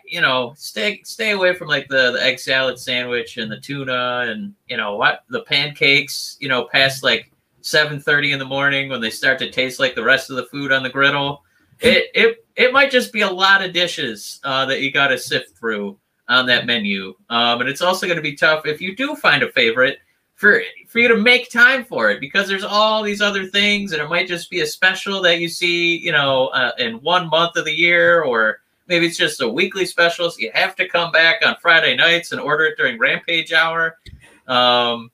you 0.07 0.23
know, 0.23 0.55
stay 0.57 1.03
stay 1.05 1.33
away 1.33 1.55
from 1.55 1.69
like 1.69 1.87
the, 1.89 2.13
the 2.13 2.25
egg 2.25 2.39
salad 2.39 2.79
sandwich 2.79 3.37
and 3.37 3.53
the 3.53 3.61
tuna 3.61 4.25
and 4.27 4.55
you 4.69 4.79
know 4.79 4.97
what 4.97 5.25
the 5.29 5.43
pancakes. 5.43 6.39
You 6.41 6.49
know, 6.49 6.65
past 6.73 7.05
like 7.05 7.31
7:30 7.61 8.33
in 8.33 8.39
the 8.39 8.47
morning 8.47 8.89
when 8.89 9.03
they 9.03 9.11
start 9.11 9.39
to 9.41 9.51
taste 9.51 9.79
like 9.79 9.95
the 9.95 10.03
rest 10.03 10.31
of 10.31 10.37
the 10.37 10.47
food 10.47 10.73
on 10.73 10.83
the 10.83 10.89
griddle. 10.89 11.45
It 11.81 12.07
it 12.15 12.45
it 12.57 12.73
might 12.73 12.91
just 12.91 13.13
be 13.13 13.21
a 13.21 13.31
lot 13.31 13.63
of 13.63 13.75
dishes 13.75 14.41
uh, 14.45 14.65
that 14.65 14.81
you 14.81 14.91
got 14.91 15.09
to 15.09 15.19
sift 15.19 15.59
through 15.59 15.99
on 16.29 16.47
that 16.47 16.67
menu. 16.67 17.15
Um, 17.31 17.61
and 17.61 17.69
it's 17.69 17.83
also 17.83 18.07
going 18.07 18.17
to 18.17 18.23
be 18.23 18.37
tough 18.37 18.67
if 18.67 18.81
you 18.81 18.95
do 18.95 19.17
find 19.17 19.43
a 19.43 19.51
favorite 19.53 19.99
for 20.35 20.63
for 20.87 21.01
you 21.01 21.09
to 21.09 21.17
make 21.17 21.51
time 21.51 21.85
for 21.85 22.11
it 22.11 22.21
because 22.21 22.47
there's 22.47 22.65
all 22.65 23.03
these 23.03 23.21
other 23.21 23.47
things, 23.47 23.93
and 23.93 24.01
it 24.01 24.09
might 24.09 24.29
just 24.29 24.51
be 24.51 24.61
a 24.61 24.67
special 24.67 25.21
that 25.23 25.41
you 25.41 25.49
see, 25.49 25.97
you 25.97 26.13
know, 26.13 26.47
uh, 26.49 26.73
in 26.79 26.95
one 27.03 27.29
month 27.29 27.57
of 27.57 27.65
the 27.65 27.73
year, 27.73 28.23
or 28.23 28.61
maybe 28.87 29.07
it's 29.07 29.17
just 29.17 29.41
a 29.41 29.49
weekly 29.49 29.85
special. 29.85 30.31
So 30.31 30.39
you 30.39 30.51
have 30.55 30.77
to 30.77 30.89
come 30.89 31.11
back 31.11 31.45
on 31.45 31.57
Friday 31.61 31.97
nights 31.97 32.33
and 32.33 32.41
order 32.41 32.67
it 32.67 32.77
during 32.77 32.99
Rampage 32.99 33.53
hour. 33.53 33.99
Um, 34.47 35.11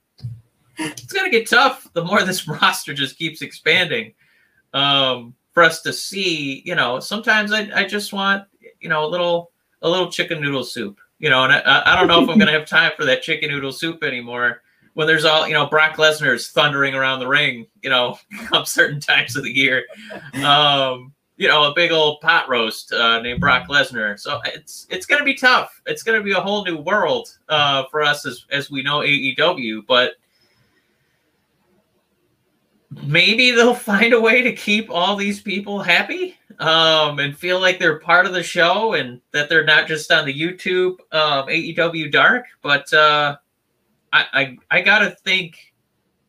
it's 0.78 1.12
going 1.12 1.30
to 1.30 1.36
get 1.36 1.48
tough 1.48 1.88
the 1.92 2.04
more 2.04 2.22
this 2.22 2.46
roster 2.48 2.92
just 2.92 3.16
keeps 3.16 3.42
expanding. 3.42 4.12
Um, 4.74 5.34
for 5.52 5.62
us 5.62 5.82
to 5.82 5.92
see, 5.92 6.62
you 6.64 6.74
know, 6.74 6.98
sometimes 6.98 7.52
I, 7.52 7.70
I 7.74 7.84
just 7.84 8.12
want, 8.12 8.44
you 8.80 8.88
know, 8.88 9.04
a 9.04 9.08
little 9.08 9.52
a 9.82 9.88
little 9.88 10.10
chicken 10.10 10.40
noodle 10.40 10.64
soup 10.64 10.98
you 11.24 11.30
know, 11.30 11.42
and 11.42 11.54
I, 11.54 11.82
I 11.86 11.96
don't 11.96 12.06
know 12.06 12.22
if 12.22 12.28
I'm 12.28 12.36
going 12.36 12.52
to 12.52 12.58
have 12.58 12.66
time 12.66 12.92
for 12.98 13.06
that 13.06 13.22
chicken 13.22 13.48
noodle 13.48 13.72
soup 13.72 14.04
anymore 14.04 14.60
when 14.92 15.06
there's 15.06 15.24
all, 15.24 15.48
you 15.48 15.54
know, 15.54 15.64
Brock 15.64 15.96
Lesnar's 15.96 16.50
thundering 16.50 16.94
around 16.94 17.20
the 17.20 17.26
ring, 17.26 17.66
you 17.80 17.88
know, 17.88 18.18
come 18.44 18.66
certain 18.66 19.00
times 19.00 19.34
of 19.34 19.42
the 19.42 19.50
year. 19.50 19.86
Um, 20.44 21.14
you 21.38 21.48
know, 21.48 21.64
a 21.64 21.74
big 21.74 21.92
old 21.92 22.20
pot 22.20 22.50
roast 22.50 22.92
uh, 22.92 23.22
named 23.22 23.40
Brock 23.40 23.68
Lesnar. 23.68 24.20
So 24.20 24.38
it's 24.44 24.86
it's 24.90 25.06
going 25.06 25.18
to 25.18 25.24
be 25.24 25.32
tough. 25.32 25.80
It's 25.86 26.02
going 26.02 26.20
to 26.20 26.22
be 26.22 26.32
a 26.32 26.40
whole 26.40 26.62
new 26.62 26.76
world 26.76 27.34
uh, 27.48 27.84
for 27.90 28.02
us 28.02 28.26
as 28.26 28.44
as 28.50 28.70
we 28.70 28.82
know 28.82 28.98
AEW. 28.98 29.86
But 29.88 30.16
maybe 33.02 33.50
they'll 33.50 33.74
find 33.94 34.12
a 34.12 34.20
way 34.20 34.42
to 34.42 34.52
keep 34.52 34.90
all 34.90 35.16
these 35.16 35.40
people 35.40 35.80
happy 35.80 36.36
um, 36.60 37.18
and 37.18 37.36
feel 37.36 37.60
like 37.60 37.78
they're 37.78 37.98
part 37.98 38.26
of 38.26 38.32
the 38.32 38.42
show 38.42 38.94
and 38.94 39.20
that 39.32 39.48
they're 39.48 39.64
not 39.64 39.86
just 39.86 40.10
on 40.12 40.24
the 40.24 40.38
YouTube 40.38 40.98
um, 41.12 41.46
AEW 41.48 42.10
Dark. 42.10 42.46
But 42.62 42.92
uh, 42.92 43.36
I, 44.12 44.26
I, 44.32 44.58
I 44.70 44.80
gotta 44.80 45.10
think 45.10 45.74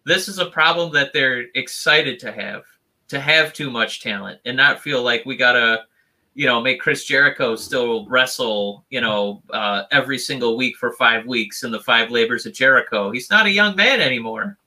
this 0.06 0.28
is 0.28 0.40
a 0.40 0.46
problem 0.46 0.94
that 0.94 1.14
they're 1.14 1.46
excited 1.56 2.19
to 2.19 2.32
have 2.32 2.63
to 3.08 3.19
have 3.19 3.54
too 3.54 3.69
much 3.69 4.02
talent 4.02 4.40
and 4.46 4.58
not 4.58 4.82
feel 4.82 5.04
like 5.04 5.26
we 5.26 5.36
gotta 5.36 5.84
you 6.34 6.46
know 6.46 6.62
make 6.62 6.80
Chris 6.80 7.06
Jericho 7.06 7.56
still 7.56 8.08
wrestle 8.08 8.86
you 8.90 9.02
know 9.02 9.44
uh, 9.52 9.84
every 9.92 10.17
single 10.17 10.58
week 10.58 10.76
for 10.78 10.92
five 10.94 11.26
weeks 11.26 11.63
in 11.63 11.71
the 11.71 11.80
five 11.80 12.12
labors 12.12 12.46
of 12.46 12.54
Jericho. 12.54 13.12
He's 13.12 13.30
not 13.30 13.46
a 13.46 13.52
young 13.52 13.76
man 13.76 14.02
anymore. 14.02 14.58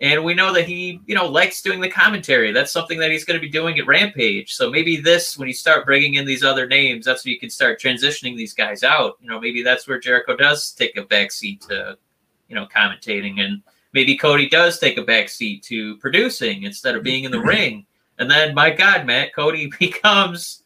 And 0.00 0.22
we 0.22 0.34
know 0.34 0.52
that 0.52 0.68
he, 0.68 1.00
you 1.06 1.14
know, 1.16 1.26
likes 1.26 1.60
doing 1.60 1.80
the 1.80 1.90
commentary. 1.90 2.52
That's 2.52 2.70
something 2.70 3.00
that 3.00 3.10
he's 3.10 3.24
going 3.24 3.38
to 3.38 3.44
be 3.44 3.50
doing 3.50 3.78
at 3.80 3.86
Rampage. 3.86 4.54
So 4.54 4.70
maybe 4.70 4.96
this, 4.96 5.36
when 5.36 5.48
you 5.48 5.54
start 5.54 5.86
bringing 5.86 6.14
in 6.14 6.24
these 6.24 6.44
other 6.44 6.68
names, 6.68 7.04
that's 7.04 7.24
when 7.24 7.34
you 7.34 7.40
can 7.40 7.50
start 7.50 7.80
transitioning 7.80 8.36
these 8.36 8.54
guys 8.54 8.84
out. 8.84 9.16
You 9.20 9.28
know, 9.28 9.40
maybe 9.40 9.62
that's 9.62 9.88
where 9.88 9.98
Jericho 9.98 10.36
does 10.36 10.70
take 10.70 10.96
a 10.96 11.02
backseat 11.02 11.66
to, 11.66 11.98
you 12.48 12.54
know, 12.54 12.66
commentating, 12.66 13.40
and 13.40 13.60
maybe 13.92 14.16
Cody 14.16 14.48
does 14.48 14.78
take 14.78 14.98
a 14.98 15.04
backseat 15.04 15.62
to 15.62 15.96
producing 15.96 16.62
instead 16.62 16.94
of 16.94 17.02
being 17.02 17.24
in 17.24 17.32
the 17.32 17.40
ring. 17.54 17.84
And 18.20 18.30
then, 18.30 18.54
my 18.54 18.70
God, 18.70 19.04
Matt, 19.04 19.34
Cody 19.34 19.68
becomes 19.80 20.62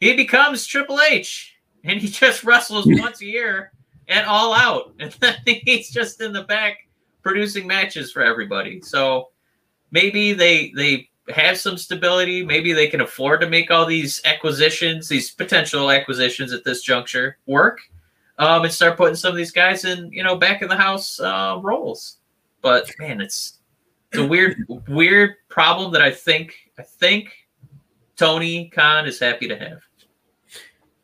he 0.00 0.16
becomes 0.16 0.66
Triple 0.66 0.98
H, 1.00 1.56
and 1.84 2.00
he 2.00 2.08
just 2.08 2.42
wrestles 2.42 2.86
once 2.88 3.20
a 3.20 3.26
year 3.26 3.72
and 4.08 4.26
all 4.26 4.54
out, 4.54 4.94
and 4.98 5.12
then 5.20 5.36
he's 5.44 5.90
just 5.90 6.22
in 6.22 6.32
the 6.32 6.42
back 6.44 6.88
producing 7.22 7.66
matches 7.66 8.12
for 8.12 8.22
everybody. 8.22 8.80
So 8.80 9.30
maybe 9.90 10.32
they 10.32 10.72
they 10.76 11.08
have 11.28 11.58
some 11.58 11.78
stability. 11.78 12.44
Maybe 12.44 12.72
they 12.72 12.88
can 12.88 13.00
afford 13.00 13.40
to 13.40 13.48
make 13.48 13.70
all 13.70 13.86
these 13.86 14.20
acquisitions, 14.24 15.08
these 15.08 15.30
potential 15.30 15.90
acquisitions 15.90 16.52
at 16.52 16.64
this 16.64 16.82
juncture 16.82 17.38
work, 17.46 17.80
um, 18.38 18.64
and 18.64 18.72
start 18.72 18.96
putting 18.96 19.14
some 19.14 19.30
of 19.30 19.36
these 19.36 19.52
guys 19.52 19.84
in, 19.84 20.10
you 20.12 20.24
know, 20.24 20.36
back 20.36 20.62
in 20.62 20.68
the 20.68 20.76
house 20.76 21.20
uh, 21.20 21.58
roles. 21.62 22.18
But 22.60 22.90
man, 22.98 23.20
it's 23.20 23.58
it's 24.10 24.18
a 24.18 24.26
weird 24.26 24.56
weird 24.88 25.36
problem 25.48 25.92
that 25.92 26.02
I 26.02 26.10
think 26.10 26.54
I 26.78 26.82
think 26.82 27.30
Tony 28.16 28.68
Khan 28.68 29.06
is 29.06 29.18
happy 29.18 29.48
to 29.48 29.56
have. 29.56 29.80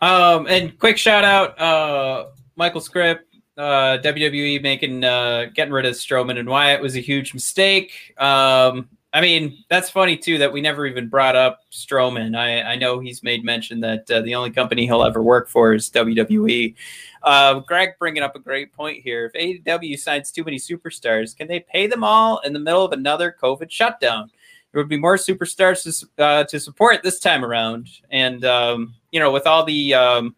Um, 0.01 0.47
and 0.47 0.79
quick 0.79 0.97
shout 0.97 1.25
out, 1.25 1.59
uh, 1.61 2.27
Michael 2.55 2.81
Script, 2.81 3.28
uh, 3.59 3.99
WWE 3.99 4.63
making 4.63 5.05
uh, 5.05 5.47
getting 5.53 5.75
rid 5.75 5.85
of 5.85 5.95
Strowman 5.95 6.39
and 6.39 6.49
Wyatt 6.49 6.81
was 6.81 6.97
a 6.97 7.01
huge 7.01 7.35
mistake. 7.35 8.15
Um, 8.17 8.89
I 9.13 9.21
mean, 9.21 9.65
that's 9.69 9.91
funny 9.91 10.17
too 10.17 10.39
that 10.39 10.53
we 10.53 10.61
never 10.61 10.87
even 10.87 11.09
brought 11.09 11.35
up 11.35 11.63
Strowman. 11.73 12.37
I, 12.37 12.63
I 12.63 12.77
know 12.77 13.01
he's 13.01 13.23
made 13.23 13.43
mention 13.43 13.81
that 13.81 14.09
uh, 14.11 14.21
the 14.21 14.35
only 14.35 14.51
company 14.51 14.87
he'll 14.87 15.03
ever 15.03 15.23
work 15.23 15.49
for 15.49 15.75
is 15.75 15.91
WWE. 15.91 16.75
Uh, 17.23 17.61
Greg 17.61 17.95
bringing 17.99 18.23
up 18.23 18.37
a 18.37 18.39
great 18.39 18.73
point 18.73 19.03
here. 19.03 19.31
If 19.33 19.65
AEW 19.65 19.99
signs 19.99 20.31
too 20.31 20.45
many 20.45 20.59
superstars, 20.59 21.37
can 21.37 21.49
they 21.49 21.61
pay 21.61 21.87
them 21.87 22.05
all 22.05 22.39
in 22.41 22.53
the 22.53 22.61
middle 22.61 22.85
of 22.85 22.93
another 22.93 23.35
COVID 23.43 23.71
shutdown? 23.71 24.31
There 24.71 24.81
would 24.81 24.91
be 24.91 24.99
more 24.99 25.17
superstars 25.17 25.83
to, 25.83 26.23
uh, 26.23 26.45
to 26.45 26.61
support 26.61 27.03
this 27.03 27.19
time 27.19 27.45
around. 27.45 27.89
And, 28.11 28.45
um, 28.45 28.95
you 29.11 29.19
know, 29.19 29.33
with 29.33 29.47
all 29.47 29.65
the, 29.65 29.95
um, 29.95 30.37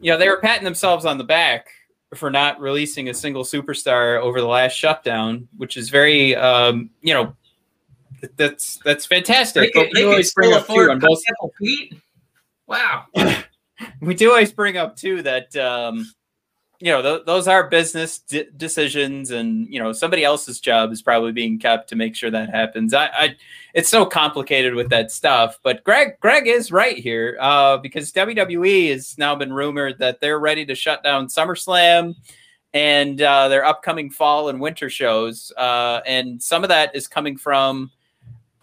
you 0.00 0.10
know, 0.10 0.18
they 0.18 0.28
were 0.28 0.40
patting 0.40 0.64
themselves 0.64 1.04
on 1.04 1.18
the 1.18 1.24
back 1.24 1.68
for 2.14 2.30
not 2.30 2.60
releasing 2.60 3.08
a 3.08 3.14
single 3.14 3.44
superstar 3.44 4.20
over 4.20 4.40
the 4.40 4.46
last 4.46 4.74
shutdown, 4.74 5.48
which 5.56 5.76
is 5.76 5.88
very, 5.88 6.36
um, 6.36 6.90
you 7.00 7.14
know, 7.14 7.34
that's 8.36 8.78
that's 8.84 9.06
fantastic. 9.06 9.72
They, 9.74 9.90
they 9.94 10.04
always 10.04 10.32
bring 10.32 10.52
up 10.52 10.66
too 10.66 10.90
on 10.90 10.98
both. 10.98 11.20
Feet. 11.58 11.94
Wow. 12.66 13.06
we 14.00 14.14
do 14.14 14.30
always 14.30 14.52
bring 14.52 14.76
up 14.76 14.96
too 14.96 15.22
that 15.22 15.54
um, 15.56 16.06
you 16.82 16.90
know 16.90 17.00
th- 17.00 17.26
those 17.26 17.46
are 17.46 17.68
business 17.68 18.18
d- 18.18 18.48
decisions 18.56 19.30
and 19.30 19.72
you 19.72 19.78
know 19.80 19.92
somebody 19.92 20.24
else's 20.24 20.58
job 20.58 20.90
is 20.90 21.00
probably 21.00 21.30
being 21.30 21.56
kept 21.56 21.88
to 21.88 21.94
make 21.94 22.16
sure 22.16 22.28
that 22.28 22.50
happens. 22.50 22.92
I, 22.92 23.06
I 23.06 23.36
it's 23.72 23.88
so 23.88 24.04
complicated 24.04 24.74
with 24.74 24.90
that 24.90 25.12
stuff 25.12 25.60
but 25.62 25.84
greg 25.84 26.18
greg 26.18 26.48
is 26.48 26.72
right 26.72 26.98
here 26.98 27.38
uh, 27.40 27.76
because 27.76 28.12
wwe 28.12 28.90
has 28.90 29.16
now 29.16 29.36
been 29.36 29.52
rumored 29.52 29.98
that 30.00 30.20
they're 30.20 30.40
ready 30.40 30.66
to 30.66 30.74
shut 30.74 31.04
down 31.04 31.28
summerslam 31.28 32.16
and 32.74 33.22
uh, 33.22 33.46
their 33.46 33.64
upcoming 33.64 34.10
fall 34.10 34.48
and 34.48 34.60
winter 34.60 34.90
shows 34.90 35.52
uh, 35.56 36.00
and 36.04 36.42
some 36.42 36.64
of 36.64 36.68
that 36.68 36.96
is 36.96 37.06
coming 37.06 37.36
from 37.36 37.92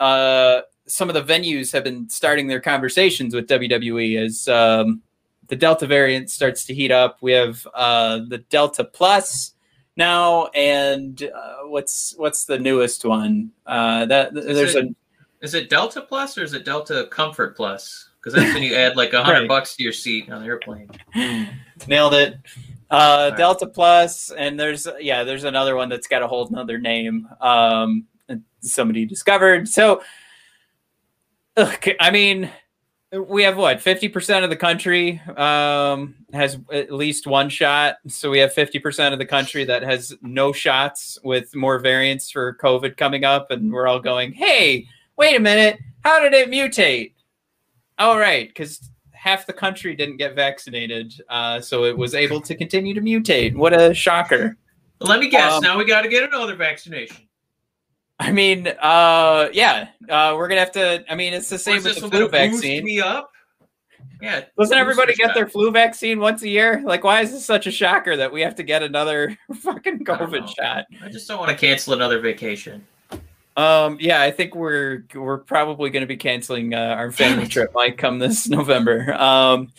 uh, 0.01 0.59
some 0.87 1.09
of 1.09 1.15
the 1.15 1.23
venues 1.23 1.71
have 1.71 1.85
been 1.85 2.09
starting 2.09 2.47
their 2.47 2.59
conversations 2.59 3.33
with 3.33 3.47
wwe 3.47 4.19
as 4.19 4.49
um, 4.49 5.01
the 5.49 5.55
Delta 5.55 5.85
variant 5.85 6.29
starts 6.29 6.63
to 6.65 6.73
heat 6.73 6.91
up. 6.91 7.17
We 7.21 7.33
have 7.33 7.67
uh, 7.73 8.21
the 8.27 8.37
Delta 8.37 8.83
Plus 8.83 9.53
now, 9.97 10.47
and 10.47 11.21
uh, 11.23 11.55
what's 11.65 12.13
what's 12.17 12.45
the 12.45 12.57
newest 12.57 13.03
one? 13.03 13.51
Uh, 13.65 14.05
that 14.05 14.33
there's 14.33 14.75
it, 14.75 14.85
a. 14.85 14.95
Is 15.41 15.53
it 15.53 15.69
Delta 15.69 16.01
Plus 16.01 16.37
or 16.37 16.43
is 16.43 16.53
it 16.53 16.65
Delta 16.65 17.07
Comfort 17.11 17.57
Plus? 17.57 18.09
Because 18.21 18.33
that's 18.33 18.53
when 18.53 18.63
you 18.63 18.75
add 18.75 18.95
like 18.95 19.13
a 19.13 19.23
hundred 19.23 19.41
right. 19.41 19.47
bucks 19.47 19.75
to 19.75 19.83
your 19.83 19.93
seat 19.93 20.29
on 20.29 20.41
the 20.41 20.47
airplane. 20.47 20.89
Nailed 21.87 22.13
it. 22.13 22.37
Uh, 22.89 23.29
Delta 23.31 23.65
Plus, 23.65 24.31
and 24.31 24.59
there's 24.59 24.87
yeah, 24.99 25.23
there's 25.23 25.45
another 25.45 25.75
one 25.75 25.89
that's 25.89 26.07
got 26.07 26.21
a 26.21 26.27
whole 26.27 26.47
another 26.47 26.77
name. 26.77 27.27
Um, 27.41 28.05
somebody 28.61 29.05
discovered. 29.05 29.67
So, 29.67 30.03
I 31.57 32.11
mean, 32.11 32.49
we 33.11 33.43
have 33.43 33.57
what 33.57 33.79
50% 33.79 34.43
of 34.43 34.49
the 34.49 34.55
country 34.55 35.19
um, 35.35 36.15
has 36.31 36.59
at 36.71 36.91
least 36.91 37.25
one 37.25 37.49
shot. 37.49 37.97
So 38.07 38.29
we 38.29 38.39
have 38.39 38.53
50% 38.53 39.13
of 39.13 39.19
the 39.19 39.25
country 39.25 39.63
that 39.65 39.81
has 39.81 40.15
no 40.21 40.51
shots 40.51 41.17
with 41.23 41.55
more 41.55 41.79
variants 41.79 42.29
for 42.29 42.55
covid 42.61 42.97
coming 42.97 43.23
up. 43.23 43.49
And 43.51 43.71
we're 43.71 43.87
all 43.87 43.99
going 43.99 44.33
hey 44.33 44.87
wait 45.17 45.35
a 45.35 45.39
minute. 45.39 45.79
How 46.03 46.19
did 46.19 46.33
it 46.33 46.49
mutate? 46.49 47.13
All 47.97 48.15
oh, 48.15 48.43
because 48.45 48.89
half 49.11 49.45
the 49.45 49.53
country 49.53 49.95
didn't 49.95 50.17
get 50.17 50.33
vaccinated 50.33 51.13
uh, 51.27 51.59
so 51.59 51.83
it 51.83 51.97
was 51.97 52.15
able 52.15 52.39
to 52.41 52.55
continue 52.55 52.93
to 52.93 53.01
mutate. 53.01 53.55
What 53.55 53.73
a 53.73 53.93
shocker. 53.93 54.55
Let 55.01 55.19
me 55.19 55.29
guess. 55.29 55.53
Um, 55.53 55.63
now 55.63 55.77
we 55.77 55.85
got 55.85 56.01
to 56.01 56.09
get 56.09 56.23
another 56.23 56.55
vaccination 56.55 57.28
I 58.19 58.31
mean, 58.31 58.67
uh, 58.67 59.49
yeah, 59.53 59.89
uh, 60.09 60.33
we're 60.37 60.47
gonna 60.49 60.59
have 60.59 60.73
to. 60.73 61.03
I 61.09 61.15
mean, 61.15 61.33
it's 61.33 61.49
the 61.49 61.57
same 61.57 61.83
with 61.83 61.99
the 61.99 62.09
flu 62.09 62.27
vaccine. 62.27 62.83
Me 62.83 62.99
up. 62.99 63.31
Yeah. 64.21 64.43
Doesn't 64.57 64.77
everybody 64.77 65.13
get 65.15 65.33
their 65.33 65.47
flu 65.47 65.71
vaccine 65.71 66.19
once 66.19 66.41
a 66.41 66.49
year? 66.49 66.81
Like, 66.83 67.03
why 67.03 67.21
is 67.21 67.31
this 67.31 67.45
such 67.45 67.67
a 67.67 67.71
shocker 67.71 68.17
that 68.17 68.31
we 68.31 68.41
have 68.41 68.55
to 68.55 68.63
get 68.63 68.83
another 68.83 69.37
fucking 69.61 70.03
COVID 70.03 70.43
I 70.43 70.45
shot? 70.45 70.85
I 71.01 71.09
just 71.09 71.27
don't 71.27 71.39
want 71.39 71.51
to 71.51 71.57
cancel 71.57 71.93
another 71.93 72.19
vacation. 72.19 72.85
Um, 73.55 73.97
yeah, 73.99 74.21
I 74.21 74.31
think 74.31 74.55
we're 74.55 75.05
we're 75.15 75.37
probably 75.37 75.89
going 75.89 76.01
to 76.01 76.07
be 76.07 76.17
canceling 76.17 76.73
uh, 76.73 76.95
our 76.97 77.11
family 77.11 77.47
trip. 77.47 77.71
Might 77.73 77.97
come 77.97 78.19
this 78.19 78.47
November. 78.49 79.13
Um, 79.13 79.71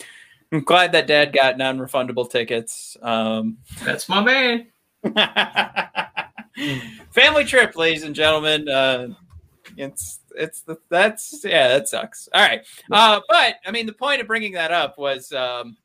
I'm 0.52 0.64
glad 0.64 0.92
that 0.92 1.06
Dad 1.06 1.32
got 1.32 1.58
non-refundable 1.58 2.28
tickets. 2.28 2.96
Um, 3.00 3.58
That's 3.84 4.08
my 4.08 4.22
man. 4.22 4.66
Family 7.10 7.44
trip, 7.44 7.76
ladies 7.76 8.04
and 8.04 8.14
gentlemen. 8.14 8.68
Uh, 8.68 9.08
it's 9.76 10.20
it's 10.36 10.62
the 10.62 10.78
that's 10.88 11.42
yeah 11.44 11.68
that 11.68 11.88
sucks. 11.88 12.28
All 12.32 12.42
right, 12.42 12.62
uh, 12.90 13.20
but 13.28 13.56
I 13.64 13.70
mean 13.70 13.86
the 13.86 13.92
point 13.92 14.20
of 14.20 14.26
bringing 14.26 14.52
that 14.52 14.72
up 14.72 14.98
was, 14.98 15.32
um, 15.32 15.76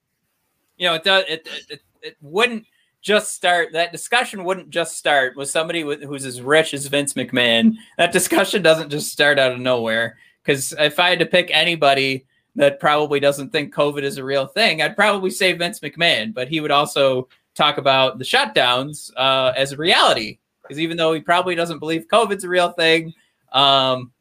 you 0.77 0.87
know, 0.87 0.95
it 0.95 1.03
does 1.03 1.23
it, 1.27 1.47
it 1.69 1.81
it 2.01 2.17
wouldn't 2.21 2.65
just 3.01 3.33
start 3.33 3.69
that 3.73 3.91
discussion 3.91 4.43
wouldn't 4.43 4.71
just 4.71 4.97
start 4.97 5.35
with 5.35 5.47
somebody 5.47 5.83
with, 5.83 6.01
who's 6.01 6.25
as 6.25 6.41
rich 6.41 6.73
as 6.73 6.87
Vince 6.87 7.13
McMahon. 7.13 7.75
That 7.97 8.11
discussion 8.11 8.63
doesn't 8.63 8.89
just 8.89 9.11
start 9.11 9.37
out 9.37 9.51
of 9.51 9.59
nowhere. 9.59 10.17
Because 10.43 10.73
if 10.77 10.99
I 10.99 11.09
had 11.09 11.19
to 11.19 11.25
pick 11.25 11.49
anybody 11.51 12.25
that 12.55 12.79
probably 12.79 13.19
doesn't 13.19 13.51
think 13.51 13.73
COVID 13.73 14.03
is 14.03 14.17
a 14.17 14.23
real 14.23 14.47
thing, 14.47 14.81
I'd 14.81 14.95
probably 14.95 15.29
say 15.29 15.53
Vince 15.53 15.79
McMahon. 15.81 16.33
But 16.33 16.47
he 16.47 16.61
would 16.61 16.71
also 16.71 17.27
talk 17.53 17.77
about 17.77 18.17
the 18.17 18.25
shutdowns 18.25 19.11
uh, 19.15 19.53
as 19.55 19.71
a 19.71 19.77
reality 19.77 20.39
because 20.67 20.79
even 20.79 20.97
though 20.97 21.13
he 21.13 21.21
probably 21.21 21.55
doesn't 21.55 21.79
believe 21.79 22.07
COVID's 22.07 22.43
a 22.43 22.49
real 22.49 22.71
thing, 22.71 23.13
um, 23.51 24.11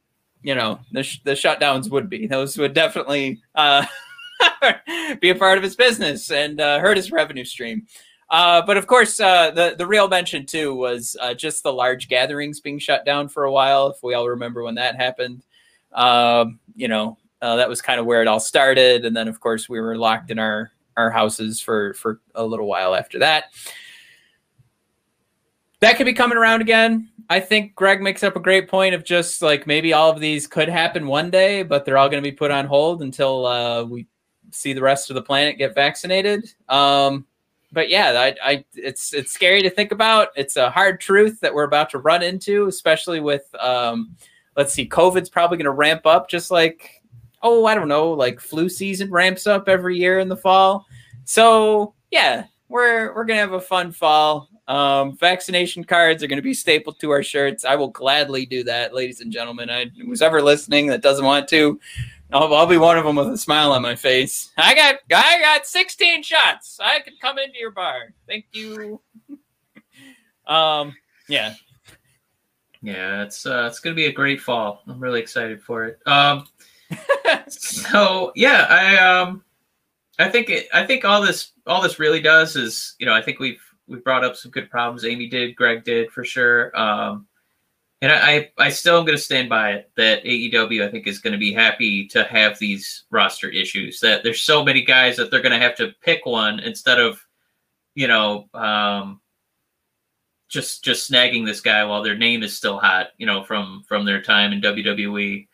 you 0.43 0.55
know, 0.55 0.79
the, 0.93 1.03
sh- 1.03 1.23
the 1.25 1.33
shutdowns 1.33 1.91
would 1.91 2.11
be. 2.11 2.27
Those 2.27 2.57
would 2.59 2.75
definitely 2.75 3.41
uh, 3.55 3.87
be 5.21 5.31
a 5.31 5.35
part 5.35 5.59
of 5.59 5.65
his 5.65 5.75
business 5.75 6.31
and 6.31 6.61
uh, 6.61 6.79
hurt 6.79 6.97
his 6.97 7.11
revenue 7.11 7.45
stream. 7.45 7.87
Uh, 8.31 8.63
but 8.65 8.77
of 8.77 8.87
course, 8.87 9.21
uh, 9.21 9.51
the 9.51 9.75
the 9.77 9.87
real 9.87 10.09
mention 10.09 10.47
too 10.47 10.75
was 10.75 11.17
uh, 11.21 11.35
just 11.35 11.63
the 11.63 11.73
large 11.73 12.09
gatherings 12.09 12.61
being 12.61 12.79
shut 12.79 13.05
down 13.05 13.29
for 13.29 13.45
a 13.45 13.53
while. 13.53 13.89
If 13.89 14.03
we 14.03 14.15
all 14.15 14.29
remember 14.29 14.63
when 14.63 14.75
that 14.77 14.97
happened, 14.97 15.45
um, 15.93 16.59
you 16.75 16.89
know, 16.89 17.19
uh, 17.43 17.57
that 17.57 17.69
was 17.69 17.83
kind 17.83 18.01
of 18.01 18.07
where 18.07 18.23
it 18.23 18.29
all 18.29 18.41
started. 18.41 19.05
And 19.05 19.15
then, 19.15 19.29
of 19.29 19.41
course, 19.41 19.69
we 19.69 19.79
were 19.79 19.97
locked 19.97 20.31
in 20.31 20.39
our 20.39 20.71
our 20.97 21.11
houses 21.11 21.61
for 21.61 21.95
for 21.95 22.21
a 22.35 22.45
little 22.45 22.67
while 22.67 22.95
after 22.95 23.19
that 23.21 23.45
that 25.85 25.97
could 25.97 26.07
be 26.07 26.13
coming 26.13 26.39
around 26.39 26.63
again. 26.63 27.09
I 27.29 27.41
think 27.41 27.75
Greg 27.75 28.01
makes 28.03 28.23
up 28.23 28.37
a 28.37 28.41
great 28.41 28.69
point 28.69 28.95
of 28.95 29.05
just 29.05 29.43
like 29.43 29.67
maybe 29.67 29.93
all 29.93 30.11
of 30.11 30.21
these 30.21 30.47
could 30.47 30.69
happen 30.69 31.07
one 31.07 31.31
day, 31.31 31.63
but 31.63 31.85
they're 31.85 31.99
all 31.99 32.09
going 32.09 32.23
to 32.23 32.31
be 32.31 32.35
put 32.35 32.51
on 32.51 32.67
hold 32.67 33.03
until 33.03 33.47
uh, 33.47 33.85
we 33.85 34.07
see 34.51 34.73
the 34.73 34.83
rest 34.83 35.11
of 35.11 35.15
the 35.15 35.23
planet 35.23 35.59
get 35.59 35.75
vaccinated. 35.75 36.53
Um, 36.69 37.27
but 37.73 37.89
yeah, 37.89 38.11
I, 38.11 38.51
I, 38.51 38.65
it's 38.75 39.13
it's 39.13 39.33
scary 39.33 39.63
to 39.63 39.71
think 39.71 39.91
about. 39.91 40.29
It's 40.37 40.57
a 40.57 40.71
hard 40.71 41.01
truth 41.01 41.41
that 41.41 41.53
we're 41.53 41.65
about 41.65 41.91
to 41.91 41.99
run 41.99 42.23
into, 42.23 42.67
especially 42.67 43.21
with 43.21 43.53
um, 43.59 44.17
let's 44.57 44.73
see, 44.73 44.89
COVID's 44.89 45.29
probably 45.29 45.59
going 45.59 45.65
to 45.65 45.73
ramp 45.73 46.07
up, 46.07 46.29
just 46.29 46.51
like 46.51 47.03
oh, 47.43 47.67
I 47.67 47.75
don't 47.75 47.89
know, 47.89 48.11
like 48.11 48.41
flu 48.41 48.71
season 48.71 49.11
ramps 49.11 49.47
up 49.47 49.69
every 49.69 49.99
year 49.99 50.19
in 50.19 50.29
the 50.29 50.37
fall. 50.37 50.87
So 51.25 51.95
yeah, 52.11 52.45
we're 52.69 53.15
we're 53.15 53.25
gonna 53.25 53.41
have 53.41 53.53
a 53.53 53.61
fun 53.61 53.93
fall. 53.93 54.49
Um, 54.67 55.17
vaccination 55.17 55.85
cards 55.85 56.23
are 56.23 56.27
going 56.27 56.39
to 56.39 56.43
be 56.43 56.55
stapled 56.55 56.99
to 57.01 57.11
our 57.11 57.23
shirts. 57.23 57.67
I 57.67 57.77
will 57.77 57.89
gladly 57.89 58.47
do 58.47 58.65
that, 58.65 58.95
ladies 58.95 59.21
and 59.21 59.31
gentlemen. 59.31 59.69
I 59.69 59.91
who's 60.01 60.23
ever 60.23 60.41
listening 60.41 60.87
that 60.87 61.03
doesn't 61.03 61.25
want 61.25 61.49
to, 61.49 61.79
I'll, 62.33 62.53
I'll, 62.55 62.67
be 62.67 62.79
one 62.79 62.97
of 62.97 63.05
them 63.05 63.17
with 63.17 63.29
a 63.29 63.37
smile 63.37 63.73
on 63.73 63.83
my 63.83 63.95
face. 63.95 64.53
I 64.57 64.75
got 64.75 64.97
I 65.15 65.39
got 65.41 65.67
16 65.67 66.23
shots. 66.23 66.81
I 66.83 67.01
can 67.01 67.15
come 67.21 67.39
into 67.39 67.59
your 67.59 67.73
bar. 67.73 68.15
Thank 68.27 68.47
you. 68.53 69.01
um, 70.47 70.95
yeah. 71.29 71.55
Yeah, 72.81 73.23
it's 73.23 73.47
uh, 73.47 73.67
it's 73.71 73.81
gonna 73.81 73.97
be 73.97 74.07
a 74.07 74.13
great 74.13 74.41
fall. 74.41 74.83
I'm 74.87 75.01
really 75.01 75.21
excited 75.21 75.63
for 75.63 75.85
it. 75.85 75.99
Um, 76.07 76.47
so 77.49 78.33
yeah, 78.35 78.67
I 78.69 78.97
um, 78.97 79.43
I 80.19 80.29
think 80.29 80.49
it, 80.51 80.69
I 80.73 80.87
think 80.87 81.05
all 81.05 81.21
this 81.23 81.53
all 81.67 81.83
this 81.83 81.99
really 81.99 82.21
does 82.21 82.57
is 82.57 82.95
you 82.99 83.07
know 83.07 83.15
I 83.15 83.23
think 83.23 83.39
we've 83.41 83.63
we've 83.87 84.05
brought 84.05 84.25
up 84.25 84.37
some 84.37 84.51
good 84.51 84.71
problems. 84.71 85.05
Amy 85.05 85.29
did, 85.29 85.57
Greg 85.57 85.85
did 85.85 86.11
for 86.11 86.25
sure. 86.25 86.77
Um, 86.79 87.27
And 88.01 88.13
I, 88.13 88.51
I 88.59 88.69
still 88.69 88.99
am 88.99 89.07
going 89.07 89.17
to 89.17 89.23
stand 89.23 89.49
by 89.49 89.73
it 89.73 89.91
that 89.97 90.25
AEW 90.25 90.87
I 90.87 90.91
think 90.91 91.07
is 91.07 91.21
going 91.21 91.33
to 91.33 91.39
be 91.39 91.55
happy 91.55 92.07
to 92.09 92.25
have 92.25 92.59
these 92.59 93.05
roster 93.11 93.49
issues. 93.49 94.01
That 94.01 94.23
there's 94.23 94.43
so 94.43 94.63
many 94.63 94.83
guys 94.85 95.17
that 95.17 95.31
they're 95.31 95.41
going 95.41 95.59
to 95.59 95.65
have 95.65 95.77
to 95.77 95.95
pick 96.03 96.27
one 96.27 96.61
instead 96.61 97.01
of, 97.01 97.19
you 97.95 98.07
know, 98.09 98.49
um, 98.53 99.21
just 100.49 100.85
just 100.85 101.11
snagging 101.11 101.47
this 101.47 101.63
guy 101.63 101.83
while 101.85 102.03
their 102.03 102.17
name 102.17 102.43
is 102.43 102.55
still 102.55 102.79
hot. 102.79 103.09
You 103.17 103.27
know, 103.27 103.43
from 103.43 103.85
from 103.89 104.05
their 104.05 104.21
time 104.21 104.53
in 104.53 104.61
WWE. 104.61 105.49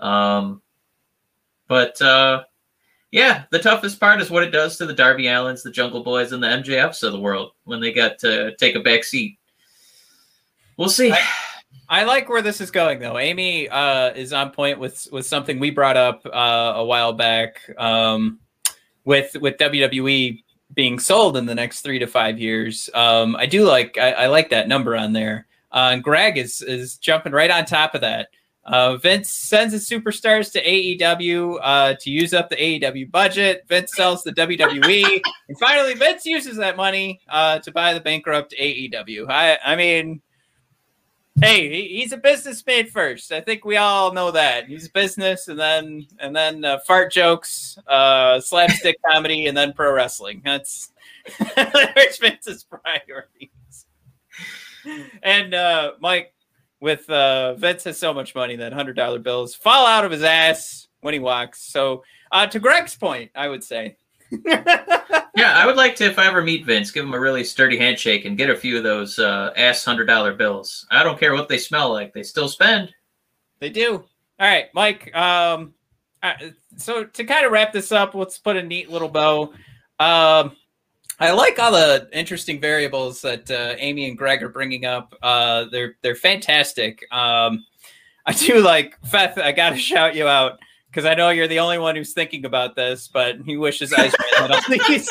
Um, 0.00 0.60
but 1.68 2.02
uh, 2.02 2.44
yeah, 3.12 3.44
the 3.50 3.58
toughest 3.58 4.00
part 4.00 4.22
is 4.22 4.30
what 4.30 4.42
it 4.42 4.50
does 4.50 4.78
to 4.78 4.86
the 4.86 4.94
Darby 4.94 5.24
Allins, 5.24 5.62
the 5.62 5.70
Jungle 5.70 6.02
Boys, 6.02 6.32
and 6.32 6.42
the 6.42 6.48
MJFs 6.48 7.02
of 7.02 7.12
the 7.12 7.20
world 7.20 7.52
when 7.64 7.78
they 7.78 7.92
got 7.92 8.18
to 8.20 8.56
take 8.56 8.74
a 8.74 8.80
back 8.80 9.04
seat. 9.04 9.38
We'll 10.78 10.88
see. 10.88 11.12
I, 11.12 11.20
I 11.90 12.04
like 12.04 12.30
where 12.30 12.40
this 12.40 12.62
is 12.62 12.70
going, 12.70 13.00
though. 13.00 13.18
Amy 13.18 13.68
uh, 13.68 14.14
is 14.14 14.32
on 14.32 14.50
point 14.50 14.78
with 14.78 15.06
with 15.12 15.26
something 15.26 15.60
we 15.60 15.70
brought 15.70 15.98
up 15.98 16.22
uh, 16.24 16.72
a 16.76 16.84
while 16.84 17.12
back 17.12 17.60
um, 17.76 18.40
with 19.04 19.36
with 19.36 19.58
WWE 19.58 20.42
being 20.72 20.98
sold 20.98 21.36
in 21.36 21.44
the 21.44 21.54
next 21.54 21.82
three 21.82 21.98
to 21.98 22.06
five 22.06 22.38
years. 22.38 22.88
Um, 22.94 23.36
I 23.36 23.44
do 23.44 23.66
like 23.66 23.98
I, 23.98 24.12
I, 24.12 24.26
like 24.28 24.48
that 24.50 24.68
number 24.68 24.96
on 24.96 25.12
there. 25.12 25.46
Uh, 25.70 25.90
and 25.92 26.02
Greg 26.02 26.38
is 26.38 26.62
is 26.62 26.96
jumping 26.96 27.32
right 27.32 27.50
on 27.50 27.66
top 27.66 27.94
of 27.94 28.00
that. 28.00 28.28
Uh, 28.64 28.96
Vince 28.96 29.28
sends 29.28 29.72
his 29.72 29.88
superstars 29.88 30.52
to 30.52 30.64
AEW 30.64 31.58
uh, 31.60 31.94
to 31.98 32.10
use 32.10 32.32
up 32.32 32.48
the 32.48 32.56
AEW 32.56 33.10
budget. 33.10 33.64
Vince 33.68 33.94
sells 33.94 34.22
the 34.22 34.32
WWE, 34.32 35.20
and 35.48 35.58
finally, 35.58 35.94
Vince 35.94 36.24
uses 36.24 36.56
that 36.58 36.76
money 36.76 37.20
uh, 37.28 37.58
to 37.58 37.72
buy 37.72 37.92
the 37.92 38.00
bankrupt 38.00 38.54
AEW. 38.60 39.28
I, 39.28 39.58
I 39.64 39.74
mean, 39.74 40.22
hey, 41.40 41.88
he's 41.88 42.12
a 42.12 42.16
businessman 42.16 42.86
first. 42.86 43.32
I 43.32 43.40
think 43.40 43.64
we 43.64 43.76
all 43.76 44.12
know 44.12 44.30
that 44.30 44.66
he's 44.66 44.86
a 44.86 44.90
business, 44.90 45.48
and 45.48 45.58
then 45.58 46.06
and 46.20 46.34
then 46.34 46.64
uh, 46.64 46.78
fart 46.86 47.12
jokes, 47.12 47.76
uh, 47.88 48.40
slapstick 48.40 48.96
comedy, 49.10 49.46
and 49.46 49.56
then 49.56 49.72
pro 49.72 49.92
wrestling. 49.92 50.40
That's 50.44 50.92
there's 51.56 52.18
Vince's 52.18 52.64
priorities. 52.64 53.86
And 55.22 55.54
uh, 55.54 55.92
Mike, 56.00 56.34
with 56.82 57.08
uh, 57.08 57.54
Vince 57.54 57.84
has 57.84 57.96
so 57.96 58.12
much 58.12 58.34
money 58.34 58.56
that 58.56 58.72
hundred 58.72 58.96
dollar 58.96 59.20
bills 59.20 59.54
fall 59.54 59.86
out 59.86 60.04
of 60.04 60.10
his 60.10 60.24
ass 60.24 60.88
when 61.00 61.14
he 61.14 61.20
walks. 61.20 61.62
So 61.62 62.02
uh, 62.32 62.48
to 62.48 62.58
Greg's 62.58 62.96
point, 62.96 63.30
I 63.34 63.48
would 63.48 63.62
say. 63.62 63.96
yeah, 64.46 65.24
I 65.36 65.64
would 65.64 65.76
like 65.76 65.94
to, 65.96 66.04
if 66.04 66.18
I 66.18 66.26
ever 66.26 66.42
meet 66.42 66.66
Vince, 66.66 66.90
give 66.90 67.04
him 67.04 67.14
a 67.14 67.20
really 67.20 67.44
sturdy 67.44 67.78
handshake 67.78 68.24
and 68.24 68.36
get 68.36 68.50
a 68.50 68.56
few 68.56 68.76
of 68.76 68.82
those 68.82 69.18
uh, 69.18 69.52
ass 69.56 69.84
hundred 69.84 70.06
dollar 70.06 70.34
bills. 70.34 70.86
I 70.90 71.04
don't 71.04 71.20
care 71.20 71.34
what 71.34 71.48
they 71.48 71.58
smell 71.58 71.92
like; 71.92 72.12
they 72.12 72.24
still 72.24 72.48
spend. 72.48 72.92
They 73.60 73.70
do. 73.70 73.94
All 73.94 74.48
right, 74.48 74.66
Mike. 74.74 75.14
Um, 75.14 75.74
uh, 76.20 76.32
so 76.76 77.04
to 77.04 77.24
kind 77.24 77.46
of 77.46 77.52
wrap 77.52 77.72
this 77.72 77.92
up, 77.92 78.14
let's 78.14 78.38
put 78.38 78.56
a 78.56 78.62
neat 78.62 78.90
little 78.90 79.08
bow. 79.08 79.52
Um, 80.00 80.56
I 81.22 81.30
like 81.30 81.60
all 81.60 81.70
the 81.70 82.08
interesting 82.12 82.60
variables 82.60 83.22
that 83.22 83.48
uh, 83.48 83.76
Amy 83.78 84.08
and 84.08 84.18
Greg 84.18 84.42
are 84.42 84.48
bringing 84.48 84.86
up. 84.86 85.14
Uh, 85.22 85.66
they're 85.70 85.94
they're 86.02 86.16
fantastic. 86.16 87.06
Um, 87.12 87.64
I 88.26 88.32
do 88.32 88.60
like 88.60 88.98
Feth. 89.04 89.38
I 89.38 89.52
got 89.52 89.70
to 89.70 89.76
shout 89.76 90.16
you 90.16 90.26
out 90.26 90.58
because 90.88 91.04
I 91.04 91.14
know 91.14 91.30
you're 91.30 91.46
the 91.46 91.60
only 91.60 91.78
one 91.78 91.94
who's 91.94 92.12
thinking 92.12 92.44
about 92.44 92.74
this, 92.74 93.06
but 93.06 93.36
he 93.46 93.56
wishes 93.56 93.92
Yzerman 93.92 94.14
had 94.36 94.50
all 94.50 94.60
these 94.68 95.08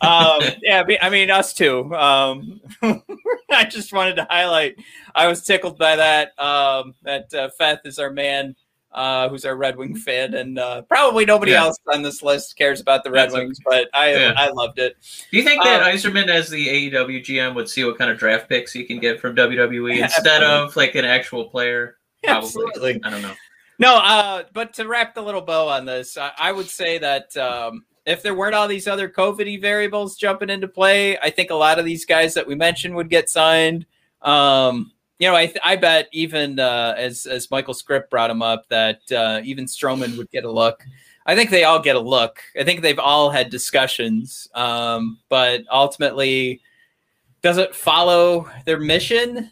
um, 0.00 0.40
yeah, 0.62 0.84
I 1.02 1.10
mean 1.10 1.30
us 1.30 1.52
too. 1.54 1.92
Um, 1.92 2.60
I 3.50 3.64
just 3.64 3.92
wanted 3.92 4.14
to 4.16 4.28
highlight. 4.30 4.76
I 5.12 5.26
was 5.26 5.42
tickled 5.42 5.76
by 5.76 5.96
that. 5.96 6.38
Um, 6.38 6.94
that 7.02 7.34
uh, 7.34 7.50
Feth 7.58 7.80
is 7.84 7.98
our 7.98 8.10
man 8.10 8.54
uh, 8.94 9.28
who's 9.28 9.44
our 9.44 9.56
Red 9.56 9.76
Wing 9.76 9.96
fan, 9.96 10.34
and 10.34 10.58
uh, 10.58 10.82
probably 10.82 11.24
nobody 11.24 11.52
yeah. 11.52 11.64
else 11.64 11.78
on 11.92 12.02
this 12.02 12.22
list 12.22 12.56
cares 12.56 12.80
about 12.80 13.04
the 13.04 13.10
Red 13.10 13.24
That's 13.24 13.34
Wings, 13.34 13.58
but 13.64 13.88
I 13.92 14.14
yeah. 14.14 14.34
I 14.36 14.50
loved 14.50 14.78
it. 14.78 14.96
Do 15.30 15.36
you 15.36 15.42
think 15.42 15.62
that 15.64 15.82
um, 15.82 15.88
Yzerman, 15.88 16.28
as 16.28 16.48
the 16.48 16.90
AEW 16.90 17.24
GM, 17.24 17.54
would 17.54 17.68
see 17.68 17.84
what 17.84 17.98
kind 17.98 18.10
of 18.10 18.18
draft 18.18 18.48
picks 18.48 18.72
he 18.72 18.84
can 18.84 19.00
get 19.00 19.20
from 19.20 19.34
WWE 19.34 19.96
yeah, 19.96 20.04
instead 20.04 20.42
absolutely. 20.42 20.68
of 20.68 20.76
like 20.76 20.94
an 20.94 21.04
actual 21.04 21.46
player? 21.46 21.96
Probably. 22.22 22.46
Absolutely. 22.46 23.00
I 23.04 23.10
don't 23.10 23.22
know. 23.22 23.34
No, 23.78 23.96
uh, 23.96 24.44
but 24.52 24.74
to 24.74 24.86
wrap 24.86 25.14
the 25.14 25.22
little 25.22 25.40
bow 25.40 25.68
on 25.68 25.84
this, 25.84 26.16
I, 26.16 26.30
I 26.38 26.52
would 26.52 26.68
say 26.68 26.98
that 26.98 27.36
um, 27.36 27.84
if 28.06 28.22
there 28.22 28.34
weren't 28.34 28.54
all 28.54 28.68
these 28.68 28.86
other 28.86 29.08
COVID 29.08 29.60
variables 29.60 30.16
jumping 30.16 30.50
into 30.50 30.68
play, 30.68 31.18
I 31.18 31.30
think 31.30 31.50
a 31.50 31.56
lot 31.56 31.78
of 31.78 31.84
these 31.84 32.04
guys 32.04 32.34
that 32.34 32.46
we 32.46 32.54
mentioned 32.54 32.94
would 32.94 33.10
get 33.10 33.28
signed. 33.28 33.86
Um, 34.22 34.92
you 35.18 35.28
know, 35.28 35.36
I 35.36 35.52
I 35.62 35.76
bet 35.76 36.08
even 36.12 36.58
uh, 36.58 36.94
as 36.96 37.26
as 37.26 37.50
Michael 37.50 37.74
Script 37.74 38.10
brought 38.10 38.30
him 38.30 38.42
up 38.42 38.68
that 38.68 39.00
uh, 39.12 39.40
even 39.44 39.66
Strowman 39.66 40.16
would 40.16 40.30
get 40.30 40.44
a 40.44 40.50
look. 40.50 40.84
I 41.26 41.34
think 41.34 41.50
they 41.50 41.64
all 41.64 41.80
get 41.80 41.96
a 41.96 42.00
look. 42.00 42.40
I 42.58 42.64
think 42.64 42.82
they've 42.82 42.98
all 42.98 43.30
had 43.30 43.48
discussions, 43.48 44.48
um, 44.54 45.18
but 45.28 45.62
ultimately, 45.72 46.60
does 47.42 47.56
it 47.56 47.74
follow 47.74 48.50
their 48.66 48.78
mission? 48.78 49.50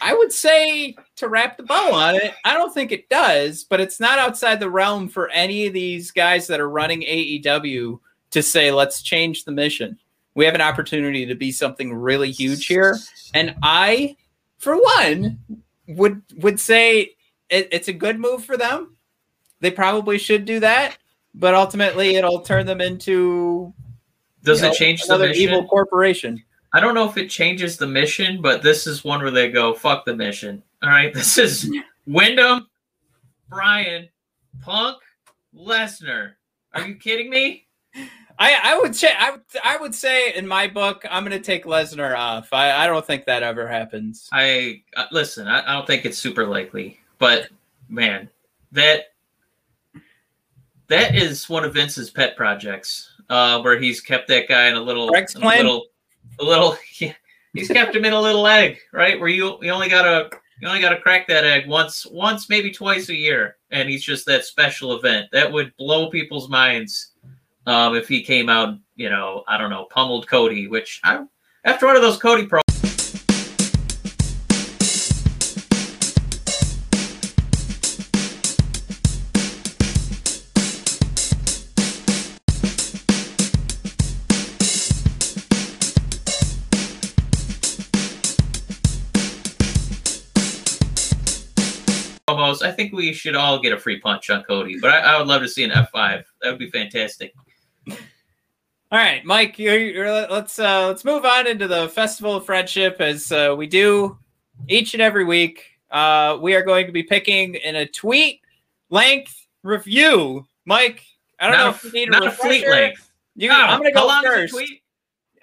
I 0.00 0.14
would 0.14 0.32
say 0.32 0.96
to 1.16 1.28
wrap 1.28 1.56
the 1.56 1.64
bow 1.64 1.92
on 1.92 2.14
it, 2.14 2.32
I 2.44 2.54
don't 2.54 2.72
think 2.72 2.92
it 2.92 3.08
does, 3.08 3.64
but 3.64 3.80
it's 3.80 3.98
not 3.98 4.18
outside 4.18 4.60
the 4.60 4.70
realm 4.70 5.08
for 5.08 5.28
any 5.30 5.66
of 5.66 5.72
these 5.72 6.12
guys 6.12 6.46
that 6.46 6.60
are 6.60 6.70
running 6.70 7.02
AEW 7.02 7.98
to 8.30 8.42
say, 8.42 8.70
let's 8.70 9.02
change 9.02 9.44
the 9.44 9.52
mission. 9.52 9.98
We 10.34 10.44
have 10.44 10.54
an 10.54 10.60
opportunity 10.60 11.26
to 11.26 11.34
be 11.34 11.50
something 11.50 11.92
really 11.92 12.30
huge 12.30 12.66
here. 12.66 12.96
And 13.34 13.56
I 13.62 14.16
for 14.58 14.76
one, 14.76 15.38
would 15.86 16.22
would 16.36 16.60
say 16.60 17.12
it, 17.48 17.68
it's 17.72 17.88
a 17.88 17.92
good 17.92 18.18
move 18.18 18.44
for 18.44 18.56
them. 18.56 18.96
They 19.60 19.70
probably 19.70 20.18
should 20.18 20.44
do 20.44 20.60
that, 20.60 20.98
but 21.34 21.54
ultimately 21.54 22.16
it'll 22.16 22.40
turn 22.40 22.66
them 22.66 22.80
into 22.80 23.72
does 24.42 24.62
it 24.62 24.68
know, 24.68 24.72
change 24.72 25.04
another 25.04 25.30
evil 25.30 25.66
corporation? 25.66 26.42
I 26.72 26.80
don't 26.80 26.94
know 26.94 27.08
if 27.08 27.16
it 27.16 27.30
changes 27.30 27.76
the 27.76 27.86
mission, 27.86 28.42
but 28.42 28.62
this 28.62 28.86
is 28.86 29.04
one 29.04 29.20
where 29.20 29.30
they 29.30 29.50
go, 29.50 29.74
fuck 29.74 30.04
the 30.04 30.14
mission. 30.14 30.62
All 30.82 30.90
right. 30.90 31.12
This 31.14 31.38
is 31.38 31.70
Windham, 32.06 32.66
Bryan, 33.48 34.08
Punk, 34.60 34.98
Lesnar. 35.54 36.32
Are 36.74 36.86
you 36.86 36.96
kidding 36.96 37.30
me? 37.30 37.67
I, 38.38 38.58
I 38.62 38.78
would 38.78 38.94
say 38.94 39.12
I, 39.18 39.36
I 39.64 39.76
would 39.78 39.94
say 39.94 40.34
in 40.34 40.46
my 40.46 40.68
book 40.68 41.04
I'm 41.10 41.24
going 41.24 41.36
to 41.36 41.44
take 41.44 41.64
Lesnar 41.64 42.16
off. 42.16 42.52
I, 42.52 42.84
I 42.84 42.86
don't 42.86 43.04
think 43.04 43.24
that 43.24 43.42
ever 43.42 43.66
happens. 43.66 44.28
I 44.32 44.82
uh, 44.96 45.06
listen. 45.10 45.48
I, 45.48 45.60
I 45.68 45.72
don't 45.72 45.86
think 45.86 46.04
it's 46.04 46.18
super 46.18 46.46
likely, 46.46 47.00
but 47.18 47.48
man, 47.88 48.28
that 48.72 49.06
that 50.86 51.14
is 51.14 51.48
one 51.48 51.64
of 51.64 51.74
Vince's 51.74 52.10
pet 52.10 52.36
projects, 52.36 53.12
uh, 53.28 53.60
where 53.60 53.78
he's 53.78 54.00
kept 54.00 54.28
that 54.28 54.48
guy 54.48 54.68
in 54.68 54.76
a 54.76 54.80
little, 54.80 55.10
a 55.10 55.38
little, 55.38 55.86
a 56.40 56.44
little. 56.44 56.76
Yeah, 57.00 57.14
he's 57.54 57.68
kept 57.68 57.94
him 57.94 58.04
in 58.04 58.12
a 58.12 58.20
little 58.20 58.46
egg, 58.46 58.78
right? 58.92 59.18
Where 59.18 59.28
you 59.28 59.58
you 59.62 59.70
only 59.70 59.88
gotta 59.88 60.30
you 60.60 60.68
only 60.68 60.80
gotta 60.80 61.00
crack 61.00 61.26
that 61.28 61.44
egg 61.44 61.68
once, 61.68 62.06
once 62.06 62.48
maybe 62.48 62.70
twice 62.70 63.08
a 63.08 63.14
year, 63.14 63.56
and 63.70 63.88
he's 63.88 64.04
just 64.04 64.26
that 64.26 64.44
special 64.44 64.96
event 64.96 65.28
that 65.32 65.50
would 65.50 65.76
blow 65.76 66.10
people's 66.10 66.48
minds 66.48 67.07
um, 67.68 67.94
if 67.94 68.08
he 68.08 68.22
came 68.22 68.48
out, 68.48 68.78
you 68.96 69.10
know, 69.10 69.44
I 69.46 69.58
don't 69.58 69.70
know, 69.70 69.84
pummeled 69.90 70.26
Cody, 70.26 70.68
which 70.68 71.00
I, 71.04 71.24
after 71.64 71.86
one 71.86 71.96
of 71.96 72.02
those 72.02 72.18
Cody 72.18 72.46
pro. 72.46 72.60
I 92.60 92.72
think 92.72 92.92
we 92.92 93.12
should 93.12 93.36
all 93.36 93.60
get 93.60 93.72
a 93.72 93.78
free 93.78 94.00
punch 94.00 94.30
on 94.30 94.42
Cody, 94.44 94.78
but 94.80 94.90
I, 94.90 94.98
I 95.00 95.18
would 95.18 95.26
love 95.28 95.42
to 95.42 95.48
see 95.48 95.64
an 95.64 95.70
F5. 95.70 96.24
That 96.40 96.50
would 96.50 96.58
be 96.58 96.70
fantastic. 96.70 97.34
All 97.90 98.98
right, 98.98 99.22
Mike, 99.24 99.58
you're, 99.58 99.78
you're, 99.78 100.26
let's 100.28 100.58
uh, 100.58 100.86
let's 100.86 101.04
move 101.04 101.26
on 101.26 101.46
into 101.46 101.68
the 101.68 101.90
Festival 101.90 102.36
of 102.36 102.46
Friendship 102.46 102.96
as 103.00 103.30
uh, 103.30 103.54
we 103.56 103.66
do 103.66 104.18
each 104.66 104.94
and 104.94 105.02
every 105.02 105.24
week. 105.24 105.62
Uh, 105.90 106.38
we 106.40 106.54
are 106.54 106.62
going 106.62 106.86
to 106.86 106.92
be 106.92 107.02
picking 107.02 107.54
in 107.54 107.76
a 107.76 107.86
tweet 107.86 108.40
length 108.88 109.46
review. 109.62 110.46
Mike, 110.64 111.04
I 111.38 111.48
don't 111.48 111.56
not 111.56 111.64
know 111.64 111.70
if 111.70 111.84
you 111.84 111.92
need 111.92 112.14
a, 112.14 112.24
a 112.24 112.30
fleet 112.30 112.66
length. 112.66 113.10
You, 113.36 113.50
I'm 113.50 113.78
going 113.78 113.92
to 113.92 113.94
go 113.94 114.22
first. 114.22 114.56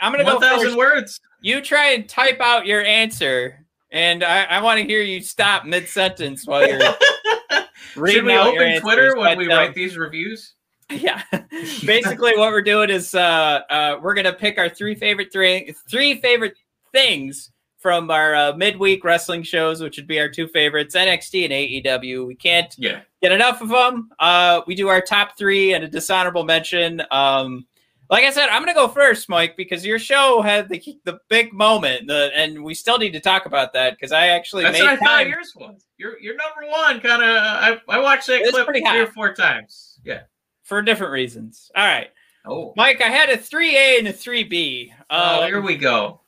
I'm 0.02 0.12
going 0.12 0.26
to 0.26 0.32
go 0.32 0.38
1,000 0.38 0.76
words. 0.76 1.22
You 1.42 1.62
try 1.62 1.92
and 1.92 2.10
type 2.10 2.42
out 2.42 2.66
your 2.66 2.84
answer, 2.84 3.66
and 3.92 4.24
I, 4.24 4.44
I 4.44 4.62
want 4.62 4.80
to 4.80 4.86
hear 4.86 5.02
you 5.02 5.22
stop 5.22 5.66
mid 5.66 5.88
sentence 5.88 6.48
while 6.48 6.68
you're. 6.68 6.82
Should 7.94 8.26
we 8.26 8.36
open 8.36 8.82
Twitter 8.82 9.16
when 9.16 9.38
we 9.38 9.48
write 9.48 9.74
these 9.74 9.98
reviews? 9.98 10.56
Yeah. 10.92 11.22
Basically, 11.86 12.38
what 12.38 12.52
we're 12.52 12.62
doing 12.62 12.90
is 12.90 13.16
uh, 13.16 13.62
uh, 13.70 13.98
we're 14.02 14.14
gonna 14.14 14.34
pick 14.34 14.58
our 14.58 14.70
three 14.70 14.96
favorite 14.96 15.32
three 15.32 15.74
three 15.90 16.22
favorite 16.22 16.54
things 16.92 17.52
from 17.80 18.10
our 18.10 18.36
uh, 18.36 18.54
midweek 18.56 19.04
wrestling 19.04 19.44
shows, 19.44 19.82
which 19.82 19.98
would 19.98 20.08
be 20.08 20.20
our 20.20 20.30
two 20.30 20.48
favorites, 20.48 20.96
NXT 20.96 21.44
and 21.46 21.54
AEW. 22.04 22.26
We 22.28 22.36
can't 22.36 22.74
Yeah. 22.78 23.02
get 23.22 23.32
enough 23.32 23.62
of 23.62 23.70
them. 23.70 24.10
Uh, 24.20 24.62
we 24.66 24.74
do 24.76 24.88
our 24.88 25.02
top 25.02 25.38
three 25.38 25.74
and 25.74 25.84
a 25.84 25.88
dishonorable 25.88 26.44
mention. 26.46 27.02
Um, 27.12 27.68
like 28.10 28.24
I 28.24 28.32
said, 28.32 28.50
I'm 28.50 28.62
going 28.64 28.74
to 28.74 28.80
go 28.80 28.88
first, 28.88 29.30
Mike, 29.30 29.56
because 29.58 29.84
your 29.86 29.98
show 30.00 30.42
had 30.44 30.70
the 30.70 30.82
the 31.06 31.20
big 31.30 31.52
moment, 31.54 32.08
the, 32.08 32.30
and 32.36 32.64
we 32.64 32.74
still 32.76 32.98
need 33.00 33.12
to 33.14 33.20
talk 33.20 33.46
about 33.48 33.74
that 33.74 33.96
because 33.98 34.12
I 34.12 34.28
actually 34.28 34.64
That's 34.64 34.80
made 34.80 34.86
what 34.86 34.94
I 35.02 35.06
thought 35.06 35.28
yours 35.28 35.54
was. 35.56 35.86
Your 35.98 36.20
your 36.20 36.36
number 36.36 36.70
one 36.72 37.00
kind 37.02 37.24
of. 37.24 37.30
I, 37.30 37.80
I 37.90 38.00
watched 38.00 38.28
that 38.28 38.42
It's 38.42 38.52
clip 38.52 38.68
three 38.68 38.84
hot. 38.84 38.98
or 38.98 39.08
four 39.08 39.34
times. 39.34 40.00
Yeah. 40.04 40.22
For 40.66 40.82
different 40.82 41.14
reasons. 41.14 41.72
All 41.76 41.86
right, 41.86 42.10
Oh. 42.48 42.74
Mike, 42.76 43.02
I 43.02 43.08
had 43.08 43.30
a 43.30 43.38
3A 43.38 43.98
and 44.00 44.08
a 44.08 44.14
3B. 44.14 44.92
oh, 45.10 45.42
Um, 45.44 45.48
here 45.48 45.62
we 45.62 45.78
go. 45.78 46.22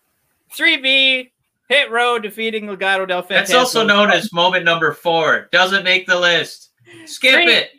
3B, 0.55 1.31
Hit 1.69 1.91
Row 1.91 2.17
defeating 2.17 2.65
Legado 2.65 3.07
del 3.07 3.21
Fantasma. 3.23 3.27
That's 3.29 3.53
also 3.53 3.83
known 3.85 4.09
as 4.09 4.31
moment 4.31 4.63
number 4.65 4.93
four. 4.93 5.49
Doesn't 5.51 5.83
make 5.83 6.07
the 6.07 6.17
list. 6.19 6.69
Skip 7.05 7.33
Three- 7.33 7.53
it. 7.53 7.71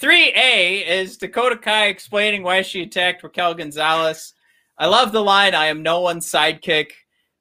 3A 0.00 0.86
is 0.86 1.16
Dakota 1.16 1.56
Kai 1.56 1.86
explaining 1.86 2.42
why 2.42 2.62
she 2.62 2.82
attacked 2.82 3.22
Raquel 3.22 3.54
Gonzalez. 3.54 4.34
I 4.78 4.86
love 4.86 5.12
the 5.12 5.22
line, 5.22 5.54
I 5.54 5.66
am 5.66 5.82
no 5.82 6.00
one's 6.00 6.26
sidekick. 6.30 6.90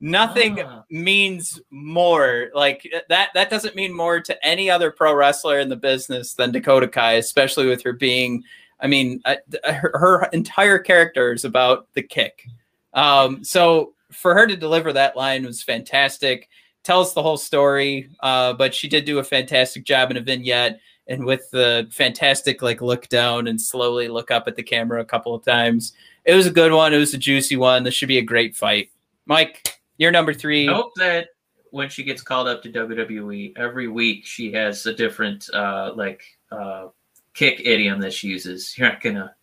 Nothing 0.03 0.59
Ah. 0.59 0.83
means 0.89 1.61
more. 1.71 2.49
Like 2.53 2.85
that 3.07 3.29
that 3.33 3.49
doesn't 3.49 3.73
mean 3.75 3.93
more 3.93 4.19
to 4.19 4.45
any 4.45 4.69
other 4.69 4.91
pro 4.91 5.13
wrestler 5.15 5.59
in 5.59 5.69
the 5.69 5.77
business 5.77 6.33
than 6.33 6.51
Dakota 6.51 6.89
Kai, 6.89 7.13
especially 7.13 7.67
with 7.67 7.81
her 7.83 7.93
being 7.93 8.43
I 8.81 8.87
mean, 8.87 9.21
uh, 9.23 9.35
her, 9.63 9.91
her 9.93 10.25
entire 10.33 10.77
character 10.77 11.31
is 11.31 11.45
about 11.45 11.87
the 11.93 12.01
kick. 12.01 12.45
Um, 12.93 13.41
so 13.45 13.93
for 14.11 14.33
her 14.33 14.45
to 14.45 14.57
deliver 14.57 14.91
that 14.91 15.15
line 15.15 15.45
was 15.45 15.63
fantastic. 15.63 16.49
Tells 16.83 17.13
the 17.13 17.23
whole 17.23 17.37
story, 17.37 18.09
uh, 18.19 18.51
but 18.51 18.75
she 18.75 18.89
did 18.89 19.05
do 19.05 19.19
a 19.19 19.23
fantastic 19.23 19.85
job 19.85 20.11
in 20.11 20.17
a 20.17 20.21
vignette 20.21 20.81
and 21.07 21.23
with 21.23 21.49
the 21.51 21.87
fantastic 21.91 22.61
like 22.61 22.81
look 22.81 23.07
down 23.07 23.47
and 23.47 23.61
slowly 23.61 24.09
look 24.09 24.31
up 24.31 24.49
at 24.49 24.57
the 24.57 24.63
camera 24.63 24.99
a 24.99 25.05
couple 25.05 25.33
of 25.33 25.45
times. 25.45 25.93
It 26.25 26.33
was 26.35 26.45
a 26.47 26.51
good 26.51 26.73
one. 26.73 26.93
It 26.93 26.97
was 26.97 27.13
a 27.13 27.17
juicy 27.17 27.55
one. 27.55 27.83
This 27.83 27.93
should 27.93 28.09
be 28.09 28.17
a 28.17 28.21
great 28.21 28.53
fight. 28.53 28.91
Mike, 29.25 29.79
you're 29.97 30.11
number 30.11 30.33
three. 30.33 30.67
I 30.67 30.73
hope 30.73 30.93
that 30.95 31.29
when 31.71 31.89
she 31.89 32.03
gets 32.03 32.21
called 32.21 32.47
up 32.47 32.61
to 32.63 32.71
WWE 32.71 33.57
every 33.57 33.87
week, 33.87 34.25
she 34.25 34.51
has 34.53 34.85
a 34.85 34.93
different 34.93 35.49
uh, 35.53 35.91
like 35.95 36.23
uh, 36.51 36.87
kick 37.33 37.61
idiom 37.63 37.99
that 38.01 38.13
she 38.13 38.27
uses. 38.27 38.77
You're 38.77 38.89
not 38.89 39.01
gonna 39.01 39.35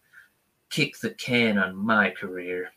kick 0.70 0.98
the 0.98 1.10
can 1.10 1.58
on 1.58 1.76
my 1.76 2.10
career. 2.10 2.70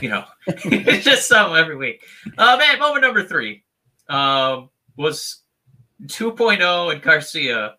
You 0.00 0.08
know, 0.08 0.24
it's 0.46 1.04
just 1.04 1.28
something 1.28 1.56
every 1.56 1.76
week. 1.76 2.02
Uh, 2.38 2.56
man, 2.56 2.78
moment 2.78 3.02
number 3.02 3.24
three 3.24 3.64
um, 4.08 4.70
was 4.96 5.42
2.0 6.04 6.92
and 6.92 7.02
Garcia. 7.02 7.74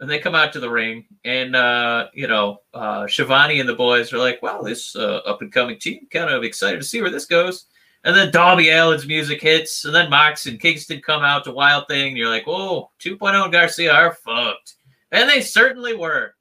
And 0.00 0.10
they 0.10 0.18
come 0.18 0.34
out 0.34 0.52
to 0.54 0.58
the 0.58 0.68
ring, 0.68 1.04
and 1.24 1.54
uh, 1.54 2.08
you 2.12 2.26
know, 2.26 2.62
uh, 2.74 3.06
Schiavone 3.06 3.60
and 3.60 3.68
the 3.68 3.76
boys 3.76 4.12
are 4.12 4.18
like, 4.18 4.42
"Wow, 4.42 4.60
this 4.60 4.96
uh, 4.96 5.18
up 5.18 5.42
and 5.42 5.52
coming 5.52 5.78
team, 5.78 6.08
kind 6.10 6.28
of 6.28 6.42
excited 6.42 6.80
to 6.80 6.84
see 6.84 7.00
where 7.00 7.10
this 7.10 7.26
goes." 7.26 7.66
And 8.04 8.16
then 8.16 8.32
Darby 8.32 8.70
Allin's 8.70 9.06
music 9.06 9.40
hits, 9.40 9.84
and 9.84 9.94
then 9.94 10.10
Mox 10.10 10.46
and 10.46 10.58
Kingston 10.58 11.00
come 11.00 11.22
out 11.22 11.44
to 11.44 11.52
Wild 11.52 11.86
Thing. 11.86 12.08
And 12.08 12.16
you're 12.16 12.28
like, 12.28 12.46
whoa, 12.46 12.90
2.0 13.00 13.44
and 13.44 13.52
Garcia 13.52 13.92
are 13.92 14.14
fucked. 14.14 14.74
And 15.12 15.30
they 15.30 15.40
certainly 15.40 15.94
were. 15.94 16.34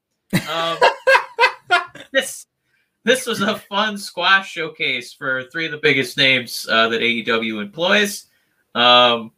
Um, 0.50 0.78
this 2.12 2.48
this 3.04 3.26
was 3.26 3.42
a 3.42 3.58
fun 3.58 3.98
squash 3.98 4.52
showcase 4.52 5.14
for 5.14 5.44
three 5.44 5.66
of 5.66 5.72
the 5.72 5.78
biggest 5.78 6.18
names 6.18 6.68
uh, 6.70 6.88
that 6.90 7.02
AEW 7.02 7.62
employs. 7.62 8.28
Um, 8.76 9.32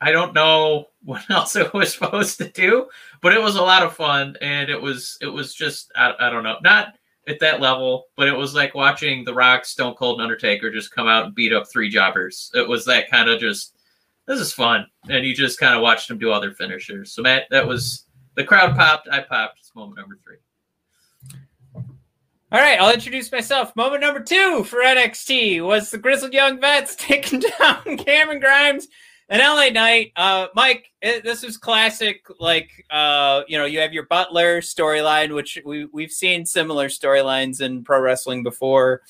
I 0.00 0.12
don't 0.12 0.34
know 0.34 0.86
what 1.04 1.28
else 1.30 1.56
it 1.56 1.72
was 1.74 1.94
supposed 1.94 2.38
to 2.38 2.48
do, 2.48 2.88
but 3.20 3.32
it 3.32 3.42
was 3.42 3.56
a 3.56 3.62
lot 3.62 3.82
of 3.82 3.94
fun, 3.94 4.36
and 4.40 4.70
it 4.70 4.80
was 4.80 5.18
it 5.20 5.26
was 5.26 5.54
just 5.54 5.92
I, 5.96 6.14
I 6.18 6.30
don't 6.30 6.44
know, 6.44 6.58
not 6.62 6.94
at 7.28 7.40
that 7.40 7.60
level, 7.60 8.06
but 8.16 8.28
it 8.28 8.36
was 8.36 8.54
like 8.54 8.74
watching 8.74 9.24
The 9.24 9.34
Rock, 9.34 9.64
Stone 9.64 9.94
Cold, 9.94 10.16
and 10.16 10.24
Undertaker 10.24 10.72
just 10.72 10.94
come 10.94 11.06
out 11.06 11.26
and 11.26 11.34
beat 11.34 11.52
up 11.52 11.70
three 11.70 11.88
jobbers. 11.88 12.50
It 12.54 12.68
was 12.68 12.84
that 12.86 13.10
kind 13.10 13.28
of 13.28 13.40
just 13.40 13.76
this 14.26 14.40
is 14.40 14.52
fun, 14.52 14.86
and 15.08 15.24
you 15.24 15.34
just 15.34 15.58
kind 15.58 15.74
of 15.74 15.82
watched 15.82 16.08
them 16.08 16.18
do 16.18 16.30
all 16.30 16.40
their 16.40 16.54
finishers. 16.54 17.12
So 17.12 17.22
Matt, 17.22 17.44
that 17.50 17.66
was 17.66 18.06
the 18.34 18.44
crowd 18.44 18.76
popped, 18.76 19.08
I 19.10 19.20
popped. 19.20 19.58
It's 19.58 19.74
moment 19.74 19.98
number 19.98 20.18
three. 20.24 20.36
All 22.52 22.60
right, 22.60 22.78
I'll 22.78 22.92
introduce 22.92 23.32
myself. 23.32 23.74
Moment 23.76 24.02
number 24.02 24.20
two 24.20 24.62
for 24.64 24.80
NXT 24.80 25.64
was 25.64 25.90
the 25.90 25.96
Grizzled 25.98 26.34
Young 26.34 26.60
Vets 26.60 26.94
taking 26.98 27.40
down 27.58 27.96
Cameron 27.96 28.40
Grimes 28.40 28.88
and 29.32 29.40
LA 29.40 29.70
Knight. 29.70 30.12
Uh, 30.14 30.48
Mike, 30.54 30.92
it, 31.00 31.24
this 31.24 31.42
is 31.42 31.56
classic. 31.56 32.26
Like, 32.38 32.84
uh, 32.90 33.42
you 33.48 33.56
know, 33.56 33.64
you 33.64 33.80
have 33.80 33.94
your 33.94 34.04
Butler 34.04 34.60
storyline, 34.60 35.34
which 35.34 35.58
we 35.64 35.86
we've 35.86 36.12
seen 36.12 36.44
similar 36.44 36.88
storylines 36.88 37.62
in 37.62 37.82
pro 37.82 37.98
wrestling 37.98 38.42
before. 38.42 39.00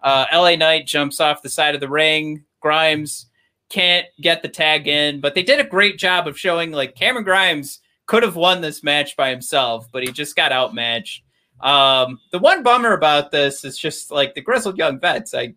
Uh, 0.00 0.26
LA 0.32 0.54
Knight 0.54 0.86
jumps 0.86 1.20
off 1.20 1.42
the 1.42 1.48
side 1.48 1.74
of 1.74 1.80
the 1.80 1.88
ring. 1.88 2.44
Grimes 2.60 3.26
can't 3.68 4.06
get 4.20 4.40
the 4.40 4.48
tag 4.48 4.86
in, 4.86 5.20
but 5.20 5.34
they 5.34 5.42
did 5.42 5.58
a 5.58 5.68
great 5.68 5.98
job 5.98 6.28
of 6.28 6.38
showing 6.38 6.70
like 6.70 6.94
Cameron 6.94 7.24
Grimes 7.24 7.80
could 8.06 8.22
have 8.22 8.36
won 8.36 8.60
this 8.60 8.84
match 8.84 9.16
by 9.16 9.30
himself, 9.30 9.88
but 9.90 10.04
he 10.04 10.12
just 10.12 10.36
got 10.36 10.52
outmatched. 10.52 11.24
Um, 11.60 12.20
the 12.30 12.38
one 12.38 12.62
bummer 12.62 12.92
about 12.92 13.32
this 13.32 13.64
is 13.64 13.76
just 13.76 14.12
like 14.12 14.34
the 14.34 14.40
grizzled 14.40 14.78
young 14.78 15.00
vets. 15.00 15.34
I 15.34 15.54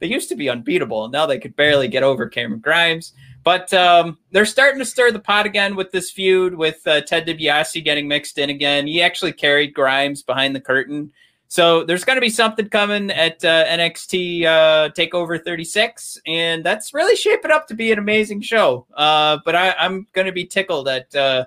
they 0.00 0.08
used 0.08 0.28
to 0.30 0.36
be 0.36 0.48
unbeatable, 0.48 1.04
and 1.04 1.12
now 1.12 1.26
they 1.26 1.38
could 1.38 1.54
barely 1.54 1.86
get 1.86 2.02
over 2.02 2.28
Cameron 2.28 2.60
Grimes. 2.60 3.12
But 3.48 3.72
um, 3.72 4.18
they're 4.30 4.44
starting 4.44 4.78
to 4.78 4.84
stir 4.84 5.10
the 5.10 5.20
pot 5.20 5.46
again 5.46 5.74
with 5.74 5.90
this 5.90 6.10
feud 6.10 6.54
with 6.54 6.86
uh, 6.86 7.00
Ted 7.00 7.26
DiBiase 7.26 7.82
getting 7.82 8.06
mixed 8.06 8.36
in 8.36 8.50
again. 8.50 8.86
He 8.86 9.00
actually 9.00 9.32
carried 9.32 9.72
Grimes 9.72 10.22
behind 10.22 10.54
the 10.54 10.60
curtain, 10.60 11.10
so 11.46 11.82
there's 11.82 12.04
going 12.04 12.18
to 12.18 12.20
be 12.20 12.28
something 12.28 12.68
coming 12.68 13.10
at 13.10 13.42
uh, 13.42 13.64
NXT 13.64 14.44
uh, 14.44 14.90
Takeover 14.90 15.42
36, 15.42 16.18
and 16.26 16.62
that's 16.62 16.92
really 16.92 17.16
shaping 17.16 17.50
up 17.50 17.66
to 17.68 17.74
be 17.74 17.90
an 17.90 17.98
amazing 17.98 18.42
show. 18.42 18.84
Uh, 18.94 19.38
but 19.46 19.56
I, 19.56 19.72
I'm 19.78 20.06
going 20.12 20.26
to 20.26 20.32
be 20.32 20.44
tickled 20.44 20.86
at 20.86 21.14
uh, 21.14 21.46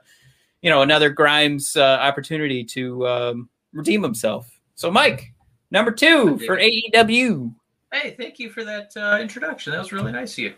you 0.64 0.72
know 0.72 0.82
another 0.82 1.12
Grimes 1.12 1.78
uh, 1.78 2.00
opportunity 2.02 2.64
to. 2.64 3.08
Um, 3.08 3.50
redeem 3.74 4.02
himself. 4.02 4.60
So, 4.74 4.90
Mike, 4.90 5.34
number 5.70 5.92
two 5.92 6.40
for 6.40 6.58
AEW. 6.58 7.54
Hey, 7.94 8.16
thank 8.18 8.40
you 8.40 8.50
for 8.50 8.64
that 8.64 8.92
uh, 8.98 9.20
introduction. 9.22 9.72
That 9.72 9.80
was 9.80 9.92
really 9.92 10.12
nice 10.12 10.34
of 10.34 10.40
you. 10.40 10.54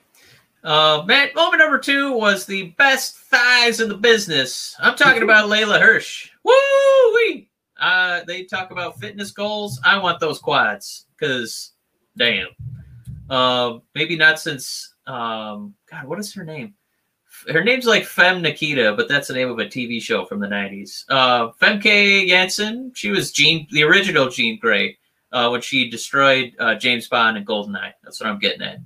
Uh, 0.64 1.04
Matt, 1.06 1.36
moment 1.36 1.60
number 1.60 1.78
two 1.78 2.14
was 2.14 2.46
the 2.46 2.70
best 2.78 3.18
thighs 3.18 3.82
in 3.82 3.90
the 3.90 3.98
business. 3.98 4.76
I'm 4.80 4.96
talking 4.96 5.24
about 5.24 5.50
Leyla 5.50 5.80
Hirsch. 5.80 6.30
Woo 6.44 6.54
wee! 7.16 7.50
Uh, 7.80 8.22
they 8.26 8.46
talk 8.46 8.72
about 8.72 8.98
fitness 9.00 9.32
goals. 9.32 9.80
I 9.84 9.98
want 9.98 10.22
those 10.22 10.40
quads 10.40 11.08
because, 11.18 11.74
damn. 12.18 12.48
Um, 13.30 13.82
maybe 13.94 14.16
not 14.16 14.40
since 14.40 14.94
um, 15.06 15.74
God. 15.92 16.06
What 16.06 16.20
is 16.20 16.34
her 16.34 16.46
name? 16.46 16.76
Her 17.52 17.64
name's 17.64 17.86
like 17.86 18.06
Fem 18.06 18.42
Nikita, 18.42 18.94
but 18.96 19.10
that's 19.10 19.28
the 19.28 19.34
name 19.34 19.50
of 19.50 19.60
a 19.60 19.66
TV 19.66 20.02
show 20.02 20.24
from 20.24 20.40
the 20.40 20.48
'90s. 20.48 21.04
Uh, 21.10 21.50
Famke 21.62 22.28
Janssen. 22.28 22.92
She 22.96 23.10
was 23.10 23.32
Jean, 23.32 23.68
the 23.72 23.84
original 23.84 24.30
Jean 24.30 24.60
Grey 24.60 24.98
uh, 25.34 25.50
when 25.50 25.62
she 25.62 25.90
destroyed 25.90 26.54
uh, 26.60 26.76
James 26.76 27.10
Bond 27.10 27.36
and 27.36 27.46
Goldeneye. 27.46 27.94
That's 28.04 28.22
what 28.22 28.30
I'm 28.30 28.40
getting 28.40 28.62
at. 28.62 28.78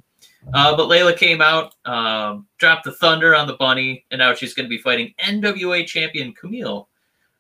Uh, 0.54 0.76
but 0.76 0.88
Leyla 0.88 1.16
came 1.16 1.42
out, 1.42 1.74
um, 1.86 2.48
dropped 2.58 2.86
the 2.86 2.94
thunder 2.94 3.36
on 3.36 3.48
the 3.48 3.56
bunny, 3.56 4.06
and 4.12 4.20
now 4.20 4.34
she's 4.34 4.54
going 4.54 4.66
to 4.66 4.70
be 4.70 4.78
fighting 4.78 5.14
NWA 5.24 5.86
champion 5.86 6.34
Kamille. 6.34 6.88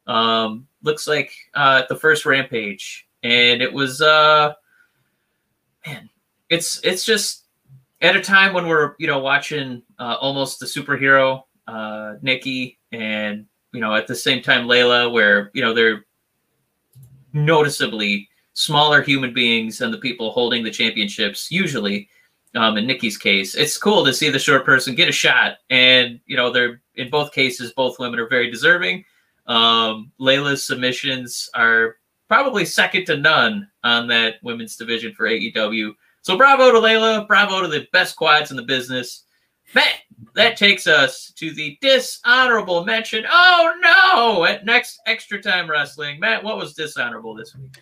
Um, 0.08 0.68
looks 0.84 1.08
like 1.08 1.32
uh, 1.55 1.82
at 1.84 1.89
the 1.89 1.95
first 1.95 2.26
Rampage, 2.26 3.08
and 3.24 3.62
it 3.62 3.72
was 3.72 4.01
uh, 4.01 4.53
man, 5.86 6.10
it's 6.49 6.80
it's 6.84 7.05
just 7.05 7.45
at 8.01 8.16
a 8.16 8.22
time 8.22 8.53
when 8.53 8.68
we're 8.68 8.95
you 8.99 9.08
know 9.08 9.20
watching 9.20 9.84
uh, 9.99 10.18
almost 10.20 10.60
the 10.60 10.66
superhero 10.66 11.43
uh, 11.68 12.16
Nikki, 12.22 12.78
and 12.91 13.45
you 13.74 13.80
know 13.80 13.95
at 13.95 14.08
the 14.08 14.16
same 14.16 14.41
time 14.41 14.68
Leyla, 14.68 15.12
where 15.12 15.51
you 15.53 15.62
know 15.62 15.74
they're 15.74 16.05
noticeably 17.34 18.28
smaller 18.53 19.01
human 19.01 19.34
beings 19.34 19.78
than 19.78 19.91
the 19.91 19.97
people 19.97 20.32
holding 20.32 20.64
the 20.64 20.72
championships 20.72 21.51
usually 21.51 22.10
um, 22.58 22.78
in 22.78 22.86
nikki's 22.86 23.18
case 23.18 23.55
it's 23.55 23.78
cool 23.78 24.03
to 24.03 24.14
see 24.14 24.30
the 24.30 24.39
short 24.39 24.66
person 24.66 24.95
get 24.95 25.10
a 25.10 25.12
shot 25.12 25.58
and 25.70 26.20
you 26.26 26.36
know 26.36 26.51
they're 26.51 26.82
in 26.95 27.10
both 27.10 27.32
cases 27.32 27.72
both 27.74 27.99
women 27.99 28.20
are 28.20 28.28
very 28.28 28.49
deserving 28.51 29.03
um, 29.47 30.12
leyla's 30.20 30.66
submissions 30.66 31.49
are 31.53 31.97
probably 32.28 32.66
second 32.66 33.05
to 33.05 33.16
none 33.16 33.68
on 33.84 34.08
that 34.08 34.36
women's 34.43 34.76
division 34.76 35.14
for 35.14 35.28
aew 35.28 35.93
so 36.22 36.38
bravo 36.38 36.72
to 36.72 36.80
leyla 36.80 37.28
bravo 37.28 37.62
to 37.62 37.68
the 37.68 37.88
best 37.93 38.16
quads 38.16 38.51
in 38.51 38.58
the 38.58 38.64
business 38.64 39.24
Matt, 39.76 39.99
that 40.34 40.55
takes 40.55 40.88
us 40.88 41.32
to 41.36 41.53
the 41.53 41.78
dishonorable 41.82 42.86
mention. 42.86 43.26
Oh 43.30 43.74
no! 43.82 44.45
At 44.45 44.66
next 44.66 44.99
extra 45.05 45.41
time 45.41 45.70
wrestling, 45.70 46.20
Matt, 46.20 46.43
what 46.43 46.58
was 46.58 46.74
dishonorable 46.74 47.36
this 47.36 47.53
week? 47.55 47.78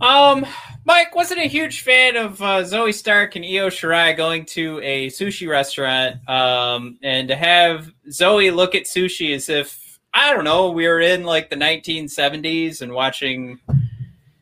Um, 0.00 0.44
Mike 0.84 1.14
wasn't 1.14 1.40
a 1.40 1.48
huge 1.48 1.82
fan 1.82 2.16
of 2.16 2.40
uh, 2.42 2.62
Zoey 2.62 2.92
Stark 2.92 3.36
and 3.36 3.44
Io 3.44 3.68
Shirai 3.68 4.16
going 4.16 4.44
to 4.46 4.80
a 4.82 5.08
sushi 5.08 5.48
restaurant, 5.48 6.28
um, 6.28 6.98
and 7.02 7.28
to 7.28 7.36
have 7.36 7.90
Zoe 8.10 8.50
look 8.50 8.74
at 8.74 8.84
sushi 8.84 9.34
as 9.34 9.48
if 9.48 10.00
I 10.12 10.34
don't 10.34 10.44
know 10.44 10.70
we 10.70 10.88
were 10.88 11.00
in 11.00 11.22
like 11.24 11.50
the 11.50 11.56
1970s 11.56 12.82
and 12.82 12.92
watching 12.92 13.60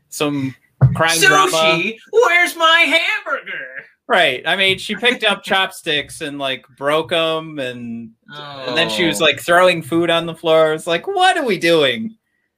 some 0.09 0.55
crime 0.97 1.19
Sushi, 1.19 1.27
drama. 1.29 1.93
where's 2.11 2.57
my 2.57 2.81
hamburger? 2.81 3.67
Right. 4.09 4.43
I 4.45 4.57
mean, 4.57 4.79
she 4.79 4.97
picked 4.97 5.23
up 5.23 5.43
chopsticks 5.45 6.21
and 6.23 6.39
like 6.39 6.67
broke 6.77 7.11
them, 7.11 7.59
and 7.59 8.13
and 8.33 8.77
then 8.77 8.89
she 8.89 9.07
was 9.07 9.21
Oh. 9.21 9.25
like 9.27 9.41
throwing 9.41 9.83
food 9.83 10.09
on 10.11 10.25
the 10.27 10.35
floor. 10.35 10.73
It's 10.73 10.87
like, 10.87 11.07
what 11.07 11.37
are 11.37 11.45
we 11.45 11.59
doing? 11.59 12.17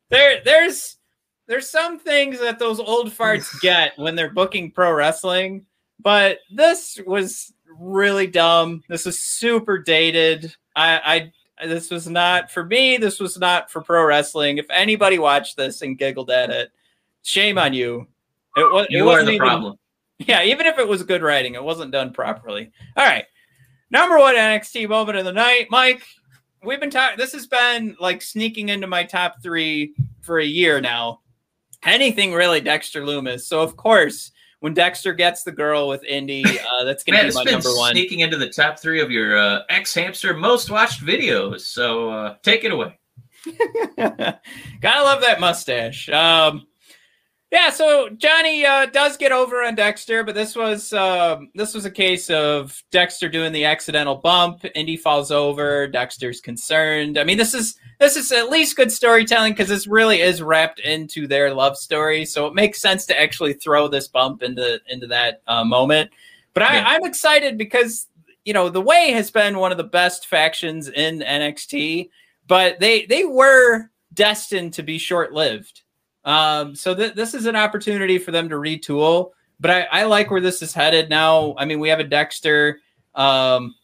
There, 0.09 0.41
there's 0.45 0.97
there's 1.53 1.69
some 1.69 1.99
things 1.99 2.41
that 2.41 2.59
those 2.59 2.81
old 2.81 3.11
farts 3.11 3.61
get 3.61 3.93
when 3.99 4.17
they're 4.17 4.31
booking 4.31 4.71
pro 4.71 4.91
wrestling, 4.91 5.67
but 6.01 6.39
this 6.51 6.99
was 7.07 7.53
really 7.79 8.27
dumb. 8.27 8.83
This 8.89 9.05
was 9.05 9.19
super 9.19 9.77
dated. 9.77 10.57
I, 10.75 11.31
I 11.61 11.67
this 11.67 11.91
was 11.91 12.09
not 12.09 12.51
for 12.51 12.65
me. 12.65 12.97
This 12.97 13.21
was 13.21 13.39
not 13.39 13.71
for 13.71 13.83
pro 13.83 14.03
wrestling. 14.07 14.57
If 14.57 14.65
anybody 14.71 15.19
watched 15.19 15.59
this 15.59 15.83
and 15.83 15.99
giggled 15.99 16.31
at 16.31 16.49
it, 16.49 16.71
shame 17.23 17.59
on 17.59 17.75
you. 17.75 18.07
It 18.57 18.73
was. 18.73 18.87
it 18.87 18.93
you 18.93 19.03
are 19.03 19.07
wasn't 19.09 19.27
the 19.27 19.33
even- 19.35 19.47
problem. 19.47 19.79
yeah, 20.21 20.45
even 20.45 20.65
if 20.65 20.79
it 20.79 20.89
was 20.89 21.03
good 21.03 21.21
writing, 21.23 21.55
it 21.55 21.63
wasn't 21.63 21.93
done 21.93 22.15
properly. 22.15 22.73
All 22.97 23.05
right. 23.05 23.27
Number 23.91 24.19
one 24.19 24.37
NXT 24.37 24.89
moment 24.89 25.19
of 25.19 25.27
the 25.27 25.33
night. 25.35 25.67
Mike, 25.69 26.03
we've 26.65 26.81
been 26.81 26.89
talking, 26.89 27.19
this 27.19 27.35
has 27.35 27.47
been 27.47 27.95
like 28.01 28.23
sneaking 28.23 28.71
into 28.71 28.87
my 28.87 29.05
top 29.05 29.43
three 29.43 29.93
for 30.23 30.39
a 30.39 30.45
year 30.47 30.81
now. 30.81 31.19
Anything 31.85 32.33
really 32.33 32.61
Dexter 32.61 33.03
Lumis. 33.03 33.41
So, 33.43 33.61
of 33.61 33.77
course, 33.77 34.33
when 34.61 34.75
Dexter 34.75 35.13
gets 35.13 35.43
the 35.43 35.51
girl 35.51 35.89
with 35.89 36.05
Indi, 36.05 36.45
uh, 36.45 36.85
that's 36.85 37.03
going 37.03 37.17
Man, 37.17 37.25
to 37.25 37.39
be 37.39 37.45
my 37.45 37.51
number 37.51 37.75
one. 37.75 37.93
sneaking 37.93 38.21
into 38.21 38.37
the 38.37 38.49
top 38.49 38.79
three 38.79 39.01
of 39.01 39.11
your 39.11 39.37
uh, 39.37 39.63
xHamster 39.71 40.39
most 40.39 40.71
watched 40.71 41.05
videos. 41.05 41.63
So 41.63 42.11
uh, 42.11 42.35
take 42.43 42.63
it 42.63 42.71
away. 42.71 42.99
Gotta 43.97 45.03
love 45.03 45.21
that 45.23 45.41
mustache. 45.41 46.09
Um, 46.09 46.67
yeah, 47.53 47.71
so 47.71 48.09
Johnny 48.09 48.65
uh, 48.65 48.87
does 48.87 49.17
get 49.17 49.31
over 49.31 49.63
on 49.63 49.75
Dexter, 49.75 50.25
but 50.25 50.35
this 50.35 50.57
was 50.57 50.93
um, 50.93 51.51
this 51.55 51.75
was 51.75 51.85
a 51.85 51.91
case 51.91 52.31
of 52.31 52.83
Dexter 52.91 53.29
doing 53.29 53.53
the 53.53 53.67
accidental 53.67 54.17
bump. 54.17 54.65
Indi 54.75 54.97
falls 54.97 55.31
over. 55.31 55.87
Dexter's 55.87 56.41
concerned. 56.41 57.19
I 57.19 57.25
mean, 57.25 57.39
this 57.39 57.55
is 57.55 57.77
this 58.01 58.17
is 58.17 58.33
at 58.33 58.49
least 58.49 58.77
good 58.77 58.91
storytelling 58.91 59.53
because 59.53 59.69
this 59.69 59.87
really 59.87 60.21
is 60.21 60.43
wrapped 60.43 60.81
into 60.81 61.27
their 61.27 61.53
love 61.53 61.77
story. 61.77 62.25
So 62.25 62.47
it 62.47 62.55
makes 62.55 62.81
sense 62.81 63.07
to 63.07 63.21
actually 63.21 63.53
throw 63.53 63.87
this 63.87 64.09
bump 64.09 64.43
into 64.43 64.81
into 64.89 65.07
that 65.09 65.43
uh, 65.47 65.65
moment. 65.65 66.11
But 66.55 66.65
I, 66.65 66.77
Yeah. 66.77 66.85
I'm 66.87 67.05
excited 67.05 67.59
because 67.59 68.09
you 68.45 68.55
know 68.55 68.71
the 68.71 68.81
Way 68.81 69.13
has 69.13 69.31
been 69.31 69.59
one 69.59 69.71
of 69.71 69.79
the 69.79 69.85
best 69.85 70.27
factions 70.27 70.89
in 70.89 71.21
NXT 71.21 72.09
but 72.47 72.81
they 72.81 73.07
they 73.07 73.25
were 73.25 73.91
destined 74.13 74.75
to 74.75 74.83
be 74.83 74.99
short 74.99 75.33
lived. 75.33 75.83
Um, 76.25 76.75
so 76.75 76.95
th- 76.95 77.15
this 77.15 77.35
is 77.35 77.47
an 77.47 77.57
opportunity 77.57 78.19
for 78.19 78.31
them 78.31 78.49
to 78.49 78.57
retool. 78.57 79.31
But 79.61 79.71
I, 79.71 79.81
I 79.93 80.05
like 80.05 80.31
where 80.31 80.41
this 80.41 80.63
is 80.63 80.75
headed 80.75 81.09
now. 81.09 81.55
I 81.57 81.65
mean, 81.65 81.79
we 81.79 81.89
have 81.89 82.01
a 82.01 82.05
Dexter 82.05 82.81
um, 83.15 83.75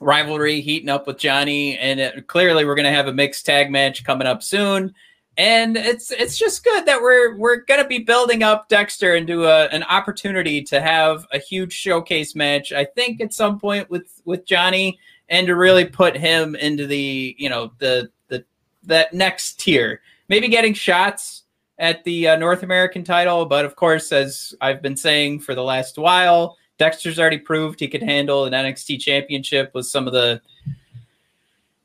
rivalry 0.00 0.60
heating 0.60 0.88
up 0.88 1.06
with 1.06 1.18
Johnny, 1.18 1.76
and 1.78 2.00
it, 2.00 2.26
clearly 2.26 2.64
we're 2.64 2.74
going 2.74 2.84
to 2.84 2.90
have 2.90 3.06
a 3.06 3.12
mixed 3.12 3.44
tag 3.44 3.70
match 3.70 4.04
coming 4.04 4.26
up 4.26 4.42
soon. 4.42 4.94
And 5.36 5.76
it's 5.76 6.12
it's 6.12 6.38
just 6.38 6.62
good 6.62 6.86
that 6.86 7.02
we're 7.02 7.36
we're 7.36 7.64
going 7.64 7.82
to 7.82 7.88
be 7.88 7.98
building 7.98 8.44
up 8.44 8.68
Dexter 8.68 9.16
into 9.16 9.44
a, 9.44 9.64
an 9.66 9.82
opportunity 9.82 10.62
to 10.62 10.80
have 10.80 11.26
a 11.32 11.38
huge 11.38 11.72
showcase 11.72 12.36
match. 12.36 12.72
I 12.72 12.84
think 12.84 13.20
at 13.20 13.34
some 13.34 13.58
point 13.58 13.90
with 13.90 14.22
with 14.24 14.46
Johnny 14.46 14.98
and 15.28 15.46
to 15.46 15.56
really 15.56 15.84
put 15.84 16.16
him 16.16 16.54
into 16.54 16.86
the 16.86 17.34
you 17.36 17.48
know 17.48 17.72
the 17.78 18.10
the 18.28 18.44
that 18.84 19.12
next 19.12 19.60
tier 19.60 20.00
maybe 20.28 20.48
getting 20.48 20.74
shots 20.74 21.43
at 21.78 22.04
the 22.04 22.28
uh, 22.28 22.36
north 22.36 22.62
american 22.62 23.02
title 23.02 23.44
but 23.46 23.64
of 23.64 23.76
course 23.76 24.12
as 24.12 24.54
i've 24.60 24.82
been 24.82 24.96
saying 24.96 25.40
for 25.40 25.54
the 25.54 25.62
last 25.62 25.98
while 25.98 26.56
dexter's 26.78 27.18
already 27.18 27.38
proved 27.38 27.80
he 27.80 27.88
could 27.88 28.02
handle 28.02 28.44
an 28.44 28.52
nxt 28.52 29.00
championship 29.00 29.70
with 29.74 29.86
some 29.86 30.06
of 30.06 30.12
the 30.12 30.40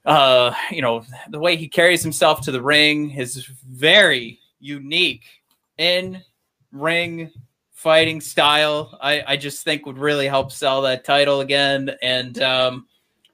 uh 0.06 0.54
you 0.72 0.82
know 0.82 1.04
the 1.30 1.40
way 1.40 1.56
he 1.56 1.68
carries 1.68 2.04
himself 2.04 2.42
to 2.42 2.52
the 2.52 2.62
ring 2.62 3.10
his 3.10 3.46
very 3.68 4.40
unique 4.60 5.26
in 5.78 6.22
ring 6.72 7.32
fighting 7.74 8.22
style 8.22 8.98
i 9.02 9.24
i 9.28 9.38
just 9.38 9.64
think 9.64 9.86
would 9.86 9.98
really 9.98 10.28
help 10.28 10.52
sell 10.52 10.82
that 10.82 11.04
title 11.04 11.42
again 11.42 11.92
and 12.02 12.42
um 12.42 12.86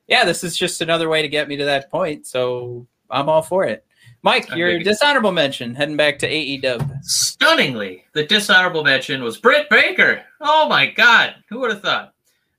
yeah, 0.07 0.23
this 0.23 0.43
is 0.43 0.55
just 0.55 0.81
another 0.81 1.09
way 1.09 1.21
to 1.21 1.27
get 1.27 1.47
me 1.47 1.57
to 1.57 1.65
that 1.65 1.89
point. 1.89 2.27
So 2.27 2.87
I'm 3.09 3.29
all 3.29 3.41
for 3.41 3.65
it. 3.65 3.84
Mike, 4.25 4.53
your 4.55 4.79
dishonorable 4.79 5.31
mention 5.31 5.73
heading 5.75 5.95
back 5.95 6.19
to 6.19 6.27
AEW. 6.29 7.03
Stunningly, 7.03 8.03
the 8.13 8.25
dishonorable 8.25 8.83
mention 8.83 9.23
was 9.23 9.37
Britt 9.37 9.69
Baker. 9.69 10.23
Oh 10.41 10.67
my 10.67 10.87
God, 10.87 11.35
who 11.47 11.59
would 11.59 11.71
have 11.71 11.81
thought? 11.81 12.11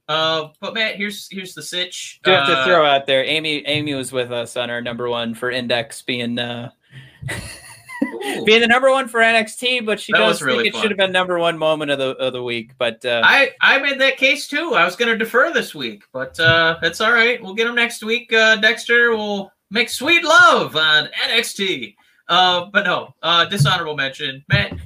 Uh, 0.09 0.51
but 0.61 0.73
Matt, 0.75 0.95
here's 0.95 1.29
here's 1.31 1.53
the 1.55 1.63
sitch. 1.63 2.21
Do 2.23 2.31
have 2.31 2.47
to 2.47 2.53
Uh, 2.59 2.65
throw 2.65 2.87
out 2.87 3.07
there. 3.07 3.25
Amy 3.25 3.67
Amy 3.67 3.93
was 3.95 4.13
with 4.13 4.31
us 4.31 4.57
on 4.57 4.71
our 4.71 4.81
number 4.81 5.09
one 5.11 5.35
for 5.35 5.51
Index 5.51 6.01
being 6.03 6.39
uh 6.39 6.71
being 8.45 8.61
the 8.61 8.69
number 8.69 8.91
one 8.91 9.09
for 9.09 9.19
NXT, 9.21 9.85
but 9.85 9.99
she 9.99 10.13
That 10.13 10.19
does 10.19 10.41
was 10.41 10.55
think 10.55 10.67
it 10.69 10.73
fun. 10.75 10.83
should 10.83 10.91
have 10.93 10.99
been 10.99 11.11
number 11.13 11.39
one 11.39 11.59
moment 11.59 11.91
of 11.91 11.99
the 11.99 12.11
of 12.19 12.33
the 12.33 12.43
week. 12.45 12.73
But 12.79 13.05
uh 13.05 13.23
I 13.25 13.51
I 13.61 13.79
made 13.79 14.01
that 14.01 14.17
case 14.17 14.47
too. 14.47 14.75
I 14.75 14.85
was 14.85 14.95
going 14.95 15.11
to 15.11 15.19
defer 15.19 15.53
this 15.53 15.75
week, 15.75 16.05
but 16.13 16.39
uh, 16.39 16.77
that's 16.81 17.01
all 17.01 17.13
right. 17.13 17.43
We'll 17.43 17.55
get 17.55 17.65
them 17.65 17.75
next 17.75 18.05
week. 18.05 18.33
Uh, 18.33 18.57
Dexter 18.57 19.17
will 19.17 19.51
make 19.71 19.89
sweet 19.89 20.25
love 20.25 20.77
on 20.77 21.09
NXT. 21.29 21.95
Uh, 22.29 22.67
but 22.73 22.85
no, 22.85 23.15
uh, 23.23 23.45
dishonorable 23.45 23.97
mention. 23.97 24.45
Matt 24.49 24.79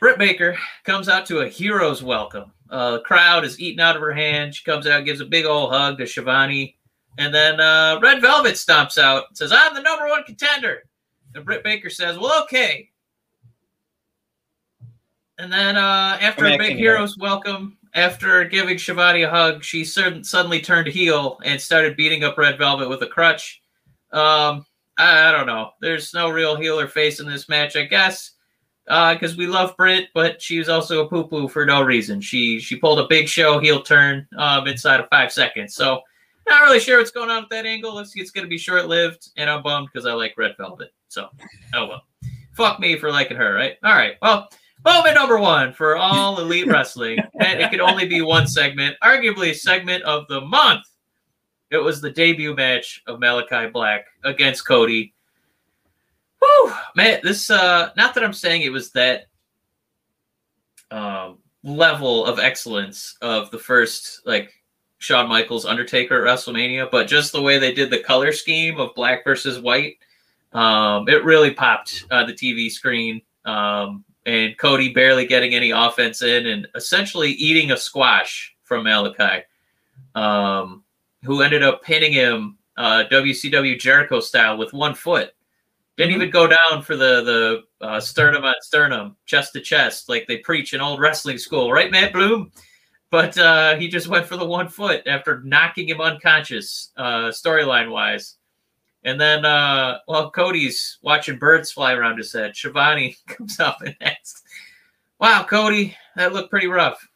Britt 0.00 0.18
Baker 0.18 0.56
comes 0.84 1.08
out 1.08 1.26
to 1.26 1.40
a 1.40 1.48
hero's 1.48 2.02
welcome. 2.02 2.50
Uh, 2.68 2.92
the 2.92 3.00
crowd 3.00 3.44
is 3.44 3.60
eating 3.60 3.80
out 3.80 3.94
of 3.94 4.02
her 4.02 4.12
hand. 4.12 4.54
She 4.54 4.64
comes 4.64 4.86
out, 4.86 5.04
gives 5.04 5.20
a 5.20 5.26
big 5.26 5.44
old 5.44 5.70
hug 5.70 5.98
to 5.98 6.06
Schiavone, 6.06 6.76
and 7.18 7.32
then 7.32 7.60
uh, 7.60 8.00
Red 8.02 8.20
Velvet 8.20 8.54
stomps 8.54 8.98
out 8.98 9.26
and 9.28 9.36
says, 9.36 9.52
"I'm 9.52 9.74
the 9.74 9.82
number 9.82 10.08
one 10.08 10.24
contender." 10.24 10.82
And 11.34 11.44
Britt 11.44 11.62
Baker 11.62 11.90
says, 11.90 12.18
"Well, 12.18 12.42
okay." 12.44 12.88
And 15.38 15.52
then 15.52 15.76
uh, 15.76 16.18
after 16.20 16.46
I'm 16.46 16.54
a 16.54 16.58
big 16.58 16.76
hero's 16.76 17.16
welcome, 17.18 17.76
after 17.94 18.44
giving 18.44 18.78
Schiavone 18.78 19.22
a 19.22 19.30
hug, 19.30 19.62
she 19.62 19.84
sud- 19.84 20.24
suddenly 20.24 20.60
turned 20.60 20.86
heel 20.88 21.38
and 21.44 21.60
started 21.60 21.96
beating 21.96 22.24
up 22.24 22.38
Red 22.38 22.58
Velvet 22.58 22.88
with 22.88 23.02
a 23.02 23.06
crutch. 23.06 23.62
Um, 24.12 24.64
I, 24.98 25.28
I 25.28 25.32
don't 25.32 25.46
know. 25.46 25.70
There's 25.80 26.14
no 26.14 26.30
real 26.30 26.56
heel 26.56 26.78
or 26.78 26.88
face 26.88 27.20
in 27.20 27.26
this 27.26 27.48
match, 27.48 27.76
I 27.76 27.84
guess, 27.84 28.32
because 28.86 29.36
we 29.36 29.46
love 29.46 29.76
Britt, 29.76 30.08
but 30.14 30.40
she 30.40 30.58
was 30.58 30.68
also 30.68 31.04
a 31.04 31.08
poo 31.08 31.24
poo 31.24 31.48
for 31.48 31.66
no 31.66 31.82
reason. 31.82 32.20
She 32.20 32.60
she 32.60 32.76
pulled 32.76 32.98
a 32.98 33.08
big 33.08 33.28
show 33.28 33.58
heel 33.58 33.82
turn 33.82 34.26
um, 34.38 34.66
inside 34.66 35.00
of 35.00 35.08
five 35.08 35.32
seconds. 35.32 35.74
So 35.74 36.00
not 36.48 36.62
really 36.62 36.80
sure 36.80 36.98
what's 36.98 37.10
going 37.10 37.30
on 37.30 37.42
with 37.42 37.50
that 37.50 37.66
angle. 37.66 37.94
Like 37.94 38.08
it's 38.14 38.30
going 38.30 38.44
to 38.44 38.50
be 38.50 38.58
short 38.58 38.86
lived, 38.86 39.30
and 39.36 39.48
I'm 39.48 39.62
bummed 39.62 39.88
because 39.92 40.06
I 40.06 40.12
like 40.12 40.34
Red 40.36 40.56
Velvet. 40.58 40.92
So 41.08 41.28
oh 41.74 41.86
well. 41.86 42.02
Fuck 42.54 42.80
me 42.80 42.98
for 42.98 43.10
liking 43.10 43.38
her, 43.38 43.54
right? 43.54 43.76
All 43.82 43.94
right. 43.94 44.16
Well, 44.20 44.50
moment 44.84 45.14
number 45.14 45.38
one 45.38 45.72
for 45.72 45.96
all 45.96 46.40
elite 46.40 46.66
wrestling, 46.66 47.18
and 47.40 47.60
it 47.60 47.70
could 47.70 47.80
only 47.80 48.06
be 48.06 48.20
one 48.20 48.46
segment, 48.46 48.96
arguably 49.02 49.54
segment 49.54 50.02
of 50.04 50.26
the 50.28 50.40
month. 50.40 50.84
It 51.70 51.78
was 51.78 52.00
the 52.00 52.10
debut 52.10 52.54
match 52.54 53.02
of 53.06 53.18
Malachi 53.18 53.70
Black 53.70 54.06
against 54.24 54.66
Cody. 54.66 55.14
Whew, 56.38 56.74
man, 56.96 57.20
this 57.22 57.50
uh 57.50 57.90
not 57.96 58.14
that 58.14 58.24
I'm 58.24 58.32
saying 58.32 58.62
it 58.62 58.72
was 58.72 58.90
that 58.92 59.26
um 60.90 61.38
level 61.64 62.26
of 62.26 62.38
excellence 62.38 63.16
of 63.22 63.50
the 63.50 63.58
first 63.58 64.20
like 64.26 64.52
Shawn 64.98 65.28
Michaels 65.28 65.64
Undertaker 65.64 66.24
at 66.24 66.38
WrestleMania, 66.38 66.90
but 66.90 67.08
just 67.08 67.32
the 67.32 67.42
way 67.42 67.58
they 67.58 67.74
did 67.74 67.90
the 67.90 67.98
color 67.98 68.32
scheme 68.32 68.78
of 68.78 68.94
black 68.94 69.24
versus 69.24 69.58
white, 69.58 69.96
um, 70.52 71.08
it 71.08 71.24
really 71.24 71.52
popped 71.52 72.06
on 72.10 72.26
the 72.26 72.32
TV 72.32 72.70
screen. 72.70 73.20
Um, 73.44 74.04
and 74.26 74.56
Cody 74.58 74.92
barely 74.92 75.26
getting 75.26 75.54
any 75.54 75.70
offense 75.70 76.22
in 76.22 76.46
and 76.46 76.66
essentially 76.74 77.30
eating 77.32 77.72
a 77.72 77.76
squash 77.76 78.54
from 78.62 78.84
Malachi, 78.84 79.44
um, 80.14 80.84
who 81.24 81.42
ended 81.42 81.62
up 81.62 81.82
pinning 81.82 82.12
him 82.12 82.58
uh, 82.76 83.04
WCW 83.10 83.78
Jericho 83.78 84.20
style 84.20 84.56
with 84.56 84.72
one 84.72 84.94
foot. 84.94 85.32
Didn't 85.98 86.12
Mhm. 86.12 86.16
even 86.16 86.30
go 86.30 86.46
down 86.46 86.82
for 86.82 86.96
the 86.96 87.22
the 87.80 87.86
uh, 87.86 88.00
sternum 88.00 88.44
on 88.44 88.54
sternum, 88.62 89.16
chest 89.26 89.52
to 89.52 89.60
chest, 89.60 90.08
like 90.08 90.26
they 90.26 90.38
preach 90.38 90.72
in 90.72 90.80
old 90.80 91.00
wrestling 91.00 91.36
school, 91.36 91.70
right, 91.70 91.90
Matt 91.90 92.12
Bloom? 92.14 92.50
But 93.10 93.36
uh, 93.36 93.76
he 93.76 93.88
just 93.88 94.08
went 94.08 94.24
for 94.26 94.38
the 94.38 94.46
one 94.46 94.68
foot 94.68 95.06
after 95.06 95.42
knocking 95.44 95.88
him 95.88 96.00
unconscious, 96.00 96.92
uh, 96.96 97.28
storyline 97.28 97.90
wise. 97.90 98.36
And 99.04 99.20
then 99.20 99.44
uh 99.44 99.98
while 100.06 100.30
Cody's 100.30 100.98
watching 101.02 101.38
birds 101.38 101.72
fly 101.72 101.92
around 101.92 102.18
his 102.18 102.32
head, 102.32 102.54
Schiavone 102.56 103.16
comes 103.26 103.58
up 103.60 103.82
and 103.82 103.96
asks, 104.00 104.42
Wow, 105.18 105.44
Cody, 105.44 105.96
that 106.16 106.32
looked 106.32 106.50
pretty 106.50 106.66
rough. 106.68 107.06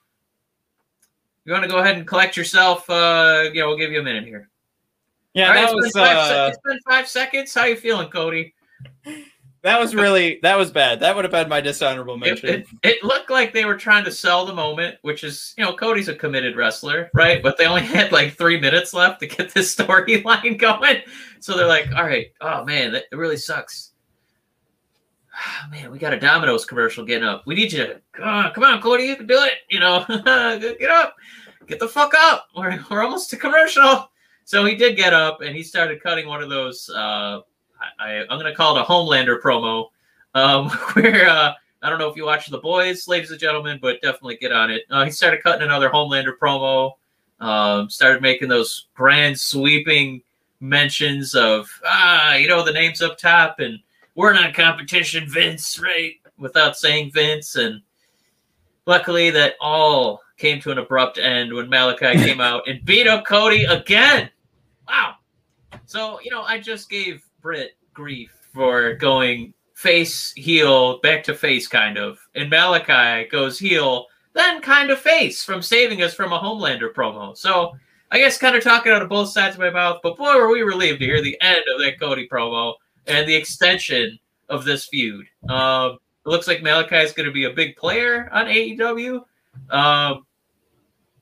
You 1.44 1.52
want 1.52 1.64
to 1.64 1.70
go 1.70 1.78
ahead 1.78 1.96
and 1.96 2.06
collect 2.06 2.36
yourself? 2.36 2.88
Uh, 2.90 3.50
yeah, 3.52 3.66
we'll 3.66 3.78
give 3.78 3.92
you 3.92 4.00
a 4.00 4.04
minute 4.04 4.24
here. 4.24 4.48
Yeah, 5.32 5.48
All 5.48 5.54
right, 5.54 5.60
that 5.60 5.64
it's 5.66 5.74
was 5.74 5.92
been 5.92 6.02
five 6.02 6.26
se- 6.28 6.44
uh, 6.44 6.48
it's 6.48 6.58
been 6.64 6.80
five 6.88 7.08
seconds. 7.08 7.54
How 7.54 7.64
you 7.66 7.76
feeling, 7.76 8.08
Cody? 8.08 8.54
that 9.66 9.80
was 9.80 9.96
really 9.96 10.38
that 10.42 10.56
was 10.56 10.70
bad. 10.70 11.00
That 11.00 11.16
would 11.16 11.24
have 11.24 11.32
been 11.32 11.48
my 11.48 11.60
dishonorable 11.60 12.16
mention. 12.16 12.48
it, 12.48 12.66
it 12.84 13.02
looked 13.02 13.30
like 13.30 13.52
they 13.52 13.64
were 13.64 13.76
trying 13.76 14.04
to 14.04 14.12
sell 14.12 14.46
the 14.46 14.54
moment, 14.54 14.96
which 15.02 15.24
is, 15.24 15.54
you 15.58 15.64
know, 15.64 15.74
Cody's 15.74 16.06
a 16.06 16.14
committed 16.14 16.54
wrestler, 16.54 17.10
right? 17.14 17.42
But 17.42 17.58
they 17.58 17.66
only 17.66 17.82
had 17.96 18.12
like 18.12 18.34
three 18.34 18.60
minutes 18.60 18.94
left 18.94 19.18
to 19.20 19.26
get 19.26 19.52
this 19.52 19.74
storyline 19.76 20.56
going. 20.56 20.98
So 21.40 21.56
they're 21.56 21.66
like, 21.66 21.88
all 21.96 22.04
right, 22.04 22.28
oh 22.40 22.64
man, 22.64 22.92
that 22.92 23.06
it 23.10 23.16
really 23.16 23.36
sucks. 23.36 23.92
Man, 25.70 25.90
we 25.90 25.98
got 25.98 26.14
a 26.14 26.20
Domino's 26.20 26.64
commercial 26.64 27.04
getting 27.04 27.26
up. 27.26 27.42
We 27.44 27.56
need 27.56 27.72
you 27.72 27.86
to 27.86 28.00
come 28.12 28.28
on, 28.28 28.52
come 28.52 28.62
on, 28.62 28.80
Cody, 28.80 29.04
you 29.04 29.16
can 29.16 29.26
do 29.26 29.38
it. 29.42 29.54
You 29.68 29.80
know, 29.80 30.04
get 30.78 30.90
up, 30.90 31.16
get 31.66 31.80
the 31.80 31.88
fuck 31.88 32.14
up. 32.16 32.46
We're, 32.56 32.78
we're 32.88 33.02
almost 33.02 33.30
to 33.30 33.36
commercial. 33.36 34.08
So 34.44 34.64
he 34.64 34.76
did 34.76 34.96
get 34.96 35.12
up 35.12 35.40
and 35.40 35.56
he 35.56 35.64
started 35.64 36.00
cutting 36.00 36.28
one 36.28 36.40
of 36.40 36.48
those. 36.48 36.88
Uh, 36.88 37.40
I, 37.98 38.20
I'm 38.20 38.38
going 38.38 38.44
to 38.44 38.54
call 38.54 38.76
it 38.76 38.80
a 38.80 38.84
Homelander 38.84 39.40
promo, 39.40 39.88
um, 40.34 40.70
where 40.94 41.28
uh, 41.28 41.52
I 41.82 41.90
don't 41.90 41.98
know 41.98 42.08
if 42.08 42.16
you 42.16 42.24
watch 42.24 42.46
The 42.48 42.58
Boys, 42.58 43.08
ladies 43.08 43.30
and 43.30 43.40
gentlemen, 43.40 43.78
but 43.80 44.00
definitely 44.02 44.36
get 44.36 44.52
on 44.52 44.70
it. 44.70 44.82
Uh, 44.90 45.04
he 45.04 45.10
started 45.10 45.42
cutting 45.42 45.62
another 45.62 45.90
Homelander 45.90 46.36
promo. 46.40 46.92
Um, 47.38 47.90
started 47.90 48.22
making 48.22 48.48
those 48.48 48.86
grand 48.94 49.38
sweeping 49.38 50.22
mentions 50.60 51.34
of 51.34 51.68
ah, 51.84 52.34
you 52.34 52.48
know, 52.48 52.64
the 52.64 52.72
names 52.72 53.02
up 53.02 53.18
top 53.18 53.60
and 53.60 53.78
we're 54.16 54.32
not 54.32 54.54
competition, 54.54 55.28
Vince, 55.28 55.78
right? 55.78 56.14
Without 56.38 56.76
saying 56.76 57.12
Vince, 57.12 57.56
and 57.56 57.82
luckily 58.86 59.30
that 59.30 59.54
all 59.60 60.22
came 60.38 60.60
to 60.62 60.70
an 60.70 60.78
abrupt 60.78 61.18
end 61.18 61.52
when 61.52 61.68
Malachi 61.68 62.12
came 62.24 62.40
out 62.40 62.66
and 62.66 62.84
beat 62.84 63.06
up 63.06 63.26
Cody 63.26 63.64
again. 63.64 64.30
Wow. 64.88 65.16
So 65.84 66.18
you 66.22 66.30
know, 66.30 66.42
I 66.42 66.58
just 66.58 66.88
gave 66.88 67.22
Britt 67.46 67.76
grief 67.94 68.32
for 68.52 68.94
going 68.94 69.54
face 69.74 70.32
heel 70.32 70.98
back 70.98 71.22
to 71.22 71.32
face 71.32 71.68
kind 71.68 71.96
of, 71.96 72.18
and 72.34 72.50
Malachi 72.50 73.28
goes 73.28 73.56
heel 73.56 74.06
then 74.32 74.60
kind 74.60 74.90
of 74.90 74.98
face 74.98 75.44
from 75.44 75.62
saving 75.62 76.02
us 76.02 76.12
from 76.12 76.32
a 76.32 76.38
Homelander 76.40 76.92
promo. 76.92 77.36
So 77.36 77.76
I 78.10 78.18
guess 78.18 78.36
kind 78.36 78.56
of 78.56 78.64
talking 78.64 78.90
out 78.90 79.00
of 79.00 79.08
both 79.08 79.28
sides 79.28 79.54
of 79.54 79.60
my 79.60 79.70
mouth, 79.70 80.00
but 80.02 80.16
boy, 80.16 80.34
were 80.34 80.50
we 80.50 80.62
relieved 80.62 80.98
to 80.98 81.06
hear 81.06 81.22
the 81.22 81.40
end 81.40 81.62
of 81.72 81.80
that 81.82 82.00
Cody 82.00 82.28
promo 82.28 82.74
and 83.06 83.28
the 83.28 83.34
extension 83.36 84.18
of 84.48 84.64
this 84.64 84.86
feud. 84.86 85.24
Um, 85.48 85.98
it 86.26 86.28
looks 86.28 86.48
like 86.48 86.64
Malachi 86.64 86.96
is 86.96 87.12
going 87.12 87.26
to 87.28 87.32
be 87.32 87.44
a 87.44 87.50
big 87.50 87.76
player 87.76 88.28
on 88.32 88.46
AEW. 88.46 89.22
Um, 89.70 90.26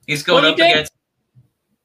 he's 0.06 0.22
going 0.22 0.42
Well, 0.44 0.54
he 0.56 0.62
up 0.62 0.66
did- 0.68 0.70
against. 0.72 0.93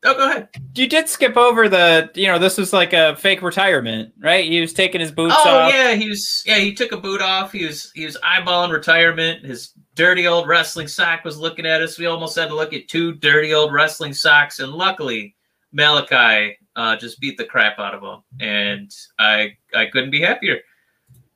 Oh, 0.06 0.14
go 0.14 0.30
ahead. 0.30 0.47
you 0.76 0.88
did 0.88 1.10
skip 1.10 1.36
over 1.36 1.68
the 1.68 2.10
you 2.16 2.28
know 2.28 2.39
this 2.39 2.58
was 2.58 2.72
like 2.72 2.93
a 2.93 3.18
fake 3.18 3.41
retirement, 3.41 4.14
right? 4.20 4.45
He 4.45 4.62
was 4.62 4.72
taking 4.72 5.02
his 5.02 5.12
boots 5.12 5.34
off. 5.34 5.45
Oh 5.45 5.58
off. 5.60 5.74
yeah, 5.74 5.93
he 5.95 6.08
was. 6.08 6.41
Yeah, 6.45 6.58
he 6.58 6.74
took 6.74 6.93
a 6.93 6.97
boot 6.97 7.22
off. 7.22 7.52
He 7.52 7.66
was. 7.66 7.91
He 7.93 8.06
was 8.06 8.18
eyeballing 8.24 8.72
retirement. 8.72 9.45
His 9.45 9.74
dirty 9.95 10.26
old 10.26 10.47
wrestling 10.47 10.88
sock 10.88 11.26
was 11.26 11.38
looking 11.38 11.66
at 11.66 11.82
us. 11.82 12.00
We 12.00 12.06
almost 12.06 12.38
had 12.38 12.47
to 12.47 12.56
look 12.56 12.72
at 12.74 12.88
two 12.88 13.14
dirty 13.16 13.54
old 13.54 13.74
wrestling 13.74 14.14
socks, 14.14 14.60
and 14.60 14.72
luckily 14.72 15.36
Malachi 15.74 16.58
uh, 16.78 16.95
just 16.95 17.20
beat 17.20 17.38
the 17.38 17.43
crap 17.43 17.78
out 17.78 17.93
of 17.93 18.02
him, 18.02 18.24
and 18.39 18.89
I 19.20 19.58
I 19.76 19.88
couldn't 19.88 20.12
be 20.12 20.22
happier. 20.22 20.60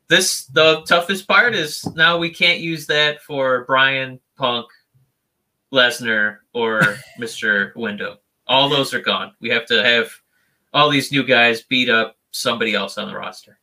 This 0.08 0.46
the 0.46 0.84
toughest 0.88 1.28
part 1.28 1.54
is 1.54 1.86
now 1.96 2.18
we 2.18 2.30
can't 2.30 2.62
use 2.62 2.88
that 2.88 3.22
for 3.22 3.66
Bryan 3.66 4.22
Punk, 4.38 4.68
Lesnar, 5.74 6.38
or 6.54 6.98
Mister 7.18 7.74
Window. 7.76 8.20
All 8.54 8.70
those 8.70 8.94
are 8.94 9.02
gone. 9.02 9.34
We 9.42 9.50
have 9.50 9.66
to 9.66 9.84
have 9.84 10.12
all 10.74 10.90
these 10.90 11.12
new 11.12 11.24
guys 11.24 11.64
beat 11.64 11.90
up 11.90 12.18
somebody 12.30 12.76
else 12.76 13.00
on 13.00 13.08
the 13.08 13.16
roster. 13.18 13.58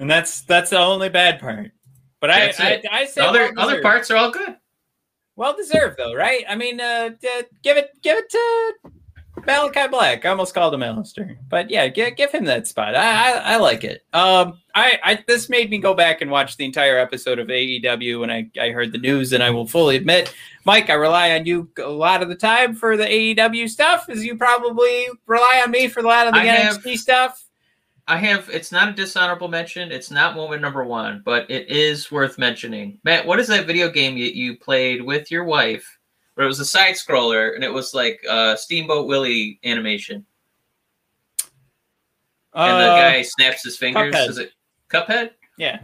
and 0.00 0.10
that's 0.10 0.40
that's 0.42 0.70
the 0.70 0.78
only 0.78 1.08
bad 1.08 1.38
part. 1.38 1.70
But 2.20 2.30
I, 2.30 2.52
I. 2.58 2.82
I 2.90 3.04
say 3.06 3.20
other 3.20 3.52
well 3.54 3.68
other 3.68 3.80
parts 3.80 4.10
are 4.10 4.16
all 4.16 4.32
good. 4.32 4.56
well 5.36 5.56
deserved 5.56 5.98
though, 5.98 6.14
right? 6.14 6.44
I 6.48 6.56
mean, 6.56 6.80
uh, 6.80 7.10
give 7.62 7.76
it 7.76 7.90
give 8.02 8.18
it 8.18 8.28
to 8.30 8.74
Malachi 9.46 9.88
Black. 9.88 10.24
I 10.24 10.28
almost 10.30 10.54
called 10.54 10.74
him 10.74 10.80
Aleister, 10.80 11.36
but 11.48 11.70
yeah, 11.70 11.88
give, 11.88 12.16
give 12.16 12.30
him 12.30 12.44
that 12.44 12.66
spot. 12.66 12.94
I, 12.94 13.32
I 13.32 13.54
I 13.54 13.56
like 13.56 13.84
it. 13.84 14.04
Um, 14.12 14.58
I, 14.74 14.98
I 15.02 15.24
this 15.26 15.48
made 15.48 15.70
me 15.70 15.78
go 15.78 15.94
back 15.94 16.20
and 16.20 16.30
watch 16.30 16.56
the 16.56 16.64
entire 16.64 16.98
episode 16.98 17.38
of 17.38 17.48
AEW 17.48 18.20
when 18.20 18.30
I 18.30 18.50
I 18.60 18.70
heard 18.70 18.92
the 18.92 18.98
news, 18.98 19.32
and 19.32 19.42
I 19.42 19.50
will 19.50 19.66
fully 19.66 19.96
admit, 19.96 20.34
Mike, 20.64 20.90
I 20.90 20.94
rely 20.94 21.32
on 21.38 21.46
you 21.46 21.70
a 21.78 21.88
lot 21.88 22.22
of 22.22 22.28
the 22.28 22.34
time 22.34 22.74
for 22.74 22.96
the 22.96 23.04
AEW 23.04 23.68
stuff, 23.68 24.08
as 24.08 24.24
you 24.24 24.36
probably 24.36 25.06
rely 25.26 25.62
on 25.64 25.70
me 25.70 25.88
for 25.88 26.00
a 26.00 26.04
lot 26.06 26.26
of 26.26 26.34
the 26.34 26.40
I 26.40 26.44
have- 26.46 26.78
NXT 26.78 26.98
stuff. 26.98 27.44
I 28.08 28.16
have 28.16 28.48
it's 28.48 28.72
not 28.72 28.88
a 28.88 28.92
dishonorable 28.92 29.46
mention. 29.46 29.92
It's 29.92 30.10
not 30.10 30.34
moment 30.34 30.60
number 30.60 30.82
one, 30.82 31.22
but 31.24 31.48
it 31.48 31.70
is 31.70 32.10
worth 32.10 32.38
mentioning. 32.38 32.98
Matt, 33.04 33.24
what 33.24 33.38
is 33.38 33.46
that 33.46 33.68
video 33.68 33.88
game 33.88 34.16
you, 34.16 34.24
you 34.26 34.56
played 34.56 35.00
with 35.02 35.30
your 35.30 35.44
wife 35.44 35.96
where 36.34 36.44
it 36.44 36.48
was 36.48 36.60
a 36.60 36.64
side 36.64 36.94
scroller 36.94 37.54
and 37.54 37.62
it 37.64 37.72
was 37.72 37.92
like 37.94 38.20
uh, 38.28 38.56
Steamboat 38.56 39.06
Willie 39.06 39.58
animation 39.64 40.24
and 42.54 42.70
the 42.80 42.90
Uh, 42.92 42.96
guy 42.96 43.22
snaps 43.22 43.62
his 43.64 43.76
fingers? 43.76 44.14
Cuphead. 44.14 44.28
Is 44.28 44.38
it 44.38 44.52
Cuphead? 44.88 45.30
yeah. 45.58 45.80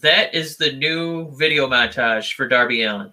That 0.00 0.34
is 0.34 0.56
the 0.56 0.72
new 0.72 1.30
video 1.36 1.68
montage 1.68 2.32
for 2.32 2.48
Darby 2.48 2.82
Allin. 2.84 3.12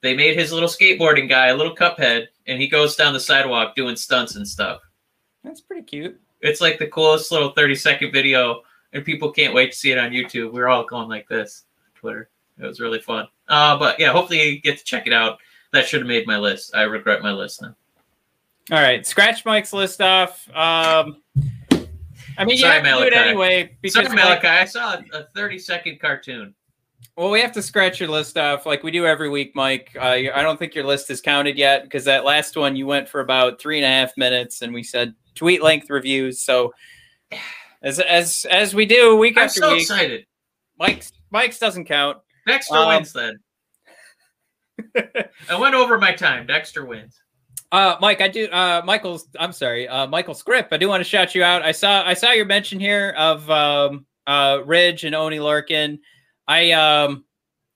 They 0.00 0.16
made 0.16 0.36
his 0.36 0.52
little 0.52 0.68
skateboarding 0.68 1.28
guy 1.28 1.46
a 1.48 1.56
little 1.56 1.76
Cuphead, 1.76 2.26
and 2.48 2.60
he 2.60 2.66
goes 2.66 2.96
down 2.96 3.12
the 3.12 3.20
sidewalk 3.20 3.76
doing 3.76 3.94
stunts 3.94 4.34
and 4.34 4.46
stuff. 4.46 4.80
That's 5.44 5.60
pretty 5.60 5.84
cute. 5.84 6.20
It's 6.40 6.60
like 6.60 6.80
the 6.80 6.88
coolest 6.88 7.30
little 7.30 7.50
30 7.52 7.76
second 7.76 8.10
video, 8.12 8.62
and 8.92 9.04
people 9.04 9.30
can't 9.30 9.54
wait 9.54 9.70
to 9.70 9.78
see 9.78 9.92
it 9.92 9.98
on 9.98 10.10
YouTube. 10.10 10.52
We're 10.52 10.66
all 10.66 10.84
going 10.84 11.08
like 11.08 11.28
this. 11.28 11.66
On 11.86 12.00
Twitter. 12.00 12.30
It 12.58 12.66
was 12.66 12.80
really 12.80 12.98
fun. 13.00 13.28
Uh, 13.48 13.78
but 13.78 14.00
yeah, 14.00 14.10
hopefully 14.10 14.42
you 14.42 14.60
get 14.60 14.78
to 14.78 14.84
check 14.84 15.06
it 15.06 15.12
out. 15.12 15.38
That 15.72 15.86
should 15.86 16.00
have 16.00 16.08
made 16.08 16.26
my 16.26 16.38
list. 16.38 16.74
I 16.74 16.82
regret 16.82 17.22
my 17.22 17.32
list 17.32 17.62
now. 17.62 17.74
All 18.70 18.80
right, 18.80 19.06
scratch 19.06 19.44
Mike's 19.44 19.72
list 19.72 20.00
off. 20.00 20.48
Um, 20.54 21.22
I 22.38 22.44
mean, 22.44 22.56
you 22.56 22.58
Sorry, 22.58 22.80
have 22.80 22.84
to 22.84 23.00
do 23.00 23.06
it 23.06 23.12
anyway 23.14 23.76
because 23.82 24.06
Sorry, 24.06 24.16
Malachi. 24.16 24.46
I 24.46 24.64
saw 24.64 24.98
a 25.12 25.24
30 25.34 25.58
second 25.58 26.00
cartoon. 26.00 26.54
well, 27.16 27.30
we 27.30 27.40
have 27.40 27.52
to 27.52 27.62
scratch 27.62 28.00
your 28.00 28.08
list 28.08 28.38
off 28.38 28.64
like 28.64 28.82
we 28.82 28.90
do 28.90 29.04
every 29.06 29.28
week, 29.28 29.52
Mike. 29.54 29.96
Uh, 29.98 30.02
I 30.34 30.42
don't 30.42 30.58
think 30.58 30.74
your 30.74 30.84
list 30.84 31.10
is 31.10 31.20
counted 31.20 31.58
yet 31.58 31.82
because 31.84 32.04
that 32.04 32.24
last 32.24 32.56
one 32.56 32.76
you 32.76 32.86
went 32.86 33.08
for 33.08 33.20
about 33.20 33.60
three 33.60 33.78
and 33.78 33.84
a 33.84 33.88
half 33.88 34.16
minutes, 34.16 34.62
and 34.62 34.72
we 34.72 34.82
said 34.82 35.14
tweet 35.34 35.62
length 35.62 35.90
reviews. 35.90 36.40
So, 36.40 36.72
as 37.82 37.98
as 37.98 38.46
as 38.50 38.74
we 38.74 38.86
do 38.86 39.16
week 39.16 39.36
I'm 39.36 39.44
after 39.44 39.60
so 39.60 39.72
week, 39.72 39.82
excited. 39.82 40.26
Mike's 40.78 41.12
Mike's 41.30 41.58
doesn't 41.58 41.86
count. 41.86 42.18
Dexter 42.46 42.76
Um, 42.76 42.88
wins 42.88 43.12
then. 43.12 43.38
I 45.48 45.58
went 45.58 45.74
over 45.74 45.98
my 45.98 46.12
time. 46.12 46.46
Dexter 46.46 46.84
wins. 46.84 47.20
Uh, 47.70 47.96
Mike, 48.00 48.20
I 48.20 48.28
do. 48.28 48.48
Uh, 48.48 48.82
Michael's. 48.84 49.28
I'm 49.38 49.52
sorry, 49.52 49.88
uh, 49.88 50.06
Michael 50.06 50.34
Script. 50.34 50.72
I 50.72 50.76
do 50.76 50.88
want 50.88 51.00
to 51.00 51.08
shout 51.08 51.34
you 51.34 51.42
out. 51.42 51.62
I 51.62 51.72
saw. 51.72 52.02
I 52.06 52.14
saw 52.14 52.32
your 52.32 52.44
mention 52.44 52.78
here 52.78 53.14
of 53.16 53.48
um, 53.50 54.04
uh, 54.26 54.60
Ridge 54.64 55.04
and 55.04 55.14
Oney 55.14 55.38
Lorcan. 55.38 55.98
I 56.46 56.72
um, 56.72 57.24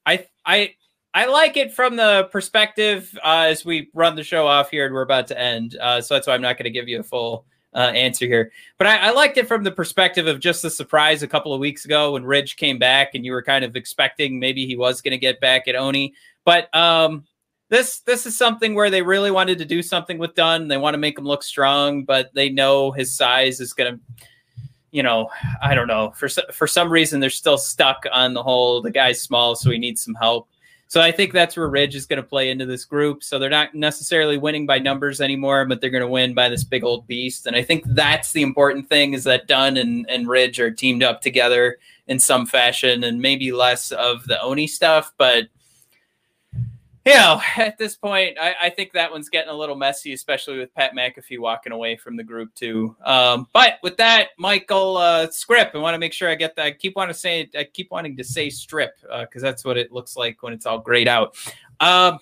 I 0.05 0.27
I 0.45 0.75
I 1.15 1.27
like 1.27 1.57
it 1.57 1.73
from 1.73 1.97
the 1.97 2.29
perspective 2.31 3.19
uh, 3.25 3.47
as 3.49 3.65
we 3.65 3.89
run 3.95 4.17
the 4.17 4.23
show 4.23 4.47
off 4.47 4.71
here 4.71 4.85
and 4.85 4.95
we're 4.95 5.01
about 5.01 5.29
to 5.29 5.41
end. 5.41 5.77
Uh, 5.81 6.03
so 6.03 6.13
that's 6.13 6.27
why 6.27 6.35
I'm 6.35 6.43
not 6.43 6.59
going 6.59 6.65
to 6.65 6.71
give 6.71 6.89
you 6.89 7.01
a 7.01 7.03
full 7.03 7.47
uh, 7.77 7.93
answer 7.95 8.27
here. 8.27 8.51
But 8.79 8.87
I, 8.87 8.97
I 8.97 9.11
liked 9.11 9.37
it 9.37 9.47
from 9.47 9.63
the 9.63 9.71
perspective 9.71 10.27
of 10.27 10.41
just 10.41 10.63
the 10.63 10.71
surprise 10.71 11.23
a 11.23 11.29
couple 11.29 11.53
of 11.53 11.61
weeks 11.61 11.85
ago 11.85 12.13
when 12.13 12.25
Ridge 12.25 12.57
came 12.57 12.79
back 12.79 13.15
and 13.15 13.25
you 13.25 13.33
were 13.33 13.43
kind 13.43 13.65
of 13.65 13.77
expecting 13.77 14.41
maybe 14.41 14.67
he 14.67 14.77
was 14.77 15.03
going 15.03 15.13
to 15.13 15.19
get 15.19 15.41
back 15.41 15.69
at 15.69 15.77
Oney. 15.77 16.15
But 16.45 16.75
um, 16.75 17.27
this 17.69 18.01
this 18.01 18.25
is 18.25 18.37
something 18.37 18.75
where 18.75 18.89
they 18.89 19.03
really 19.03 19.31
wanted 19.31 19.59
to 19.59 19.67
do 19.67 19.83
something 19.83 20.17
with 20.17 20.35
Dunne. 20.35 20.69
They 20.69 20.79
want 20.79 20.95
to 20.95 20.99
make 20.99 21.19
him 21.19 21.27
look 21.27 21.43
strong, 21.43 22.05
but 22.05 22.33
they 22.35 22.49
know 22.49 22.93
his 22.93 23.15
size 23.15 23.61
is 23.61 23.75
going 23.75 23.95
to, 23.95 24.01
you 24.91 25.03
know, 25.03 25.29
I 25.63 25.75
don't 25.75 25.89
know. 25.89 26.13
For 26.17 26.29
for 26.29 26.67
some 26.67 26.91
reason, 26.91 27.21
they're 27.21 27.29
still 27.29 27.59
stuck 27.59 28.07
on 28.11 28.33
the 28.33 28.43
whole 28.43 28.81
the 28.81 28.91
guy's 28.91 29.21
small, 29.21 29.55
so 29.55 29.71
he 29.71 29.79
needs 29.79 30.03
some 30.03 30.15
help. 30.15 30.49
So 30.89 31.01
I 31.01 31.11
think 31.11 31.33
that's 31.33 31.57
where 31.57 31.69
Ridge 31.69 31.97
is 31.97 32.07
going 32.07 32.23
to 32.23 32.29
play 32.29 32.51
into 32.51 32.65
this 32.65 32.85
group. 32.85 33.25
So 33.25 33.39
they're 33.39 33.51
not 33.51 33.75
necessarily 33.75 34.39
winning 34.39 34.67
by 34.67 34.79
numbers 34.79 35.21
anymore, 35.21 35.65
but 35.65 35.81
they're 35.81 35.91
going 35.91 36.03
to 36.03 36.09
win 36.09 36.33
by 36.33 36.49
this 36.49 36.63
big 36.63 36.85
old 36.85 37.07
beast. 37.07 37.47
And 37.47 37.57
I 37.57 37.63
think 37.63 37.85
that's 37.87 38.33
the 38.33 38.43
important 38.43 38.89
thing 38.89 39.13
is 39.13 39.25
that 39.25 39.49
Dunne 39.49 39.77
and, 39.77 40.09
and 40.09 40.29
Ridge 40.29 40.61
are 40.61 40.71
teamed 40.71 41.03
up 41.03 41.23
together 41.23 41.79
in 42.07 42.21
some 42.21 42.47
fashion 42.47 43.03
and 43.03 43.21
maybe 43.21 43.51
less 43.51 43.91
of 43.91 44.25
the 44.27 44.41
Oney 44.41 44.69
stuff, 44.69 45.13
but 45.19 45.49
you 47.11 47.15
know, 47.15 47.41
at 47.57 47.79
this 47.79 47.95
point, 47.95 48.37
I, 48.37 48.55
I, 48.63 48.71
think 48.71 48.93
that 48.95 49.13
one's 49.13 49.29
getting 49.29 49.51
a 49.51 49.55
little 49.55 49.77
messy, 49.77 50.13
especially 50.13 50.59
with 50.59 50.75
Pat 50.75 50.93
McAfee 50.93 51.39
walking 51.39 51.71
away 51.71 51.95
from 51.95 52.17
the 52.17 52.25
group 52.25 52.53
too. 52.57 52.97
Um, 53.05 53.47
but 53.53 53.75
with 53.85 53.97
that, 53.99 54.31
Michael 54.39 54.97
uh, 54.97 55.31
Script, 55.31 55.77
I 55.77 55.79
want 55.79 55.95
to 55.95 56.01
make 56.01 56.13
sure 56.13 56.29
I 56.29 56.35
get 56.35 56.57
that. 56.57 56.67
I 56.67 56.73
keep 56.73 56.97
wanting 56.97 57.15
to 57.15 57.19
say, 57.19 57.49
I 57.57 57.63
keep 57.63 57.93
wanting 57.93 58.17
to 58.17 58.25
say 58.25 58.51
strip 58.51 58.97
because 59.01 59.45
uh, 59.45 59.47
that's 59.47 59.65
what 59.65 59.79
it 59.79 59.93
looks 59.93 60.17
like 60.17 60.43
when 60.43 60.53
it's 60.53 60.67
all 60.67 60.81
grayed 60.81 61.07
out. 61.07 61.37
Um, 61.79 62.19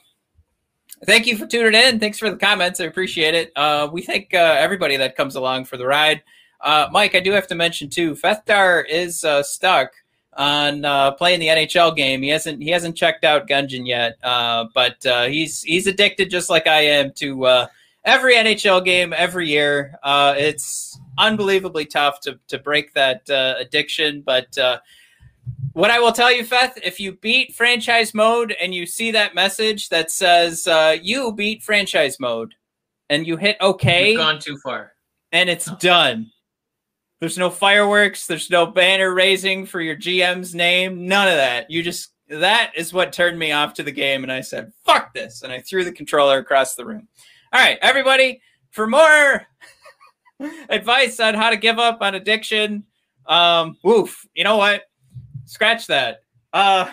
thank 1.07 1.27
you 1.27 1.39
for 1.39 1.47
tuning 1.47 1.81
in. 1.81 1.99
Thanks 1.99 2.19
for 2.19 2.29
the 2.29 2.37
comments. 2.37 2.79
I 2.79 2.85
appreciate 2.85 3.35
it. 3.35 3.53
Uh, 3.57 3.89
we 3.91 4.03
thank 4.03 4.35
uh, 4.35 4.57
everybody 4.59 4.99
that 4.99 5.17
comes 5.17 5.35
along 5.35 5.65
for 5.65 5.79
the 5.79 5.87
ride. 5.87 6.23
Uh, 6.61 6.89
Mike, 6.93 7.15
I 7.15 7.21
do 7.21 7.33
have 7.33 7.47
to 7.47 7.55
mention 7.55 7.89
too, 7.89 8.15
Fethtar 8.15 8.85
is 8.87 9.25
uh, 9.25 9.43
stuck 9.43 9.93
on 10.37 10.85
uh, 10.85 11.13
playing 11.13 11.41
the 11.41 11.49
NHL 11.49 11.95
game. 11.97 12.23
He 12.23 12.29
hasn't 12.29 12.63
he 12.63 12.71
hasn't 12.71 12.97
checked 12.97 13.25
out 13.25 13.49
Gungeon 13.49 13.87
yet, 13.87 14.17
uh, 14.23 14.67
but 14.75 15.05
uh, 15.07 15.27
he's 15.27 15.63
he's 15.63 15.87
addicted 15.87 16.31
just 16.31 16.51
like 16.51 16.67
I 16.67 16.81
am 16.81 17.13
to 17.15 17.47
uh, 17.47 17.67
every 18.05 18.35
NHL 18.35 18.85
game 18.85 19.13
every 19.17 19.49
year. 19.49 19.99
Uh, 20.03 20.35
it's 20.37 20.99
unbelievably 21.19 21.87
tough 21.87 22.21
to 22.21 22.39
to 22.49 22.59
break 22.59 22.95
that 22.95 23.29
uh, 23.31 23.55
addiction, 23.59 24.23
but. 24.23 24.57
what 25.75 25.91
I 25.91 25.99
will 25.99 26.13
tell 26.13 26.31
you, 26.31 26.45
Feth, 26.45 26.79
if 26.85 27.01
you 27.01 27.15
beat 27.15 27.53
franchise 27.53 28.15
mode 28.15 28.55
and 28.63 28.73
you 28.73 28.87
see 28.87 29.11
that 29.11 29.35
message 29.35 29.89
that 29.89 30.09
says 30.09 30.69
you 31.03 31.33
beat 31.33 31.65
franchise 31.65 32.21
mode, 32.21 32.55
and 33.11 33.27
you 33.27 33.37
hit 33.37 33.57
OK, 33.61 34.13
You've 34.13 34.19
gone 34.19 34.39
too 34.39 34.57
far, 34.59 34.93
and 35.33 35.51
it's 35.51 35.67
done 35.81 36.31
there's 37.25 37.39
no 37.39 37.49
fireworks. 37.49 38.27
There's 38.27 38.51
no 38.51 38.67
banner 38.67 39.15
raising 39.15 39.65
for 39.65 39.81
your 39.81 39.97
GM's 39.97 40.55
name. 40.55 41.09
None 41.09 41.27
of 41.27 41.37
that. 41.37 41.71
You 41.71 41.83
just 41.83 42.11
that 42.29 42.73
is 42.77 42.93
what 42.93 43.15
turned 43.15 43.39
me 43.39 43.51
off 43.51 43.73
to 43.75 43.83
the 43.83 43.91
game, 43.91 44.25
and 44.25 44.31
I 44.31 44.43
said, 44.43 44.75
"Fuck 44.85 45.15
this!" 45.15 45.41
and 45.41 45.51
I 45.51 45.63
threw 45.63 45.85
the 45.85 45.93
controller 45.93 46.37
across 46.37 46.75
the 46.75 46.85
room. 46.85 47.09
All 47.51 47.63
right, 47.63 47.79
everybody, 47.81 48.43
for 48.73 48.87
more 48.87 49.47
advice 50.69 51.19
on 51.19 51.33
how 51.33 51.49
to 51.49 51.57
give 51.57 51.79
up 51.79 52.03
on 52.03 52.15
addiction, 52.15 52.85
um, 53.25 53.79
woof. 53.83 54.27
You 54.35 54.45
know 54.45 54.59
what? 54.59 54.83
Scratch 55.47 55.87
that. 55.87 56.25
Uh, 56.53 56.91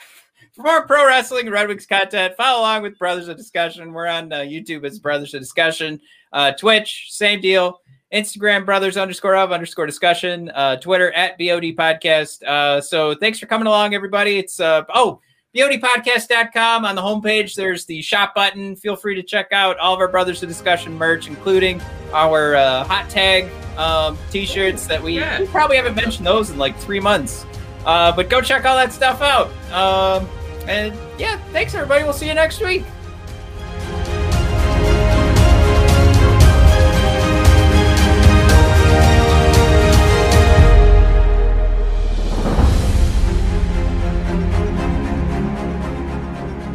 for 0.52 0.62
more 0.62 0.86
pro 0.86 1.06
wrestling 1.06 1.48
Red 1.48 1.68
Wings 1.68 1.86
content, 1.86 2.34
follow 2.36 2.60
along 2.60 2.82
with 2.82 2.98
Brothers 2.98 3.28
of 3.28 3.38
Discussion. 3.38 3.94
We're 3.94 4.08
on 4.08 4.30
uh, 4.30 4.40
YouTube 4.40 4.84
as 4.84 4.98
Brothers 4.98 5.32
of 5.32 5.40
Discussion, 5.40 6.02
uh, 6.34 6.52
Twitch, 6.52 7.06
same 7.08 7.40
deal. 7.40 7.79
Instagram 8.12 8.64
brothers 8.64 8.96
underscore 8.96 9.36
of 9.36 9.52
underscore 9.52 9.86
discussion, 9.86 10.50
uh, 10.54 10.76
Twitter 10.76 11.12
at 11.12 11.38
BOD 11.38 11.76
podcast. 11.76 12.42
Uh, 12.42 12.80
so 12.80 13.14
thanks 13.14 13.38
for 13.38 13.46
coming 13.46 13.66
along, 13.66 13.94
everybody. 13.94 14.38
It's 14.38 14.58
uh, 14.60 14.84
oh, 14.94 15.20
BODpodcast.com. 15.54 16.84
On 16.84 16.94
the 16.94 17.02
homepage, 17.02 17.54
there's 17.54 17.84
the 17.86 18.00
shop 18.02 18.34
button. 18.34 18.76
Feel 18.76 18.96
free 18.96 19.14
to 19.14 19.22
check 19.22 19.48
out 19.52 19.78
all 19.78 19.94
of 19.94 20.00
our 20.00 20.08
Brothers 20.08 20.42
of 20.42 20.48
Discussion 20.48 20.94
merch, 20.94 21.26
including 21.26 21.80
our 22.12 22.54
uh, 22.54 22.84
hot 22.84 23.08
tag 23.10 23.50
um, 23.76 24.16
t 24.30 24.44
shirts 24.44 24.86
that 24.86 25.02
we, 25.02 25.18
yeah. 25.18 25.40
we, 25.40 25.46
probably 25.46 25.76
haven't 25.76 25.96
mentioned 25.96 26.26
those 26.26 26.50
in 26.50 26.58
like 26.58 26.76
three 26.78 27.00
months. 27.00 27.44
Uh, 27.84 28.12
but 28.12 28.28
go 28.28 28.40
check 28.40 28.64
all 28.64 28.76
that 28.76 28.92
stuff 28.92 29.22
out. 29.22 29.50
Um, 29.72 30.28
and 30.68 30.96
yeah, 31.18 31.38
thanks, 31.52 31.74
everybody. 31.74 32.04
We'll 32.04 32.12
see 32.12 32.28
you 32.28 32.34
next 32.34 32.60
week. 32.60 32.84